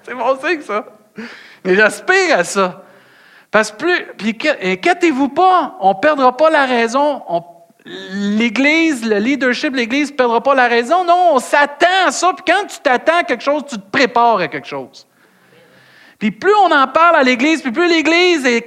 c'est 0.04 0.14
bon 0.14 0.38
signe, 0.46 0.62
ça. 0.62 0.86
Mais 1.64 1.76
j'aspire 1.76 2.38
à 2.38 2.44
ça. 2.44 2.84
Parce 3.54 3.72
plus. 3.72 4.08
Puis, 4.18 4.36
inquiétez-vous 4.64 5.30
pas, 5.30 5.78
on 5.80 5.90
ne 5.90 6.00
perdra 6.00 6.36
pas 6.36 6.50
la 6.50 6.66
raison. 6.66 7.22
On 7.30 7.46
l'Église, 7.86 9.06
le 9.06 9.18
leadership 9.18 9.74
de 9.74 9.78
l'Église 9.78 10.12
ne 10.12 10.16
perdra 10.16 10.42
pas 10.42 10.56
la 10.56 10.68
raison. 10.68 11.06
Non, 11.06 11.34
on 11.34 11.40
s'attend 11.40 12.08
à 12.08 12.12
ça. 12.12 12.34
Puis 12.34 12.46
quand 12.48 12.66
tu 12.66 12.80
t'attends 12.80 13.20
à 13.20 13.24
quelque 13.24 13.44
chose, 13.44 13.64
tu 13.70 13.76
te 13.76 13.90
prépares 13.92 14.40
à 14.40 14.48
quelque 14.48 14.68
chose. 14.68 15.06
Puis 16.18 16.32
plus 16.32 16.56
on 16.56 16.72
en 16.72 16.88
parle 16.88 17.18
à 17.18 17.24
l'Église, 17.24 17.62
puis 17.62 17.72
plus 17.72 17.88
l'Église 17.88 18.64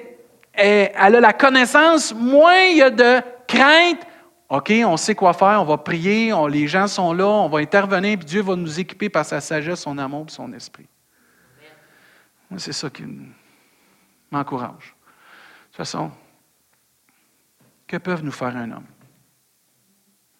a 0.57 1.11
la 1.11 1.33
connaissance, 1.33 2.15
moins 2.15 2.61
il 2.71 2.77
y 2.77 2.83
a 2.83 2.91
de 2.91 3.21
crainte. 3.49 4.01
OK, 4.51 4.71
on 4.85 4.97
sait 4.97 5.15
quoi 5.15 5.33
faire, 5.33 5.63
on 5.63 5.65
va 5.65 5.79
prier, 5.79 6.33
les 6.51 6.69
gens 6.69 6.87
sont 6.87 7.13
là, 7.13 7.27
on 7.27 7.49
va 7.49 7.59
intervenir, 7.59 8.19
puis 8.19 8.27
Dieu 8.27 8.43
va 8.43 8.55
nous 8.55 8.79
équiper 8.79 9.09
par 9.09 9.25
sa 9.25 9.41
sagesse, 9.41 9.81
son 9.81 9.99
amour 9.99 10.27
et 10.29 10.33
son 10.33 10.53
esprit. 10.53 10.87
C'est 12.59 12.75
ça 12.75 12.91
qui 12.91 13.03
m'encourage. 14.31 14.95
De 14.97 15.67
toute 15.67 15.77
façon, 15.77 16.11
que 17.87 17.97
peuvent 17.97 18.25
nous 18.25 18.33
faire 18.33 18.57
un 18.57 18.71
homme? 18.73 18.87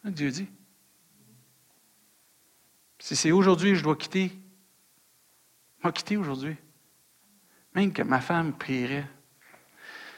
Dieu 0.05 0.31
dit. 0.31 0.49
Si 2.99 3.17
c'est 3.17 3.33
aujourd'hui 3.33 3.73
que 3.73 3.79
je 3.79 3.83
dois 3.83 3.97
quitter, 3.97 4.33
vais 5.83 5.93
quitter 5.93 6.17
aujourd'hui. 6.17 6.57
Même 7.75 7.93
que 7.93 8.03
ma 8.03 8.21
femme 8.21 8.53
prierait. 8.53 9.07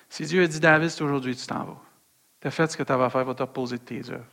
Si 0.08 0.24
Dieu 0.24 0.42
a 0.42 0.46
dit, 0.46 0.60
David, 0.60 0.88
c'est 0.88 1.02
aujourd'hui, 1.02 1.36
tu 1.36 1.46
t'en 1.46 1.64
vas. 1.64 1.82
Tu 2.40 2.48
as 2.48 2.50
fait 2.50 2.70
ce 2.70 2.76
que 2.76 2.82
tu 2.82 2.92
vas 2.92 3.10
faire, 3.10 3.24
va 3.24 3.34
te 3.34 3.42
reposer 3.42 3.78
de 3.78 3.82
tes 3.82 4.10
œuvres. 4.10 4.24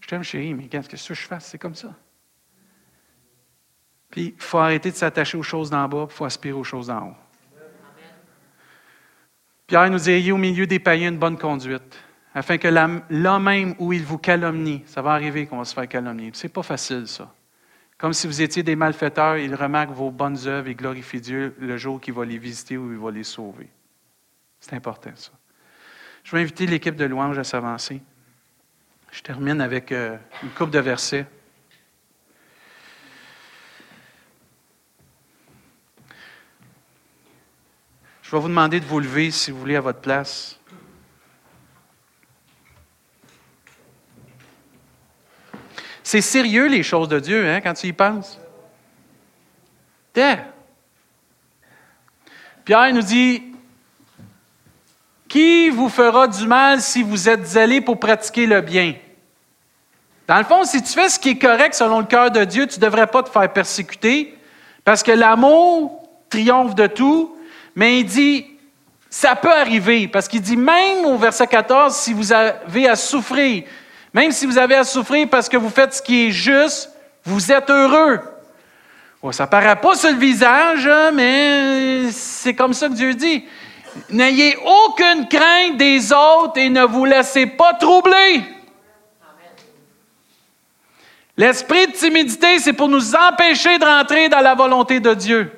Je 0.00 0.06
t'aime, 0.06 0.22
chérie, 0.22 0.54
mais 0.54 0.68
qu'est-ce 0.68 0.88
que 0.88 1.14
je 1.14 1.26
fasse? 1.26 1.46
C'est 1.46 1.58
comme 1.58 1.74
ça. 1.74 1.94
Puis, 4.10 4.34
il 4.36 4.42
faut 4.42 4.58
arrêter 4.58 4.90
de 4.90 4.96
s'attacher 4.96 5.36
aux 5.36 5.42
choses 5.42 5.68
d'en 5.68 5.88
bas, 5.88 6.06
il 6.08 6.14
faut 6.14 6.24
aspirer 6.24 6.54
aux 6.54 6.64
choses 6.64 6.86
d'en 6.86 7.08
haut. 7.08 7.16
Pierre 9.68 9.90
nous 9.90 10.08
ayez 10.08 10.32
au 10.32 10.38
milieu 10.38 10.66
des 10.66 10.78
païens 10.78 11.10
une 11.10 11.18
bonne 11.18 11.36
conduite 11.36 11.96
afin 12.34 12.56
que 12.56 12.68
là 12.68 13.38
même 13.38 13.74
où 13.78 13.92
il 13.92 14.02
vous 14.02 14.16
calomnie, 14.16 14.82
ça 14.86 15.02
va 15.02 15.12
arriver 15.12 15.46
qu'on 15.46 15.58
va 15.58 15.64
se 15.64 15.74
faire 15.74 15.86
calomnier. 15.86 16.30
C'est 16.32 16.48
pas 16.48 16.62
facile, 16.62 17.06
ça. 17.06 17.32
Comme 17.98 18.14
si 18.14 18.26
vous 18.26 18.40
étiez 18.40 18.62
des 18.62 18.76
malfaiteurs, 18.76 19.36
il 19.36 19.54
remarque 19.54 19.90
vos 19.90 20.10
bonnes 20.10 20.38
œuvres 20.46 20.68
et 20.68 20.74
glorifie 20.74 21.20
Dieu 21.20 21.54
le 21.58 21.76
jour 21.76 22.00
qu'il 22.00 22.14
va 22.14 22.24
les 22.24 22.38
visiter 22.38 22.78
ou 22.78 22.92
il 22.92 22.98
va 22.98 23.10
les 23.10 23.24
sauver. 23.24 23.68
C'est 24.58 24.74
important, 24.74 25.10
ça. 25.16 25.32
Je 26.24 26.32
vais 26.34 26.40
inviter 26.40 26.66
l'équipe 26.66 26.96
de 26.96 27.04
louange 27.04 27.38
à 27.38 27.44
s'avancer. 27.44 28.00
Je 29.10 29.20
termine 29.20 29.60
avec 29.60 29.92
euh, 29.92 30.16
une 30.42 30.50
coupe 30.50 30.70
de 30.70 30.78
versets. 30.78 31.26
Je 38.28 38.36
vais 38.36 38.42
vous 38.42 38.48
demander 38.48 38.78
de 38.78 38.84
vous 38.84 39.00
lever 39.00 39.30
si 39.30 39.50
vous 39.50 39.58
voulez 39.58 39.76
à 39.76 39.80
votre 39.80 40.00
place. 40.00 40.60
C'est 46.02 46.20
sérieux 46.20 46.66
les 46.66 46.82
choses 46.82 47.08
de 47.08 47.20
Dieu 47.20 47.48
hein, 47.48 47.62
quand 47.62 47.72
tu 47.72 47.86
y 47.86 47.92
penses. 47.94 48.38
Pierre 50.12 50.52
nous 52.92 53.00
dit, 53.00 53.44
qui 55.26 55.70
vous 55.70 55.88
fera 55.88 56.28
du 56.28 56.46
mal 56.46 56.82
si 56.82 57.02
vous 57.02 57.30
êtes 57.30 57.56
allés 57.56 57.80
pour 57.80 57.98
pratiquer 57.98 58.44
le 58.44 58.60
bien? 58.60 58.94
Dans 60.26 60.36
le 60.36 60.44
fond, 60.44 60.64
si 60.64 60.82
tu 60.82 60.92
fais 60.92 61.08
ce 61.08 61.18
qui 61.18 61.30
est 61.30 61.38
correct 61.38 61.72
selon 61.72 62.00
le 62.00 62.06
cœur 62.06 62.30
de 62.30 62.44
Dieu, 62.44 62.66
tu 62.66 62.78
ne 62.78 62.84
devrais 62.84 63.06
pas 63.06 63.22
te 63.22 63.30
faire 63.30 63.50
persécuter 63.50 64.36
parce 64.84 65.02
que 65.02 65.12
l'amour 65.12 66.06
triomphe 66.28 66.74
de 66.74 66.88
tout. 66.88 67.34
Mais 67.78 68.00
il 68.00 68.06
dit, 68.06 68.44
ça 69.08 69.36
peut 69.36 69.52
arriver 69.52 70.08
parce 70.08 70.26
qu'il 70.26 70.40
dit 70.40 70.56
même 70.56 71.04
au 71.04 71.16
verset 71.16 71.46
14, 71.46 71.94
si 71.94 72.12
vous 72.12 72.32
avez 72.32 72.88
à 72.88 72.96
souffrir, 72.96 73.62
même 74.12 74.32
si 74.32 74.46
vous 74.46 74.58
avez 74.58 74.74
à 74.74 74.82
souffrir 74.82 75.28
parce 75.30 75.48
que 75.48 75.56
vous 75.56 75.70
faites 75.70 75.94
ce 75.94 76.02
qui 76.02 76.26
est 76.26 76.30
juste, 76.32 76.90
vous 77.24 77.52
êtes 77.52 77.70
heureux. 77.70 78.18
ça 79.30 79.44
ne 79.44 79.48
paraît 79.48 79.76
pas 79.76 79.94
sur 79.94 80.10
le 80.10 80.16
visage, 80.16 80.88
hein, 80.88 81.12
mais 81.14 82.10
c'est 82.10 82.54
comme 82.54 82.74
ça 82.74 82.88
que 82.88 82.94
Dieu 82.94 83.14
dit. 83.14 83.44
N'ayez 84.10 84.56
aucune 84.56 85.28
crainte 85.28 85.76
des 85.76 86.12
autres 86.12 86.56
et 86.56 86.70
ne 86.70 86.82
vous 86.82 87.04
laissez 87.04 87.46
pas 87.46 87.74
troubler. 87.74 88.42
L'esprit 91.36 91.86
de 91.86 91.92
timidité, 91.92 92.58
c'est 92.58 92.72
pour 92.72 92.88
nous 92.88 93.14
empêcher 93.14 93.78
de 93.78 93.84
rentrer 93.84 94.28
dans 94.28 94.40
la 94.40 94.56
volonté 94.56 94.98
de 94.98 95.14
Dieu. 95.14 95.52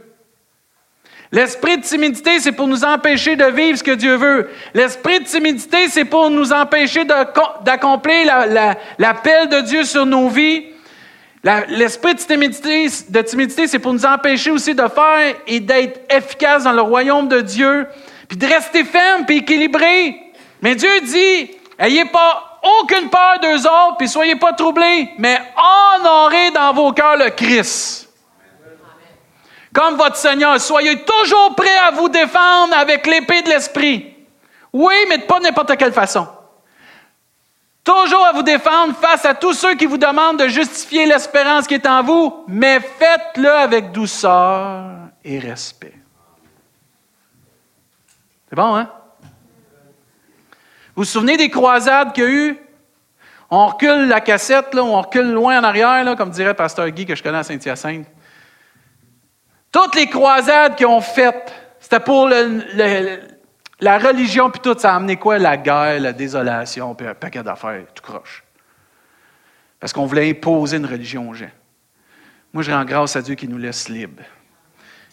L'esprit 1.33 1.79
de 1.79 1.83
timidité, 1.83 2.41
c'est 2.41 2.51
pour 2.51 2.67
nous 2.67 2.85
empêcher 2.85 3.37
de 3.37 3.45
vivre 3.45 3.79
ce 3.79 3.85
que 3.85 3.93
Dieu 3.93 4.17
veut. 4.17 4.51
L'esprit 4.75 5.21
de 5.21 5.25
timidité, 5.25 5.89
c'est 5.89 6.05
pour 6.05 6.29
nous 6.29 6.53
empêcher 6.53 7.05
d'accomplir 7.05 8.27
l'appel 8.99 9.49
de 9.49 9.61
Dieu 9.61 9.85
sur 9.85 10.05
nos 10.05 10.29
vies. 10.29 10.65
L'esprit 11.69 12.17
de 12.17 12.21
timidité, 13.23 13.67
c'est 13.69 13.79
pour 13.79 13.93
nous 13.93 14.05
empêcher 14.05 14.51
aussi 14.51 14.75
de 14.75 14.83
faire 14.89 15.37
et 15.47 15.61
d'être 15.61 16.01
efficace 16.13 16.65
dans 16.65 16.73
le 16.73 16.83
royaume 16.83 17.29
de 17.29 17.41
Dieu, 17.41 17.87
puis 18.29 18.37
de 18.37 18.47
rester 18.47 18.85
ferme 18.85 19.25
puis 19.25 19.39
équilibré. 19.39 20.21
Mais 20.61 20.75
Dieu 20.75 21.01
dit, 21.03 21.53
ayez 21.79 22.07
pas 22.07 22.59
aucune 22.83 23.09
peur 23.09 23.39
d'eux 23.41 23.67
autres, 23.67 23.97
puis 23.99 24.09
soyez 24.09 24.37
pas 24.37 24.53
troublés, 24.53 25.11
mais 25.17 25.41
honorez 25.57 26.51
dans 26.51 26.75
vos 26.75 26.93
cœurs 26.93 27.17
le 27.17 27.31
Christ. 27.31 28.10
Comme 29.73 29.97
votre 29.97 30.17
Seigneur, 30.17 30.61
soyez 30.61 31.05
toujours 31.05 31.55
prêts 31.55 31.79
à 31.87 31.93
vous 31.93 32.09
défendre 32.09 32.75
avec 32.77 33.07
l'épée 33.07 33.43
de 33.43 33.49
l'Esprit. 33.49 34.15
Oui, 34.73 34.95
mais 35.09 35.19
pas 35.19 35.39
de 35.39 35.45
n'importe 35.45 35.77
quelle 35.77 35.93
façon. 35.93 36.27
Toujours 37.83 38.25
à 38.27 38.33
vous 38.33 38.43
défendre 38.43 38.95
face 38.97 39.25
à 39.25 39.35
tous 39.35 39.55
ceux 39.55 39.75
qui 39.75 39.87
vous 39.87 39.97
demandent 39.97 40.39
de 40.39 40.49
justifier 40.49 41.07
l'espérance 41.07 41.67
qui 41.67 41.75
est 41.75 41.87
en 41.87 42.03
vous, 42.03 42.45
mais 42.47 42.79
faites-le 42.81 43.51
avec 43.51 43.91
douceur 43.91 44.91
et 45.25 45.39
respect. 45.39 45.95
C'est 48.49 48.57
bon, 48.57 48.75
hein? 48.77 48.91
Vous 50.95 51.03
vous 51.03 51.05
souvenez 51.05 51.37
des 51.37 51.49
croisades 51.49 52.13
qu'il 52.13 52.25
y 52.25 52.27
a 52.27 52.31
eu? 52.31 52.59
On 53.49 53.67
recule 53.67 54.09
la 54.09 54.21
cassette, 54.21 54.75
là, 54.75 54.85
on 54.85 55.01
recule 55.01 55.33
loin 55.33 55.59
en 55.59 55.65
arrière, 55.65 56.05
là, 56.05 56.15
comme 56.15 56.31
dirait 56.31 56.55
Pasteur 56.55 56.89
Guy 56.91 57.07
que 57.07 57.15
je 57.15 57.23
connais 57.23 57.39
à 57.39 57.43
Saint-Hyacinthe. 57.43 58.07
Toutes 59.73 59.95
les 59.95 60.09
croisades 60.09 60.75
qu'ils 60.77 60.87
ont 60.87 61.01
faites, 61.01 61.53
c'était 61.79 62.01
pour 62.01 62.29
la 62.29 63.99
religion, 63.99 64.51
puis 64.51 64.61
tout, 64.61 64.77
ça 64.77 64.93
a 64.93 64.97
amené 64.97 65.17
quoi? 65.17 65.39
La 65.39 65.57
guerre, 65.57 66.01
la 66.01 66.13
désolation, 66.13 66.95
puis 66.95 67.07
un 67.07 67.15
paquet 67.15 67.43
d'affaires, 67.43 67.85
tout 67.95 68.03
croche. 68.03 68.45
Parce 69.79 69.93
qu'on 69.93 70.07
voulait 70.07 70.29
imposer 70.31 70.77
une 70.77 70.87
religion 70.87 71.31
aux 71.31 71.35
gens. 71.35 71.51
Moi, 72.53 72.63
je 72.65 72.73
rends 72.73 72.85
grâce 72.85 73.15
à 73.15 73.23
Dieu 73.23 73.37
qui 73.37 73.47
nous 73.47 73.59
laisse 73.59 73.89
libres. 73.89 74.25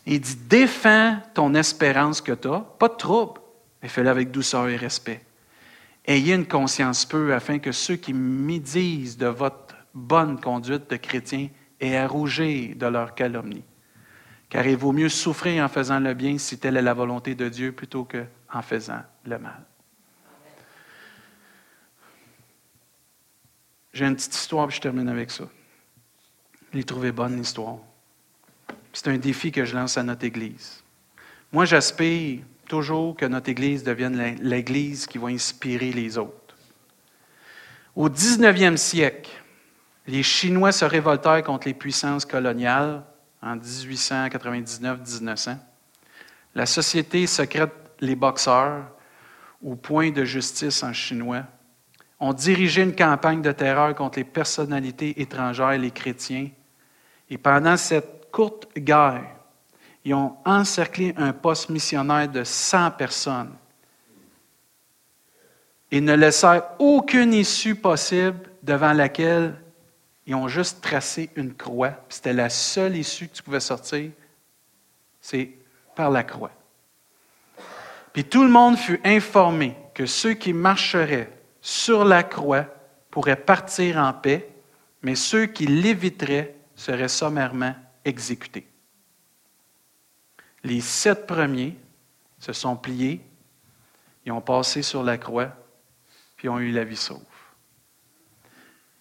Il 0.06 0.20
dit, 0.20 0.36
défends 0.36 1.18
ton 1.34 1.54
espérance 1.54 2.20
que 2.20 2.32
tu 2.32 2.48
as, 2.48 2.62
pas 2.80 2.88
de 2.88 2.96
trouble, 2.96 3.40
mais 3.82 3.90
fais-le 3.90 4.10
avec 4.10 4.32
douceur 4.32 4.68
et 4.70 4.76
respect. 4.76 5.22
Ayez 6.06 6.34
une 6.34 6.48
conscience 6.48 7.06
peu 7.06 7.34
afin 7.34 7.60
que 7.60 7.72
ceux 7.72 7.98
qui 7.98 8.14
médisent 8.14 9.18
de 9.18 9.28
votre 9.28 9.76
bonne 9.94 10.40
conduite 10.40 10.90
de 10.90 10.96
chrétien 10.96 11.50
aient 11.80 11.98
à 11.98 12.08
rougir 12.08 12.76
de 12.76 12.88
leur 12.88 13.14
calomnie 13.14 13.64
car 14.50 14.66
il 14.66 14.78
vaut 14.78 14.94
mieux 14.94 15.10
souffrir 15.10 15.64
en 15.64 15.68
faisant 15.68 16.00
le 16.00 16.14
bien 16.14 16.38
si 16.38 16.58
telle 16.58 16.78
est 16.78 16.82
la 16.82 16.94
volonté 16.94 17.36
de 17.36 17.50
Dieu 17.50 17.72
plutôt 17.72 18.06
qu'en 18.06 18.62
faisant 18.62 19.02
le 19.26 19.38
mal. 19.38 19.62
J'ai 23.94 24.06
une 24.06 24.16
petite 24.16 24.36
histoire, 24.36 24.68
puis 24.68 24.76
je 24.76 24.82
termine 24.82 25.10
avec 25.10 25.32
ça. 25.32 25.46
Je 26.72 26.78
l'ai 26.78 26.84
trouvée 26.84 27.12
bonne, 27.12 27.36
l'histoire. 27.36 27.78
C'est 28.94 29.08
un 29.08 29.18
défi 29.18 29.52
que 29.52 29.66
je 29.66 29.76
lance 29.76 29.98
à 29.98 30.04
notre 30.04 30.24
Église. 30.24 30.84
Moi, 31.52 31.66
j'aspire 31.66 32.42
toujours 32.68 33.16
que 33.16 33.26
notre 33.26 33.50
Église 33.50 33.84
devienne 33.84 34.38
l'Église 34.42 35.08
qui 35.08 35.18
va 35.18 35.30
inspirer 35.30 35.92
les 35.92 36.18
autres. 36.18 36.56
Au 37.96 38.10
19e 38.10 38.78
siècle, 38.78 39.32
les 40.06 40.24
Chinois 40.24 40.72
se 40.72 40.86
révoltèrent 40.86 41.44
contre 41.44 41.68
les 41.68 41.74
puissances 41.74 42.26
coloniales 42.26 43.04
en 43.42 43.58
1899-1900. 43.58 45.58
La 46.56 46.66
société 46.66 47.28
secrète 47.28 47.74
Les 48.00 48.16
Boxeurs, 48.16 48.86
au 49.64 49.76
point 49.76 50.12
de 50.12 50.24
justice 50.24 50.84
en 50.84 50.94
chinois, 50.94 51.44
ont 52.20 52.34
dirigé 52.34 52.82
une 52.82 52.96
campagne 52.96 53.42
de 53.42 53.52
terreur 53.52 53.94
contre 53.96 54.20
les 54.20 54.26
personnalités 54.26 55.22
étrangères 55.22 55.74
et 55.74 55.78
les 55.78 55.92
chrétiens. 55.92 56.50
Et 57.30 57.38
pendant 57.38 57.78
cette 57.78 58.32
courte 58.32 58.68
guerre, 58.76 59.26
ils 60.04 60.14
ont 60.14 60.38
encerclé 60.46 61.14
un 61.18 61.34
poste 61.34 61.70
missionnaire 61.70 62.30
de 62.30 62.44
100 62.44 62.92
personnes 62.92 63.54
et 65.92 66.02
ne 66.02 66.14
laissèrent 66.14 66.64
aucune 66.80 67.34
issue 67.34 67.76
possible 67.76 68.40
devant 68.64 68.94
laquelle 68.94 69.56
ils 70.28 70.36
ont 70.36 70.50
juste 70.50 70.82
tracé 70.82 71.30
une 71.38 71.56
croix. 71.56 71.94
C'était 72.10 72.34
la 72.34 72.50
seule 72.50 72.98
issue 72.98 73.30
que 73.30 73.36
tu 73.36 73.44
pouvais 73.44 73.62
sortir, 73.62 74.12
c'est 75.22 75.52
par 75.96 76.12
la 76.12 76.24
croix. 76.24 76.52
Puis 78.12 78.26
tout 78.26 78.44
le 78.44 78.50
monde 78.50 78.78
fut 78.78 79.00
informé 79.06 79.76
que 79.94 80.06
ceux 80.06 80.34
qui 80.34 80.52
marcheraient 80.52 81.32
sur 81.62 82.04
la 82.04 82.24
croix 82.24 82.66
pourraient 83.10 83.38
partir 83.38 83.98
en 83.98 84.12
paix, 84.14 84.50
mais 85.02 85.16
ceux 85.16 85.46
qui 85.46 85.66
l'éviteraient 85.66 86.56
seraient 86.76 87.08
sommairement 87.08 87.76
exécutés. 88.04 88.68
Les 90.64 90.82
sept 90.82 91.26
premiers 91.26 91.78
se 92.38 92.52
sont 92.52 92.76
pliés, 92.76 93.22
ils 94.26 94.32
ont 94.34 94.42
passé 94.42 94.82
sur 94.82 95.04
la 95.04 95.18
croix, 95.18 95.56
puis 96.36 96.50
ont 96.50 96.60
eu 96.60 96.72
la 96.72 96.84
vie 96.84 96.98
sauve. 96.98 97.22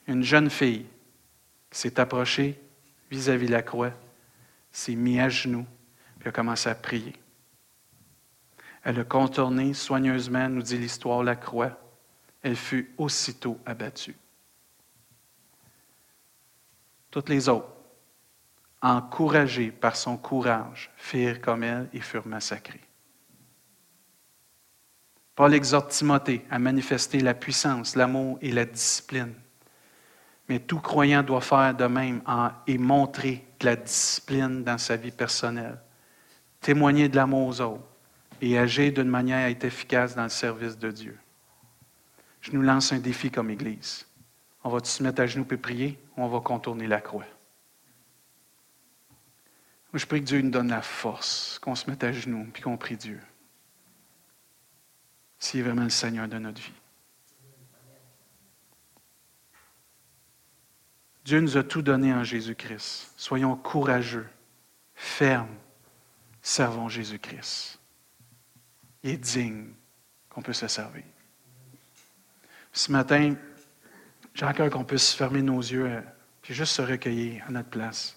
Une 0.06 0.22
jeune 0.22 0.50
fille 0.50 0.86
s'est 1.76 2.00
approché 2.00 2.58
vis-à-vis 3.10 3.48
de 3.48 3.52
la 3.52 3.62
croix, 3.62 3.92
s'est 4.72 4.94
mis 4.94 5.20
à 5.20 5.28
genoux, 5.28 5.66
puis 6.18 6.30
a 6.30 6.32
commencé 6.32 6.70
à 6.70 6.74
prier. 6.74 7.12
Elle 8.82 9.00
a 9.00 9.04
contourné 9.04 9.74
soigneusement, 9.74 10.48
nous 10.48 10.62
dit 10.62 10.78
l'histoire, 10.78 11.22
la 11.22 11.36
croix. 11.36 11.78
Elle 12.40 12.56
fut 12.56 12.94
aussitôt 12.96 13.58
abattue. 13.66 14.16
Toutes 17.10 17.28
les 17.28 17.46
autres, 17.48 17.68
encouragées 18.80 19.70
par 19.70 19.96
son 19.96 20.16
courage, 20.16 20.90
firent 20.96 21.42
comme 21.42 21.62
elle 21.62 21.90
et 21.92 22.00
furent 22.00 22.26
massacrées. 22.26 22.88
Paul 25.34 25.52
exhorte 25.52 25.90
Timothée 25.90 26.46
à 26.50 26.58
manifester 26.58 27.20
la 27.20 27.34
puissance, 27.34 27.96
l'amour 27.96 28.38
et 28.40 28.52
la 28.52 28.64
discipline 28.64 29.34
mais 30.48 30.60
tout 30.60 30.80
croyant 30.80 31.22
doit 31.22 31.40
faire 31.40 31.74
de 31.74 31.86
même 31.86 32.22
et 32.66 32.78
montrer 32.78 33.46
de 33.58 33.66
la 33.66 33.76
discipline 33.76 34.62
dans 34.62 34.78
sa 34.78 34.96
vie 34.96 35.10
personnelle, 35.10 35.78
témoigner 36.60 37.08
de 37.08 37.16
l'amour 37.16 37.48
aux 37.48 37.60
autres 37.60 37.84
et 38.40 38.58
agir 38.58 38.92
d'une 38.92 39.08
manière 39.08 39.46
à 39.46 39.50
être 39.50 39.64
efficace 39.64 40.14
dans 40.14 40.24
le 40.24 40.28
service 40.28 40.78
de 40.78 40.90
Dieu. 40.90 41.18
Je 42.40 42.52
nous 42.52 42.62
lance 42.62 42.92
un 42.92 42.98
défi 42.98 43.30
comme 43.30 43.50
Église. 43.50 44.06
On 44.62 44.70
va 44.70 44.82
se 44.82 45.02
mettre 45.02 45.22
à 45.22 45.26
genoux 45.26 45.46
et 45.50 45.56
prier 45.56 45.98
ou 46.16 46.22
on 46.22 46.28
va 46.28 46.40
contourner 46.40 46.86
la 46.86 47.00
croix? 47.00 47.24
Moi, 49.92 50.00
je 50.00 50.06
prie 50.06 50.20
que 50.20 50.26
Dieu 50.26 50.40
nous 50.42 50.50
donne 50.50 50.68
la 50.68 50.82
force, 50.82 51.58
qu'on 51.60 51.74
se 51.74 51.88
mette 51.88 52.04
à 52.04 52.12
genoux 52.12 52.46
et 52.54 52.60
qu'on 52.60 52.76
prie 52.76 52.96
Dieu. 52.96 53.20
S'il 55.38 55.60
est 55.60 55.62
vraiment 55.62 55.84
le 55.84 55.90
Seigneur 55.90 56.28
de 56.28 56.38
notre 56.38 56.60
vie. 56.60 56.72
Dieu 61.26 61.40
nous 61.40 61.56
a 61.56 61.64
tout 61.64 61.82
donné 61.82 62.14
en 62.14 62.22
Jésus-Christ. 62.22 63.12
Soyons 63.16 63.56
courageux, 63.56 64.28
fermes, 64.94 65.56
servons 66.40 66.88
Jésus-Christ. 66.88 67.80
Il 69.02 69.10
est 69.10 69.16
digne 69.16 69.70
qu'on 70.30 70.40
puisse 70.40 70.62
le 70.62 70.68
servir. 70.68 71.02
Ce 72.72 72.92
matin, 72.92 73.34
j'ai 74.34 74.44
encore 74.44 74.70
qu'on 74.70 74.84
puisse 74.84 75.14
fermer 75.14 75.42
nos 75.42 75.58
yeux 75.58 75.88
et 75.88 75.96
euh, 75.96 76.02
juste 76.54 76.74
se 76.74 76.82
recueillir 76.82 77.44
à 77.48 77.50
notre 77.50 77.70
place. 77.70 78.16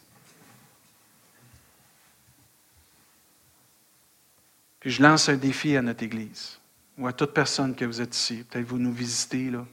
Puis 4.82 4.92
je 4.92 5.02
lance 5.02 5.30
un 5.30 5.38
défi 5.38 5.76
à 5.76 5.82
notre 5.82 6.04
Église 6.04 6.60
ou 6.96 7.08
à 7.08 7.14
toute 7.14 7.34
personne 7.34 7.76
que 7.76 7.86
vous 7.86 8.02
êtes 8.02 8.16
ici. 8.16 8.46
Peut-être 8.48 8.68
vous 8.68 8.78
nous 8.78 8.94
visitez 8.94 9.50
là. 9.50 9.66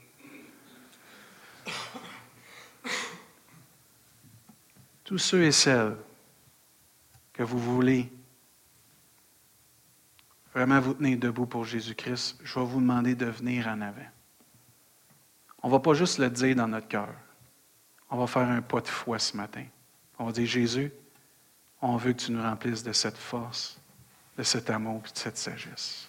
Tous 5.07 5.19
ceux 5.19 5.45
et 5.45 5.53
celles 5.53 5.97
que 7.33 7.45
vous 7.45 7.61
voulez 7.61 8.13
vraiment 10.53 10.81
vous 10.81 10.95
tenir 10.95 11.17
debout 11.17 11.47
pour 11.47 11.65
Jésus-Christ, 11.65 12.41
je 12.43 12.59
vais 12.59 12.67
vous 12.67 12.81
demander 12.81 13.15
de 13.15 13.27
venir 13.27 13.69
en 13.69 13.81
avant. 13.83 14.11
On 15.63 15.69
ne 15.69 15.73
va 15.73 15.79
pas 15.79 15.95
juste 15.95 16.19
le 16.19 16.29
dire 16.29 16.57
dans 16.57 16.67
notre 16.67 16.89
cœur. 16.89 17.15
On 18.11 18.17
va 18.17 18.27
faire 18.27 18.49
un 18.49 18.63
pas 18.63 18.81
de 18.81 18.89
foi 18.89 19.21
ce 19.21 19.37
matin. 19.37 19.65
On 20.19 20.27
va 20.27 20.33
dire, 20.33 20.47
Jésus, 20.47 20.91
on 21.81 21.97
veut 21.97 22.13
que 22.13 22.23
tu 22.25 22.33
nous 22.33 22.43
remplisses 22.43 22.83
de 22.83 22.93
cette 22.93 23.17
force, 23.17 23.79
de 24.37 24.43
cet 24.43 24.71
amour 24.71 25.03
de 25.03 25.09
cette 25.15 25.39
sagesse. 25.39 26.09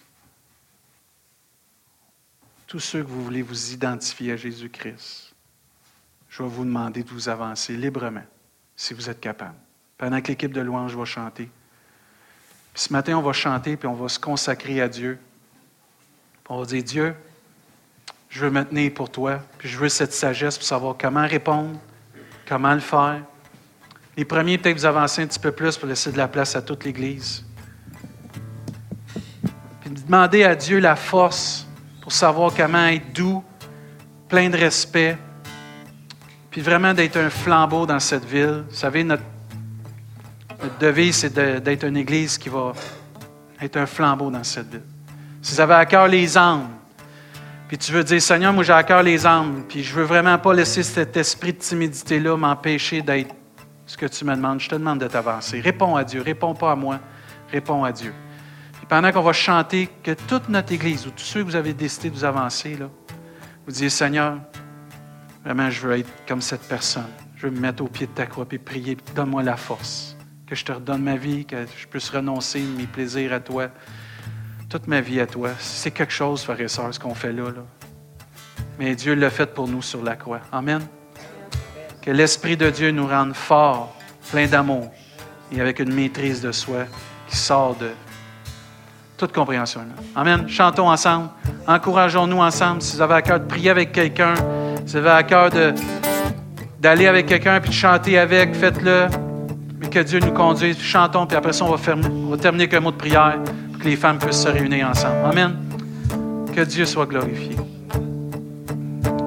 Tous 2.66 2.80
ceux 2.80 3.04
que 3.04 3.08
vous 3.08 3.22
voulez 3.22 3.42
vous 3.42 3.72
identifier 3.72 4.32
à 4.32 4.36
Jésus-Christ, 4.36 5.32
je 6.28 6.42
vais 6.42 6.48
vous 6.48 6.64
demander 6.64 7.04
de 7.04 7.10
vous 7.10 7.28
avancer 7.28 7.76
librement, 7.76 8.24
si 8.78 8.94
vous 8.94 9.10
êtes 9.10 9.20
capable. 9.20 9.56
Pendant 9.98 10.20
que 10.22 10.28
l'équipe 10.28 10.52
de 10.52 10.60
louange 10.60 10.96
va 10.96 11.04
chanter. 11.04 11.50
ce 12.74 12.92
matin, 12.92 13.18
on 13.18 13.22
va 13.22 13.32
chanter, 13.32 13.76
puis 13.76 13.88
on 13.88 13.94
va 13.94 14.08
se 14.08 14.20
consacrer 14.20 14.80
à 14.80 14.88
Dieu. 14.88 15.18
on 16.48 16.60
va 16.60 16.64
dire, 16.64 16.84
Dieu, 16.84 17.14
je 18.28 18.44
veux 18.44 18.50
me 18.50 18.64
tenir 18.64 18.94
pour 18.94 19.10
toi, 19.10 19.40
puis 19.58 19.68
je 19.68 19.76
veux 19.76 19.88
cette 19.88 20.12
sagesse 20.12 20.56
pour 20.56 20.66
savoir 20.66 20.94
comment 20.96 21.26
répondre, 21.26 21.76
comment 22.46 22.72
le 22.72 22.80
faire. 22.80 23.20
Les 24.16 24.24
premiers, 24.24 24.58
peut-être 24.58 24.78
vous 24.78 24.86
avancez 24.86 25.22
un 25.22 25.26
petit 25.26 25.40
peu 25.40 25.50
plus 25.50 25.76
pour 25.76 25.88
laisser 25.88 26.12
de 26.12 26.18
la 26.18 26.28
place 26.28 26.54
à 26.54 26.62
toute 26.62 26.84
l'Église. 26.84 27.44
Puis 29.80 29.90
demander 29.90 30.44
à 30.44 30.54
Dieu 30.54 30.78
la 30.78 30.94
force 30.94 31.66
pour 32.00 32.12
savoir 32.12 32.54
comment 32.54 32.86
être 32.86 33.12
doux, 33.12 33.42
plein 34.28 34.48
de 34.48 34.56
respect, 34.56 35.18
puis 36.50 36.60
vraiment 36.60 36.94
d'être 36.94 37.16
un 37.16 37.30
flambeau 37.30 37.86
dans 37.86 38.00
cette 38.00 38.24
ville. 38.24 38.64
Vous 38.68 38.74
savez, 38.74 39.04
notre, 39.04 39.22
devise, 40.80 41.16
c'est 41.16 41.32
d'être 41.32 41.84
une 41.84 41.96
Église 41.96 42.38
qui 42.38 42.48
va 42.48 42.72
être 43.60 43.76
un 43.76 43.86
flambeau 43.86 44.30
dans 44.30 44.44
cette 44.44 44.70
ville. 44.70 44.82
Si 45.42 45.54
vous 45.54 45.60
avez 45.60 45.74
à 45.74 45.86
cœur 45.86 46.08
les 46.08 46.36
âmes, 46.36 46.68
puis 47.68 47.76
tu 47.76 47.92
veux 47.92 48.02
dire, 48.04 48.20
Seigneur, 48.20 48.52
moi 48.52 48.64
j'ai 48.64 48.72
à 48.72 48.82
cœur 48.82 49.02
les 49.02 49.26
âmes, 49.26 49.64
puis 49.68 49.84
je 49.84 49.94
veux 49.94 50.04
vraiment 50.04 50.38
pas 50.38 50.54
laisser 50.54 50.82
cet 50.82 51.16
esprit 51.16 51.52
de 51.52 51.58
timidité-là 51.58 52.36
m'empêcher 52.36 53.02
d'être 53.02 53.34
ce 53.86 53.96
que 53.96 54.06
tu 54.06 54.24
me 54.24 54.34
demandes. 54.34 54.60
Je 54.60 54.68
te 54.68 54.74
demande 54.74 55.00
de 55.00 55.06
t'avancer. 55.06 55.60
Réponds 55.60 55.96
à 55.96 56.04
Dieu, 56.04 56.22
réponds 56.22 56.54
pas 56.54 56.72
à 56.72 56.76
moi, 56.76 56.98
réponds 57.52 57.84
à 57.84 57.92
Dieu 57.92 58.12
pendant 58.88 59.12
qu'on 59.12 59.22
va 59.22 59.32
chanter, 59.32 59.88
que 60.02 60.12
toute 60.12 60.48
notre 60.48 60.72
Église, 60.72 61.06
ou 61.06 61.10
tous 61.10 61.24
ceux 61.24 61.40
que 61.40 61.46
vous 61.46 61.56
avez 61.56 61.74
décidé 61.74 62.08
de 62.10 62.14
vous 62.14 62.24
avancer, 62.24 62.74
là, 62.74 62.86
vous 63.66 63.72
disiez, 63.72 63.90
Seigneur, 63.90 64.38
vraiment, 65.44 65.70
je 65.70 65.86
veux 65.86 65.98
être 65.98 66.10
comme 66.26 66.42
cette 66.42 66.68
personne. 66.68 67.10
Je 67.36 67.46
veux 67.46 67.52
me 67.52 67.60
mettre 67.60 67.82
au 67.84 67.88
pied 67.88 68.06
de 68.06 68.12
ta 68.12 68.26
croix 68.26 68.46
et 68.50 68.58
prier. 68.58 68.96
Donne-moi 69.14 69.42
la 69.42 69.56
force. 69.56 70.16
Que 70.46 70.54
je 70.54 70.64
te 70.64 70.72
redonne 70.72 71.02
ma 71.02 71.16
vie, 71.16 71.44
que 71.44 71.56
je 71.76 71.86
puisse 71.86 72.10
renoncer 72.10 72.60
mes 72.60 72.86
plaisirs 72.86 73.32
à 73.32 73.40
toi. 73.40 73.68
Toute 74.68 74.86
ma 74.86 75.00
vie 75.00 75.20
à 75.20 75.26
toi. 75.26 75.50
C'est 75.58 75.90
quelque 75.90 76.12
chose, 76.12 76.42
frères 76.42 76.60
et 76.60 76.68
sœurs, 76.68 76.92
ce 76.92 76.98
qu'on 76.98 77.14
fait 77.14 77.32
là. 77.32 77.44
Mais 78.78 78.94
Dieu 78.94 79.14
l'a 79.14 79.30
fait 79.30 79.52
pour 79.52 79.68
nous 79.68 79.82
sur 79.82 80.02
la 80.02 80.16
croix. 80.16 80.40
Amen. 80.52 80.82
Que 82.02 82.10
l'Esprit 82.10 82.56
de 82.56 82.70
Dieu 82.70 82.90
nous 82.90 83.06
rende 83.06 83.34
forts, 83.34 83.94
pleins 84.30 84.46
d'amour 84.46 84.90
et 85.52 85.60
avec 85.60 85.78
une 85.80 85.92
maîtrise 85.92 86.40
de 86.40 86.52
soi 86.52 86.84
qui 87.28 87.36
sort 87.36 87.76
de 87.76 87.90
toute 89.16 89.32
compréhension. 89.32 89.82
Amen. 90.14 90.48
Chantons 90.48 90.88
ensemble. 90.88 91.28
Encourageons-nous 91.66 92.38
ensemble. 92.38 92.82
Si 92.82 92.96
vous 92.96 93.02
avez 93.02 93.14
à 93.14 93.22
cœur 93.22 93.40
de 93.40 93.46
prier 93.46 93.70
avec 93.70 93.92
quelqu'un, 93.92 94.34
si 94.86 94.92
vous 94.92 94.96
avez 94.96 95.10
à 95.10 95.22
cœur 95.22 95.50
d'aller 96.80 97.06
avec 97.06 97.26
quelqu'un 97.26 97.60
puis 97.60 97.70
de 97.70 97.74
chanter 97.74 98.18
avec, 98.18 98.54
faites-le. 98.54 99.06
Mais 99.80 99.88
que 99.88 100.00
Dieu 100.00 100.20
nous 100.20 100.32
conduise. 100.32 100.78
Chantons, 100.80 101.26
puis 101.26 101.36
après 101.36 101.52
ça, 101.52 101.64
on 101.64 101.74
va, 101.74 101.94
on 101.94 102.30
va 102.30 102.36
terminer 102.36 102.64
avec 102.64 102.74
un 102.74 102.80
mot 102.80 102.90
de 102.90 102.96
prière 102.96 103.38
pour 103.72 103.82
que 103.82 103.88
les 103.88 103.96
femmes 103.96 104.18
puissent 104.18 104.42
se 104.42 104.48
réunir 104.48 104.88
ensemble. 104.88 105.16
Amen. 105.30 105.56
Que 106.54 106.62
Dieu 106.62 106.84
soit 106.84 107.06
glorifié. 107.06 107.56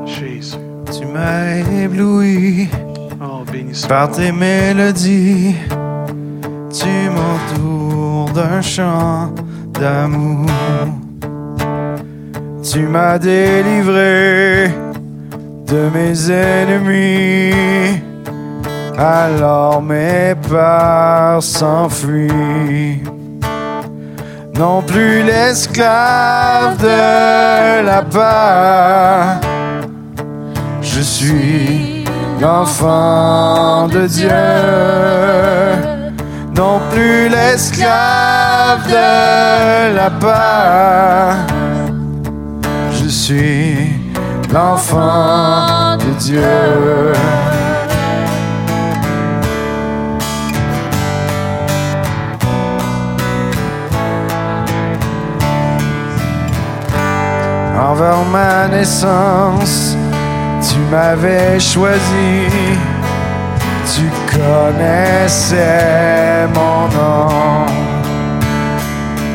Jésus. 0.06 0.58
Tu 0.92 1.06
m'as 1.06 1.56
ébloui 1.84 2.68
oh, 3.22 3.44
par 3.88 4.12
tes 4.12 4.32
mélodies. 4.32 5.56
Tu 6.70 7.10
m'entoures 7.10 8.32
d'un 8.34 8.62
chant 8.62 9.34
d'amour. 9.74 10.50
Tu 12.64 12.80
m'as 12.80 13.18
délivré 13.18 14.70
de 15.72 15.90
mes 15.94 16.30
ennemis, 16.30 18.02
alors 18.98 19.82
mes 19.82 20.36
peurs 20.50 21.42
s'enfuient. 21.42 23.02
Non 24.54 24.82
plus 24.82 25.24
l'esclave 25.24 26.78
de 26.78 27.86
la 27.86 28.02
peur, 28.02 29.40
je 30.82 31.02
suis 31.02 32.04
l'enfant 32.42 33.88
de 33.88 34.06
Dieu 34.08 34.30
non 36.56 36.80
plus 36.92 37.30
l'esclave 37.30 38.86
de 38.88 39.96
la 39.96 40.10
peur. 40.10 41.36
Je 42.92 43.08
suis 43.08 44.01
l'enfant 44.54 45.98
de 45.98 46.12
Dieu. 46.20 47.14
Envers 57.80 58.24
ma 58.32 58.68
naissance, 58.68 59.98
tu 60.62 60.80
m'avais 60.92 61.60
choisi 61.60 62.48
tu 63.96 64.10
connaissais 64.38 65.68
mon 66.54 66.88
nom. 66.98 67.66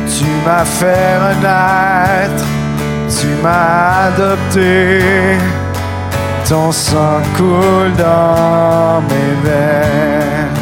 Tu 0.07 0.25
m'as 0.45 0.65
fait 0.65 1.17
renaître, 1.17 2.43
m'as 3.41 4.07
adopté. 4.07 5.37
Ton 6.47 6.71
sang 6.71 7.21
coule 7.35 7.93
dans 7.97 9.01
mes 9.09 9.33
veines. 9.43 10.57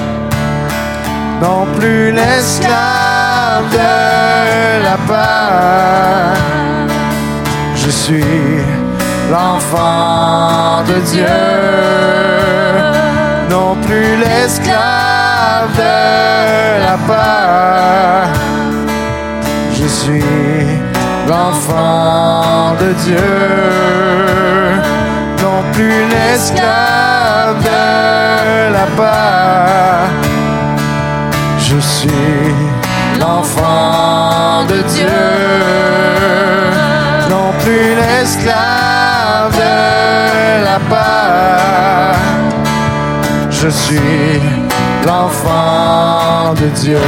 Non 1.41 1.65
plus 1.77 2.11
l'esclave 2.11 3.69
de 3.71 4.83
la 4.83 4.97
peur. 5.07 6.35
Je 7.75 7.89
suis 7.89 8.63
l'enfant 9.31 10.83
de 10.87 10.99
Dieu 11.11 12.45
non 13.49 13.75
plus 13.85 14.17
l'esclave 14.17 15.69
de 15.77 16.83
la 16.85 16.97
peur. 17.07 18.27
Je 19.77 19.87
suis 19.87 20.84
l'enfant 21.27 22.75
de 22.79 22.93
Dieu, 23.05 23.33
non 25.41 25.63
plus 25.73 25.99
l'esclave 26.13 27.57
de 27.63 28.73
la 28.73 28.85
peur. 28.97 30.09
Je 31.59 31.79
suis 31.79 32.55
l'enfant 33.19 34.65
de 34.67 34.81
Dieu, 34.93 35.21
non 37.29 37.51
plus 37.63 37.95
l'esclave 37.95 39.55
de 39.55 40.63
la 40.65 40.79
peur 40.89 41.35
je 43.65 43.71
suis 43.71 44.39
l'enfant 45.07 46.53
de 46.53 46.67
Dieu. 46.81 46.99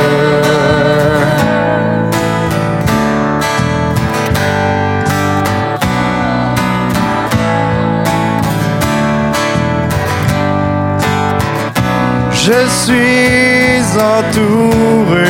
Je 12.50 12.62
suis 12.70 13.84
entouré 14.00 15.26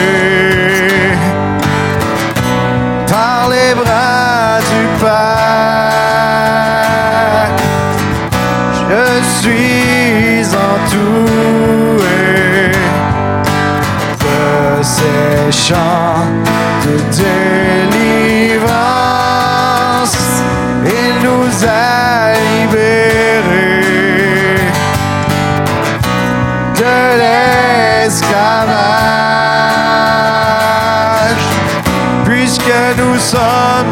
par 3.07 3.49
les 3.49 3.73
bras 3.73 4.59
du 4.59 4.83
Père. 4.99 5.17
Je 8.83 9.05
suis 9.39 10.45
entouré 10.69 12.21
de 14.19 14.83
ces 14.83 15.51
chants 15.51 16.29
de 16.85 16.93
délivrance. 17.17 17.76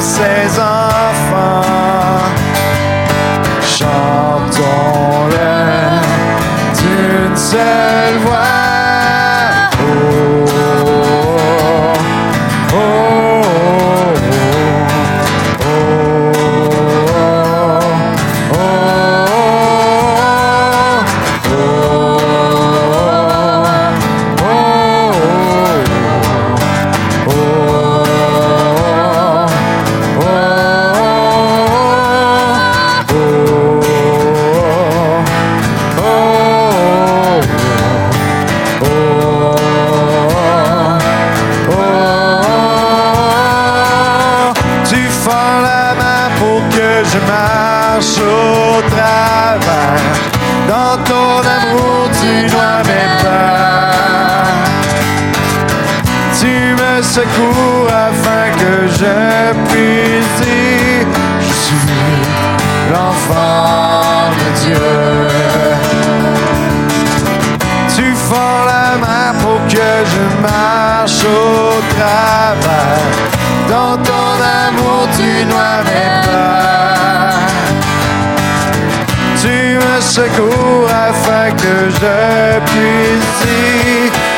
Ses 0.05 0.59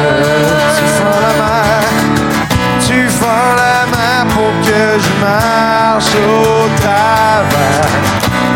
Tu 0.76 0.84
fends 0.96 1.20
la 1.26 1.34
main, 1.42 1.80
tu 2.86 3.08
fends 3.08 3.54
la 3.56 3.86
main 3.94 4.26
pour 4.34 4.52
que 4.66 4.82
je 5.04 5.12
marche 5.24 6.14
au 6.14 6.68
travers. 6.80 7.88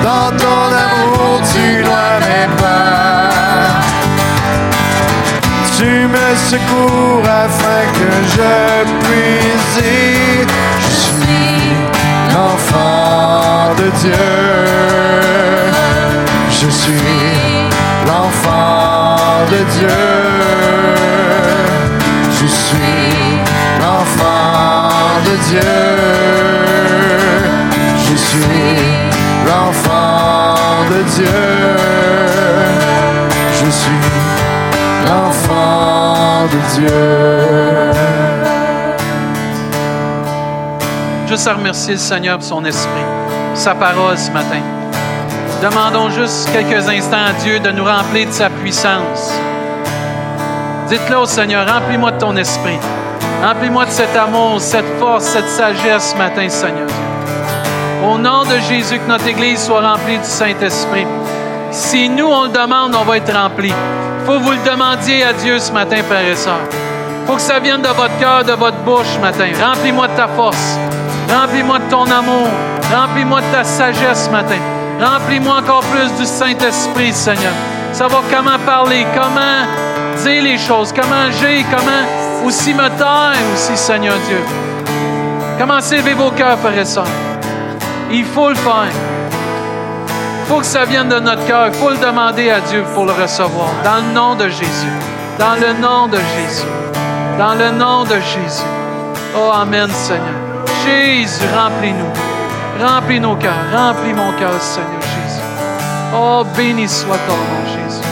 Dans 0.03 0.30
ton 0.36 0.64
amour, 0.86 1.40
tu 1.53 1.82
noies 1.82 2.18
mes 2.26 2.49
pas. 2.57 3.30
Tu 5.76 5.90
me 6.09 6.28
secours 6.51 7.24
afin 7.24 7.82
que 7.99 8.11
je 8.34 8.84
puisse 9.05 9.82
dire 9.82 10.46
Je 10.80 10.92
suis 11.07 11.72
l'enfant 12.34 13.74
de 13.78 13.90
Dieu. 14.01 15.38
Je 16.89 16.95
suis 16.95 17.68
l'enfant 18.07 19.16
de 19.51 19.59
Dieu. 19.72 19.99
Je 22.30 22.47
suis 22.47 23.05
l'enfant 23.78 24.89
de 25.26 25.34
Dieu. 25.49 25.61
Je 27.99 28.16
suis 28.16 28.76
l'enfant 29.47 30.55
de 30.91 31.03
Dieu. 31.14 31.41
Je 33.53 33.70
suis 33.70 34.05
l'enfant 35.07 36.47
de 36.51 36.61
Dieu. 36.74 37.01
Juste 41.26 41.47
à 41.49 41.53
remercier 41.53 41.93
le 41.93 41.99
Seigneur 41.99 42.39
pour 42.39 42.47
son 42.47 42.64
esprit, 42.64 43.05
sa 43.53 43.74
parole 43.74 44.16
ce 44.16 44.30
matin. 44.30 44.78
Demandons 45.62 46.09
juste 46.11 46.48
quelques 46.52 46.88
instants 46.88 47.16
à 47.30 47.32
Dieu 47.42 47.59
de 47.59 47.72
nous 47.72 47.84
remplir 47.84 48.28
de 48.28 48.32
sa 48.32 48.48
puissance. 48.48 49.32
Dites-le 50.88 51.18
au 51.18 51.26
Seigneur, 51.26 51.66
remplis-moi 51.68 52.12
de 52.12 52.18
ton 52.18 52.36
esprit. 52.36 52.78
Remplis-moi 53.42 53.86
de 53.86 53.90
cet 53.90 54.16
amour, 54.16 54.61
cette 54.61 54.98
force, 55.00 55.24
cette 55.24 55.48
sagesse 55.48 56.12
ce 56.12 56.16
matin, 56.16 56.48
Seigneur. 56.48 56.86
Au 58.09 58.18
nom 58.18 58.44
de 58.44 58.56
Jésus, 58.68 59.00
que 59.00 59.09
notre 59.09 59.26
Église 59.26 59.61
soit 59.64 59.80
remplie 59.80 60.18
du 60.18 60.24
Saint-Esprit. 60.24 61.06
Si 61.72 62.09
nous, 62.09 62.26
on 62.26 62.44
le 62.44 62.50
demande, 62.50 62.94
on 62.94 63.04
va 63.04 63.16
être 63.16 63.34
remplis. 63.34 63.74
Il 63.74 64.26
faut 64.26 64.38
que 64.38 64.44
vous 64.44 64.52
le 64.52 64.70
demandiez 64.70 65.24
à 65.24 65.32
Dieu 65.32 65.59
ce 65.59 65.72
matin, 65.72 65.96
frères 66.09 66.26
et 66.26 66.36
sœurs. 66.36 66.68
Il 67.22 67.26
faut 67.26 67.34
que 67.34 67.42
ça 67.42 67.59
vienne 67.59 67.82
de 67.82 67.88
votre 67.88 68.16
cœur, 68.20 68.44
de 68.44 68.52
votre 68.52 68.78
bouche 68.78 69.06
ce 69.12 69.18
matin. 69.18 69.48
Remplis-moi 69.61 70.06
de 70.06 70.16
ta 70.16 70.28
force. 70.28 70.78
Remplis-moi 71.28 71.80
de 71.80 71.90
ton 71.90 72.04
amour. 72.04 72.46
Remplis-moi 72.94 73.40
de 73.40 73.52
ta 73.52 73.64
sagesse 73.64 74.26
ce 74.26 74.30
matin. 74.30 74.78
Remplis-moi 75.01 75.57
encore 75.59 75.84
plus 75.84 76.12
du 76.18 76.26
Saint-Esprit, 76.26 77.12
Seigneur. 77.12 77.53
Savoir 77.92 78.22
comment 78.30 78.59
parler, 78.66 79.07
comment 79.14 79.64
dire 80.22 80.42
les 80.42 80.59
choses, 80.59 80.92
comment 80.92 81.26
agir, 81.28 81.64
comment 81.70 82.46
aussi 82.46 82.74
me 82.74 82.88
taire 82.99 83.38
aussi, 83.55 83.76
Seigneur 83.76 84.16
Dieu. 84.26 84.40
Commencez 85.59 85.96
à 85.96 85.99
élever 85.99 86.14
vos 86.14 86.30
cœurs, 86.30 86.59
frères 86.59 86.78
et 86.78 86.84
sœurs? 86.84 87.07
Il 88.11 88.24
faut 88.24 88.49
le 88.49 88.55
faire. 88.55 88.86
Il 90.40 90.46
faut 90.55 90.61
que 90.61 90.66
ça 90.66 90.84
vienne 90.84 91.09
de 91.09 91.20
notre 91.20 91.44
cœur. 91.46 91.68
Il 91.68 91.74
faut 91.74 91.90
le 91.90 91.99
demander 91.99 92.51
à 92.51 92.61
Dieu 92.61 92.82
pour 92.94 93.05
le 93.05 93.12
recevoir. 93.12 93.70
Dans 93.84 93.96
le 93.96 94.14
nom 94.14 94.34
de 94.34 94.49
Jésus. 94.49 94.92
Dans 95.38 95.55
le 95.55 95.74
nom 95.74 96.09
de 96.09 96.16
Jésus. 96.16 96.66
Dans 97.38 97.55
le 97.55 97.70
nom 97.70 98.05
de 98.05 98.14
Jésus. 98.14 98.64
Oh, 99.36 99.50
Amen, 99.53 99.91
Seigneur. 99.91 100.25
Jésus, 100.84 101.45
remplis-nous. 101.54 102.28
Remplis 102.80 103.18
nos 103.18 103.34
cœurs. 103.34 103.53
Remplis 103.72 104.14
mon 104.14 104.33
cœur, 104.33 104.61
Seigneur 104.61 105.03
Jésus. 105.03 105.42
Oh, 106.14 106.45
béni 106.57 106.88
soit 106.88 107.18
ton 107.26 107.34
nom, 107.34 107.67
Jésus. 107.67 108.07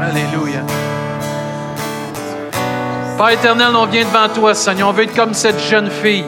Alléluia. 0.00 0.60
Père 3.16 3.30
éternel, 3.30 3.74
on 3.74 3.86
vient 3.86 4.04
devant 4.04 4.32
toi, 4.32 4.54
Seigneur. 4.54 4.88
On 4.88 4.92
veut 4.92 5.04
être 5.04 5.16
comme 5.16 5.34
cette 5.34 5.60
jeune 5.60 5.90
fille. 5.90 6.24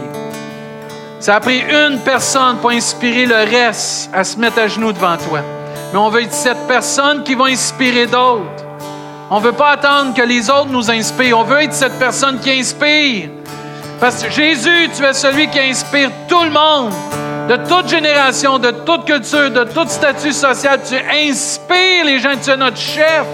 Ça 1.21 1.37
a 1.37 1.41
pris 1.41 1.61
une 1.61 2.01
personne 2.01 2.57
pour 2.57 2.71
inspirer 2.71 3.27
le 3.27 3.49
reste 3.49 4.11
à 4.13 4.25
se 4.25 4.37
mettre 4.39 4.59
à 4.59 4.67
genoux 4.67 4.93
devant 4.93 5.17
toi. 5.17 5.41
Mais 5.93 5.99
on 5.99 6.09
veut 6.09 6.23
être 6.23 6.33
cette 6.33 6.67
personne 6.67 7.23
qui 7.23 7.37
va 7.37 7.45
inspirer 7.45 8.07
d'autres. 8.07 8.65
On 9.31 9.39
ne 9.39 9.45
veut 9.45 9.53
pas 9.53 9.71
attendre 9.71 10.15
que 10.15 10.23
les 10.23 10.51
autres 10.51 10.71
nous 10.71 10.91
inspirent. 10.91 11.39
On 11.39 11.45
veut 11.45 11.63
être 11.63 11.75
cette 11.75 11.99
personne 11.99 12.41
qui 12.41 12.51
inspire. 12.51 13.31
Parce 14.01 14.23
que 14.23 14.31
Jésus, 14.31 14.89
tu 14.97 15.05
es 15.05 15.13
celui 15.13 15.49
qui 15.49 15.61
inspire 15.61 16.11
tout 16.27 16.43
le 16.43 16.51
monde, 16.51 16.91
de 17.49 17.57
toute 17.69 17.87
génération, 17.89 18.59
de 18.59 18.71
toute 18.71 19.05
culture, 19.05 19.51
de 19.51 19.65
tout 19.65 19.87
statut 19.87 20.33
social. 20.33 20.81
Tu 20.89 20.97
inspires 20.97 22.07
les 22.07 22.19
gens, 22.19 22.33
tu 22.43 22.51
es 22.51 22.57
notre 22.57 22.79
chef. 22.79 23.27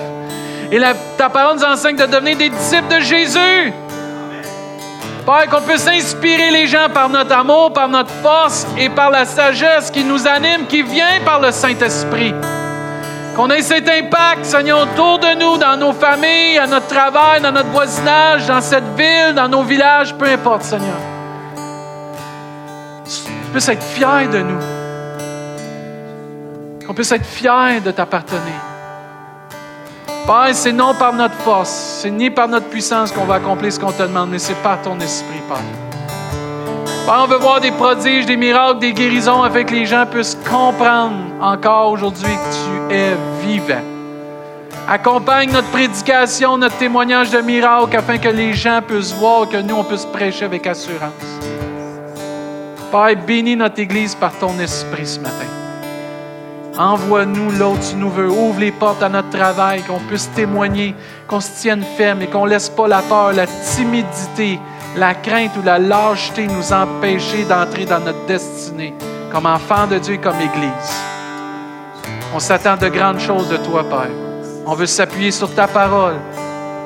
Et 0.72 0.80
ta 1.16 1.28
parole 1.28 1.58
nous 1.58 1.64
enseigne 1.64 1.96
de 1.96 2.06
devenir 2.06 2.36
des 2.36 2.48
disciples 2.48 2.96
de 2.96 3.00
Jésus. 3.00 3.72
Père, 5.24 5.46
qu'on 5.50 5.60
puisse 5.60 5.86
inspirer 5.86 6.50
les 6.50 6.66
gens 6.66 6.88
par 6.92 7.08
notre 7.08 7.36
amour, 7.36 7.72
par 7.72 7.88
notre 7.88 8.12
force 8.22 8.66
et 8.76 8.88
par 8.88 9.10
la 9.10 9.24
sagesse 9.24 9.90
qui 9.92 10.02
nous 10.02 10.26
anime, 10.26 10.66
qui 10.68 10.82
vient 10.82 11.20
par 11.24 11.40
le 11.40 11.52
Saint-Esprit. 11.52 12.34
Qu'on 13.36 13.50
ait 13.50 13.60
cet 13.60 13.86
impact, 13.86 14.46
Seigneur, 14.46 14.80
autour 14.80 15.18
de 15.18 15.38
nous, 15.38 15.58
dans 15.58 15.76
nos 15.76 15.92
familles, 15.92 16.56
à 16.56 16.66
notre 16.66 16.86
travail, 16.86 17.42
dans 17.42 17.52
notre 17.52 17.68
voisinage, 17.68 18.46
dans 18.46 18.62
cette 18.62 18.96
ville, 18.96 19.34
dans 19.34 19.46
nos 19.46 19.62
villages, 19.62 20.14
peu 20.14 20.24
importe, 20.24 20.62
Seigneur. 20.62 20.96
Tu 23.04 23.50
puisses 23.52 23.68
être 23.68 23.82
fier 23.82 24.30
de 24.30 24.38
nous. 24.38 24.58
Qu'on 26.86 26.94
puisse 26.94 27.12
être 27.12 27.26
fier 27.26 27.82
de 27.84 27.90
t'appartenir. 27.90 28.40
Père, 30.26 30.54
c'est 30.54 30.72
non 30.72 30.94
par 30.94 31.12
notre 31.12 31.34
force, 31.34 32.00
c'est 32.00 32.10
ni 32.10 32.30
par 32.30 32.48
notre 32.48 32.68
puissance 32.68 33.12
qu'on 33.12 33.26
va 33.26 33.34
accomplir 33.34 33.70
ce 33.70 33.78
qu'on 33.78 33.92
te 33.92 34.02
demande, 34.02 34.30
mais 34.30 34.38
c'est 34.38 34.56
par 34.62 34.80
ton 34.80 34.98
esprit, 34.98 35.42
Père. 35.46 35.85
Père, 37.06 37.20
on 37.22 37.26
veut 37.28 37.38
voir 37.38 37.60
des 37.60 37.70
prodiges, 37.70 38.26
des 38.26 38.36
miracles, 38.36 38.80
des 38.80 38.92
guérisons 38.92 39.40
afin 39.40 39.62
que 39.62 39.72
les 39.72 39.86
gens 39.86 40.04
puissent 40.06 40.36
comprendre 40.44 41.14
encore 41.40 41.92
aujourd'hui 41.92 42.34
que 42.34 42.88
tu 42.90 42.94
es 42.96 43.14
vivant. 43.46 43.80
Accompagne 44.88 45.52
notre 45.52 45.68
prédication, 45.68 46.58
notre 46.58 46.76
témoignage 46.78 47.30
de 47.30 47.38
miracles 47.38 47.96
afin 47.96 48.18
que 48.18 48.28
les 48.28 48.54
gens 48.54 48.80
puissent 48.84 49.14
voir 49.14 49.48
que 49.48 49.56
nous, 49.58 49.76
on 49.76 49.84
puisse 49.84 50.04
prêcher 50.04 50.46
avec 50.46 50.66
assurance. 50.66 51.12
Père, 52.90 53.14
bénis 53.24 53.54
notre 53.54 53.78
Église 53.78 54.16
par 54.16 54.32
ton 54.32 54.58
esprit 54.58 55.06
ce 55.06 55.20
matin. 55.20 55.46
Envoie-nous 56.76 57.52
l'autre 57.52 57.88
tu 57.88 57.94
nous 57.94 58.10
veux. 58.10 58.28
Ouvre 58.28 58.58
les 58.58 58.72
portes 58.72 59.04
à 59.04 59.08
notre 59.08 59.30
travail, 59.30 59.82
qu'on 59.82 60.00
puisse 60.00 60.28
témoigner, 60.34 60.92
qu'on 61.28 61.40
se 61.40 61.62
tienne 61.62 61.84
ferme 61.96 62.22
et 62.22 62.26
qu'on 62.26 62.46
ne 62.46 62.50
laisse 62.50 62.68
pas 62.68 62.88
la 62.88 63.00
peur, 63.02 63.32
la 63.32 63.46
timidité, 63.46 64.58
la 64.96 65.14
crainte 65.14 65.56
ou 65.58 65.62
la 65.62 65.78
lâcheté 65.78 66.46
nous 66.46 66.72
empêcher 66.72 67.44
d'entrer 67.44 67.84
dans 67.84 68.00
notre 68.00 68.24
destinée 68.26 68.94
comme 69.30 69.46
enfants 69.46 69.86
de 69.86 69.98
Dieu 69.98 70.14
et 70.14 70.18
comme 70.18 70.40
Église. 70.40 71.00
On 72.34 72.38
s'attend 72.38 72.76
de 72.76 72.88
grandes 72.88 73.20
choses 73.20 73.48
de 73.48 73.56
toi, 73.58 73.84
Père. 73.84 74.10
On 74.66 74.74
veut 74.74 74.86
s'appuyer 74.86 75.30
sur 75.30 75.54
ta 75.54 75.66
parole. 75.66 76.16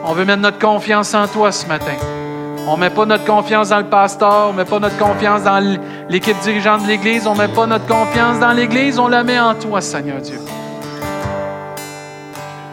On 0.05 0.13
veut 0.13 0.25
mettre 0.25 0.43
notre 0.43 0.59
confiance 0.59 1.15
en 1.15 1.27
toi 1.29 1.53
ce 1.53 1.67
matin. 1.67 1.97
On 2.67 2.77
ne 2.77 2.81
met 2.81 2.91
pas 2.91 3.07
notre 3.07 3.25
confiance 3.25 3.71
dans 3.71 3.79
le 3.79 3.85
pasteur, 3.85 4.49
on 4.49 4.53
ne 4.53 4.59
met 4.59 4.65
pas 4.65 4.79
notre 4.79 4.99
confiance 4.99 5.43
dans 5.45 5.79
l'équipe 6.09 6.39
dirigeante 6.41 6.83
de 6.83 6.89
l'Église, 6.89 7.27
on 7.27 7.35
ne 7.35 7.39
met 7.39 7.49
pas 7.49 7.67
notre 7.67 7.87
confiance 7.87 8.39
dans 8.39 8.53
l'Église, 8.53 8.99
on 8.99 9.09
la 9.09 9.25
met 9.25 9.41
en 9.41 9.55
toi, 9.55 9.81
Seigneur 9.81 10.21
Dieu. 10.21 10.39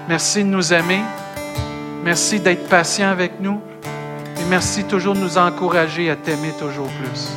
Merci 0.08 0.44
de 0.44 0.50
nous 0.50 0.74
aimer. 0.74 1.02
Merci 2.04 2.40
d'être 2.40 2.68
patient 2.68 3.10
avec 3.10 3.40
nous. 3.40 3.62
Merci 4.50 4.84
toujours 4.86 5.14
de 5.14 5.20
nous 5.20 5.38
encourager 5.38 6.10
à 6.10 6.16
t'aimer 6.16 6.54
toujours 6.60 6.88
plus. 6.88 7.32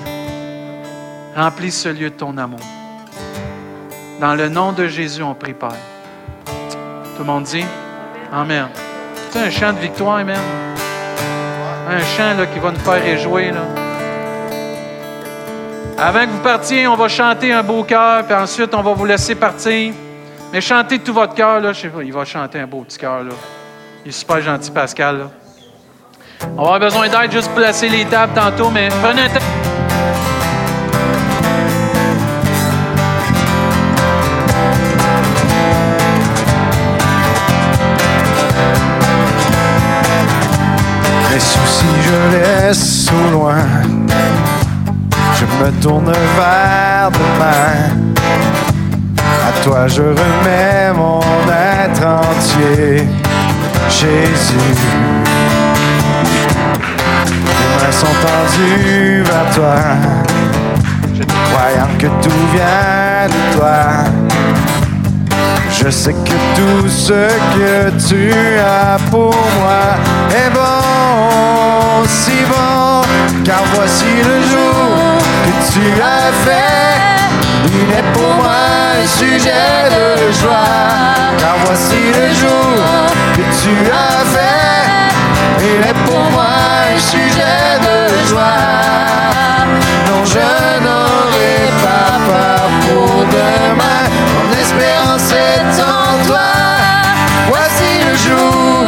Remplis 1.34 1.72
ce 1.72 1.88
lieu 1.88 2.10
de 2.10 2.14
ton 2.14 2.36
amour. 2.38 2.60
Dans 4.20 4.34
le 4.34 4.48
nom 4.48 4.72
de 4.72 4.86
Jésus, 4.86 5.22
on 5.22 5.34
prie, 5.34 5.54
Père. 5.54 5.70
Tout 6.44 7.20
le 7.20 7.24
monde 7.24 7.44
dit 7.44 7.64
Amen. 8.32 8.68
C'est 9.30 9.40
un 9.40 9.50
chant 9.50 9.72
de 9.72 9.78
victoire, 9.78 10.18
Amen 10.18 10.40
un 11.90 12.04
chant 12.04 12.34
là, 12.38 12.46
qui 12.46 12.58
va 12.58 12.70
nous 12.70 12.78
faire 12.78 13.02
réjouir. 13.02 13.54
Avant 15.98 16.20
que 16.20 16.30
vous 16.30 16.42
partiez, 16.42 16.86
on 16.86 16.96
va 16.96 17.08
chanter 17.08 17.52
un 17.52 17.62
beau 17.62 17.82
cœur, 17.82 18.24
puis 18.24 18.34
ensuite, 18.34 18.72
on 18.74 18.82
va 18.82 18.92
vous 18.92 19.04
laisser 19.04 19.34
partir. 19.34 19.92
Mais 20.52 20.60
chantez 20.60 20.98
tout 20.98 21.12
votre 21.12 21.34
cœur. 21.34 21.60
Là. 21.60 21.72
Il 22.02 22.12
va 22.12 22.24
chanter 22.24 22.60
un 22.60 22.66
beau 22.66 22.82
petit 22.82 22.98
cœur. 22.98 23.22
Il 24.04 24.08
est 24.08 24.12
super 24.12 24.40
gentil, 24.40 24.70
Pascal. 24.70 25.28
On 26.56 26.62
va 26.62 26.74
avoir 26.74 26.80
besoin 26.80 27.08
d'aide 27.08 27.32
juste 27.32 27.48
pour 27.48 27.56
placer 27.56 27.88
les 27.88 28.04
tables 28.04 28.32
tantôt, 28.34 28.70
mais 28.70 28.88
prenez 29.02 29.22
un 29.22 29.28
temps. 29.28 29.40
Si 41.38 41.86
je 42.02 42.36
laisse 42.36 43.08
au 43.10 43.30
loin, 43.32 43.64
je 45.34 45.44
me 45.44 45.70
tourne 45.80 46.12
vers 46.36 47.10
demain. 47.10 47.96
À 49.18 49.64
toi 49.64 49.86
je 49.86 50.02
remets 50.02 50.92
mon 50.94 51.20
être 51.48 52.04
entier, 52.04 53.06
Jésus. 53.88 54.76
Sont 57.92 58.06
tendues 58.06 59.22
vers 59.24 59.50
toi, 59.54 59.74
croyant 61.50 61.88
que 61.98 62.06
tout 62.22 62.42
vient 62.54 63.26
de 63.28 63.56
toi. 63.58 63.78
Je 65.70 65.90
sais 65.90 66.14
que 66.14 66.36
tout 66.56 66.88
ce 66.88 67.28
que 67.56 67.90
tu 68.08 68.32
as 68.58 68.96
pour 69.10 69.34
moi 69.58 69.98
est 70.30 70.50
bon, 70.50 72.06
si 72.06 72.38
bon, 72.48 73.02
car 73.44 73.62
voici 73.74 74.06
le 74.24 74.40
jour 74.48 75.18
que 75.44 75.72
tu 75.72 76.00
as 76.00 76.32
fait. 76.44 77.00
Il 77.66 77.90
est 77.92 78.12
pour 78.14 78.34
moi 78.36 78.54
un 79.02 79.06
sujet 79.06 79.90
de 79.90 80.32
joie, 80.40 80.78
car 81.38 81.56
voici 81.66 82.00
le 82.14 82.34
jour 82.34 82.72
que 83.34 83.42
tu 83.60 83.90
as 83.90 84.24
fait. 84.24 84.69
Il 85.62 85.80
est 85.86 85.98
pour 86.06 86.22
moi 86.30 86.46
un 86.94 86.98
sujet 86.98 87.78
de 87.86 88.26
joie. 88.28 88.60
Non, 90.06 90.24
je 90.24 90.48
n'aurai 90.84 91.58
pas 91.84 92.12
peur 92.28 92.62
pour 92.86 93.14
demain. 93.26 94.02
Mon 94.34 94.48
espérance 94.58 95.30
est 95.32 95.82
en 95.82 96.26
toi. 96.26 96.50
Voici 97.48 97.90
le 98.08 98.14
jour. 98.16 98.86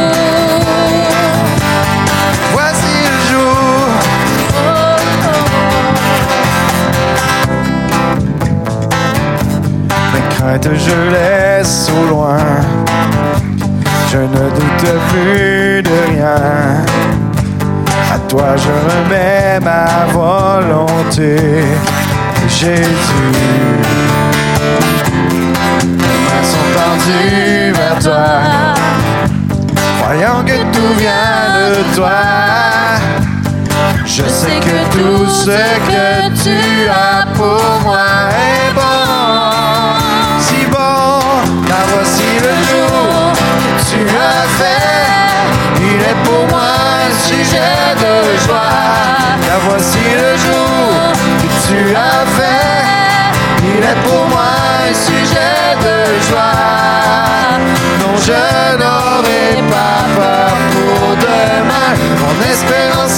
Voici 2.53 2.95
le 3.11 3.19
jour. 3.29 3.57
Mes 10.13 10.25
craintes, 10.35 10.69
je 10.73 10.95
laisse 11.11 11.91
au 11.91 12.09
loin. 12.09 12.37
Je 14.13 14.19
ne 14.19 14.25
doute 14.27 14.93
plus 15.09 15.81
de 15.81 16.11
rien. 16.11 16.35
À 18.13 18.19
toi 18.29 18.49
je 18.55 18.69
remets 18.69 19.59
ma 19.59 20.05
volonté, 20.13 21.35
Jésus. 22.47 23.33
Mes 25.83 26.17
mains 26.25 26.45
sont 26.53 26.69
tendues 26.77 27.71
vers 27.73 27.97
toi, 28.03 28.27
croyant 29.99 30.43
que 30.45 30.57
tout 30.71 30.93
vient 30.99 31.47
de 31.71 31.95
toi. 31.95 32.21
Je 34.05 34.25
sais 34.29 34.59
que 34.59 34.77
tout 34.95 35.25
ce 35.27 35.57
que 35.89 36.43
tu 36.43 36.87
as 36.87 37.25
pour 37.33 37.63
moi 37.83 38.29
est 38.29 38.73
bon, 38.75 39.02
Il 45.79 46.01
est 46.01 46.19
pour 46.23 46.47
moi 46.47 46.69
un 47.07 47.13
sujet 47.27 47.95
de 48.03 48.37
joie, 48.45 48.79
car 49.45 49.59
voici 49.69 49.99
le 49.99 50.37
jour 50.37 51.11
que 51.41 51.49
tu 51.67 51.95
as 51.95 52.25
fait. 52.37 53.33
Il 53.63 53.83
est 53.83 54.01
pour 54.07 54.27
moi 54.27 54.51
un 54.89 54.93
sujet 54.93 55.75
de 55.85 55.95
joie. 56.29 56.59
Non, 57.99 58.15
je 58.27 58.77
n'aurai 58.81 59.61
pas 59.69 59.99
peur 60.15 60.53
pour 60.73 61.15
demain. 61.17 61.91
Mon 62.21 62.35
espérance 62.51 63.12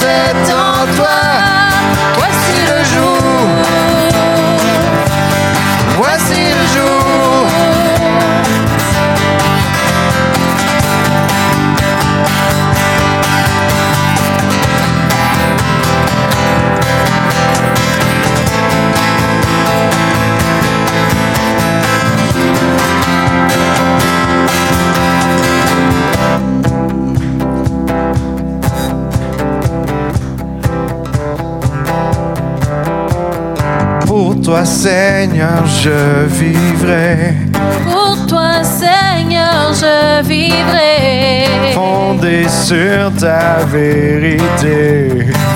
toi, 34.46 34.64
Seigneur, 34.64 35.66
je 35.66 36.24
vivrai. 36.28 37.34
Pour 37.90 38.26
toi, 38.28 38.62
Seigneur, 38.62 39.72
je 39.74 40.22
vivrai. 40.22 41.72
Fondé 41.74 42.46
sur 42.48 43.12
ta 43.18 43.64
vérité. 43.64 45.08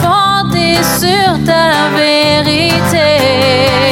Fondé 0.03 0.75
sur 0.99 1.33
ta 1.47 1.97
vérité. 1.97 3.09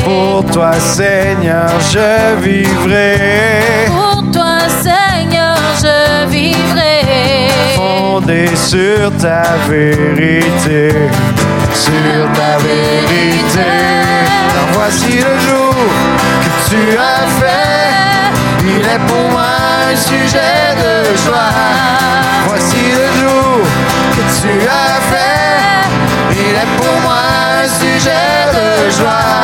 Pour 0.02 0.44
toi, 0.50 0.72
Seigneur, 0.80 1.70
je 1.92 2.40
vivrai. 2.42 3.86
Pour 3.86 4.28
toi, 4.32 4.58
Seigneur, 4.82 5.56
je 5.80 6.26
vivrai. 6.28 7.50
Fondé 7.76 8.48
sur 8.56 9.16
ta 9.18 9.44
vérité. 9.68 10.90
Sur 11.72 12.32
ta 12.34 12.58
vérité 12.66 14.17
voici 14.78 15.18
le 15.28 15.34
jour 15.46 15.74
que 16.44 16.50
tu 16.68 16.80
as 16.96 17.26
fait. 17.40 18.30
Il 18.62 18.84
est 18.94 19.04
pour 19.10 19.24
moi 19.34 19.50
un 19.90 19.96
sujet 19.96 20.66
de 20.82 20.92
joie. 21.24 21.54
Voici 22.46 22.82
le 23.00 23.06
jour 23.20 23.58
que 24.14 24.22
tu 24.38 24.52
as 24.82 25.00
fait. 25.10 25.58
Il 26.44 26.54
est 26.62 26.72
pour 26.78 26.96
moi 27.06 27.22
un 27.62 27.68
sujet 27.82 28.36
de 28.58 28.68
joie. 28.98 29.34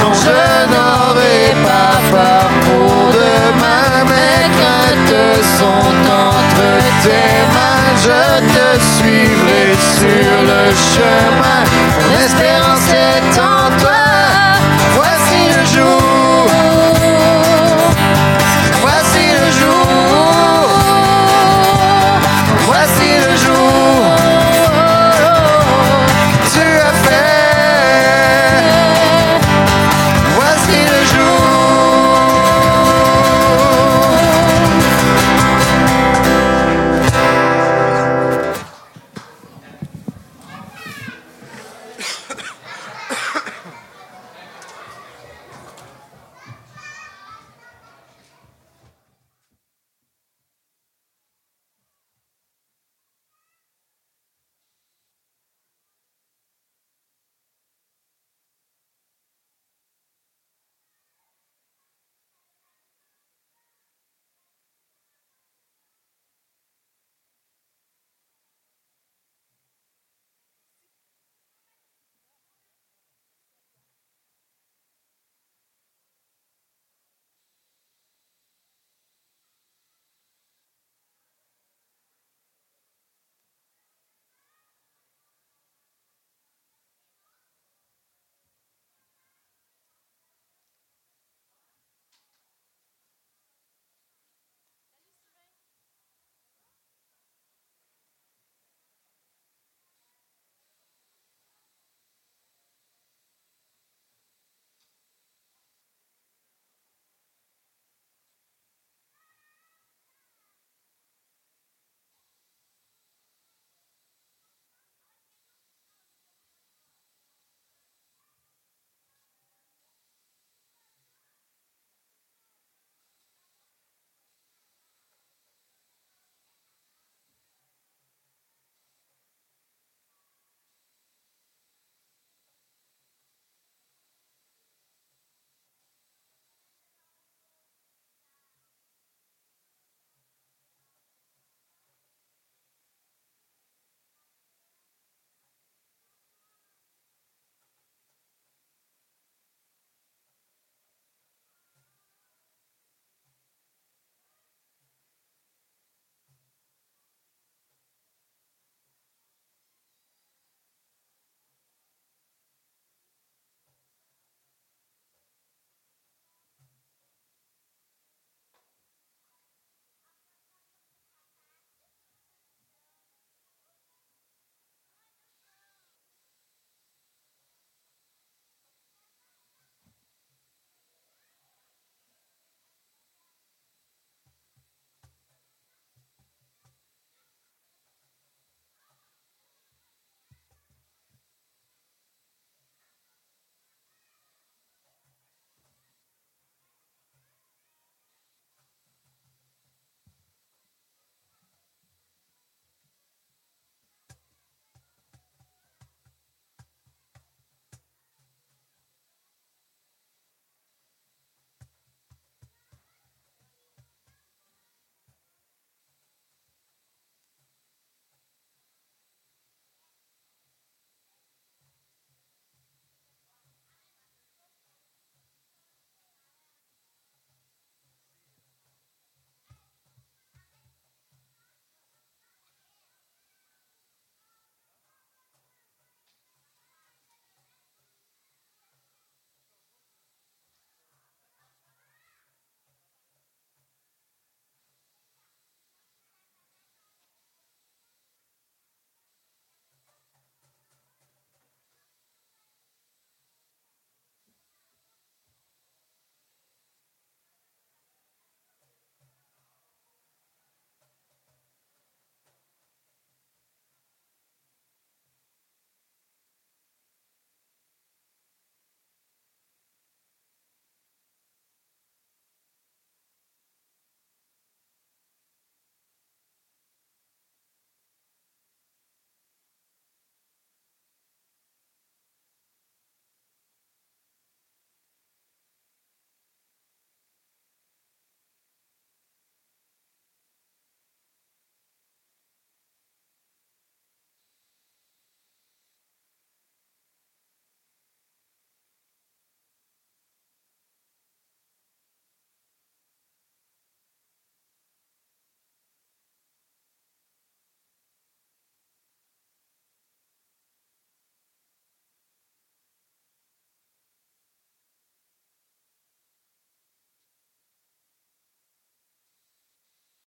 Non, 0.00 0.12
je 0.24 0.40
n'aurai 0.72 1.40
pas 1.68 1.94
peur 2.12 2.48
pour 2.66 3.12
demain, 3.20 3.92
mes 4.12 4.44
craintes 4.56 5.20
sont 5.58 5.96
entre 6.26 6.68
tes 7.04 7.34
mains. 7.54 7.90
Je 8.06 8.22
te 8.54 8.68
suivrai 8.94 9.66
sur 9.96 10.34
le 10.50 10.62
chemin. 10.92 11.60
Mon 12.00 12.18
est 12.20 13.57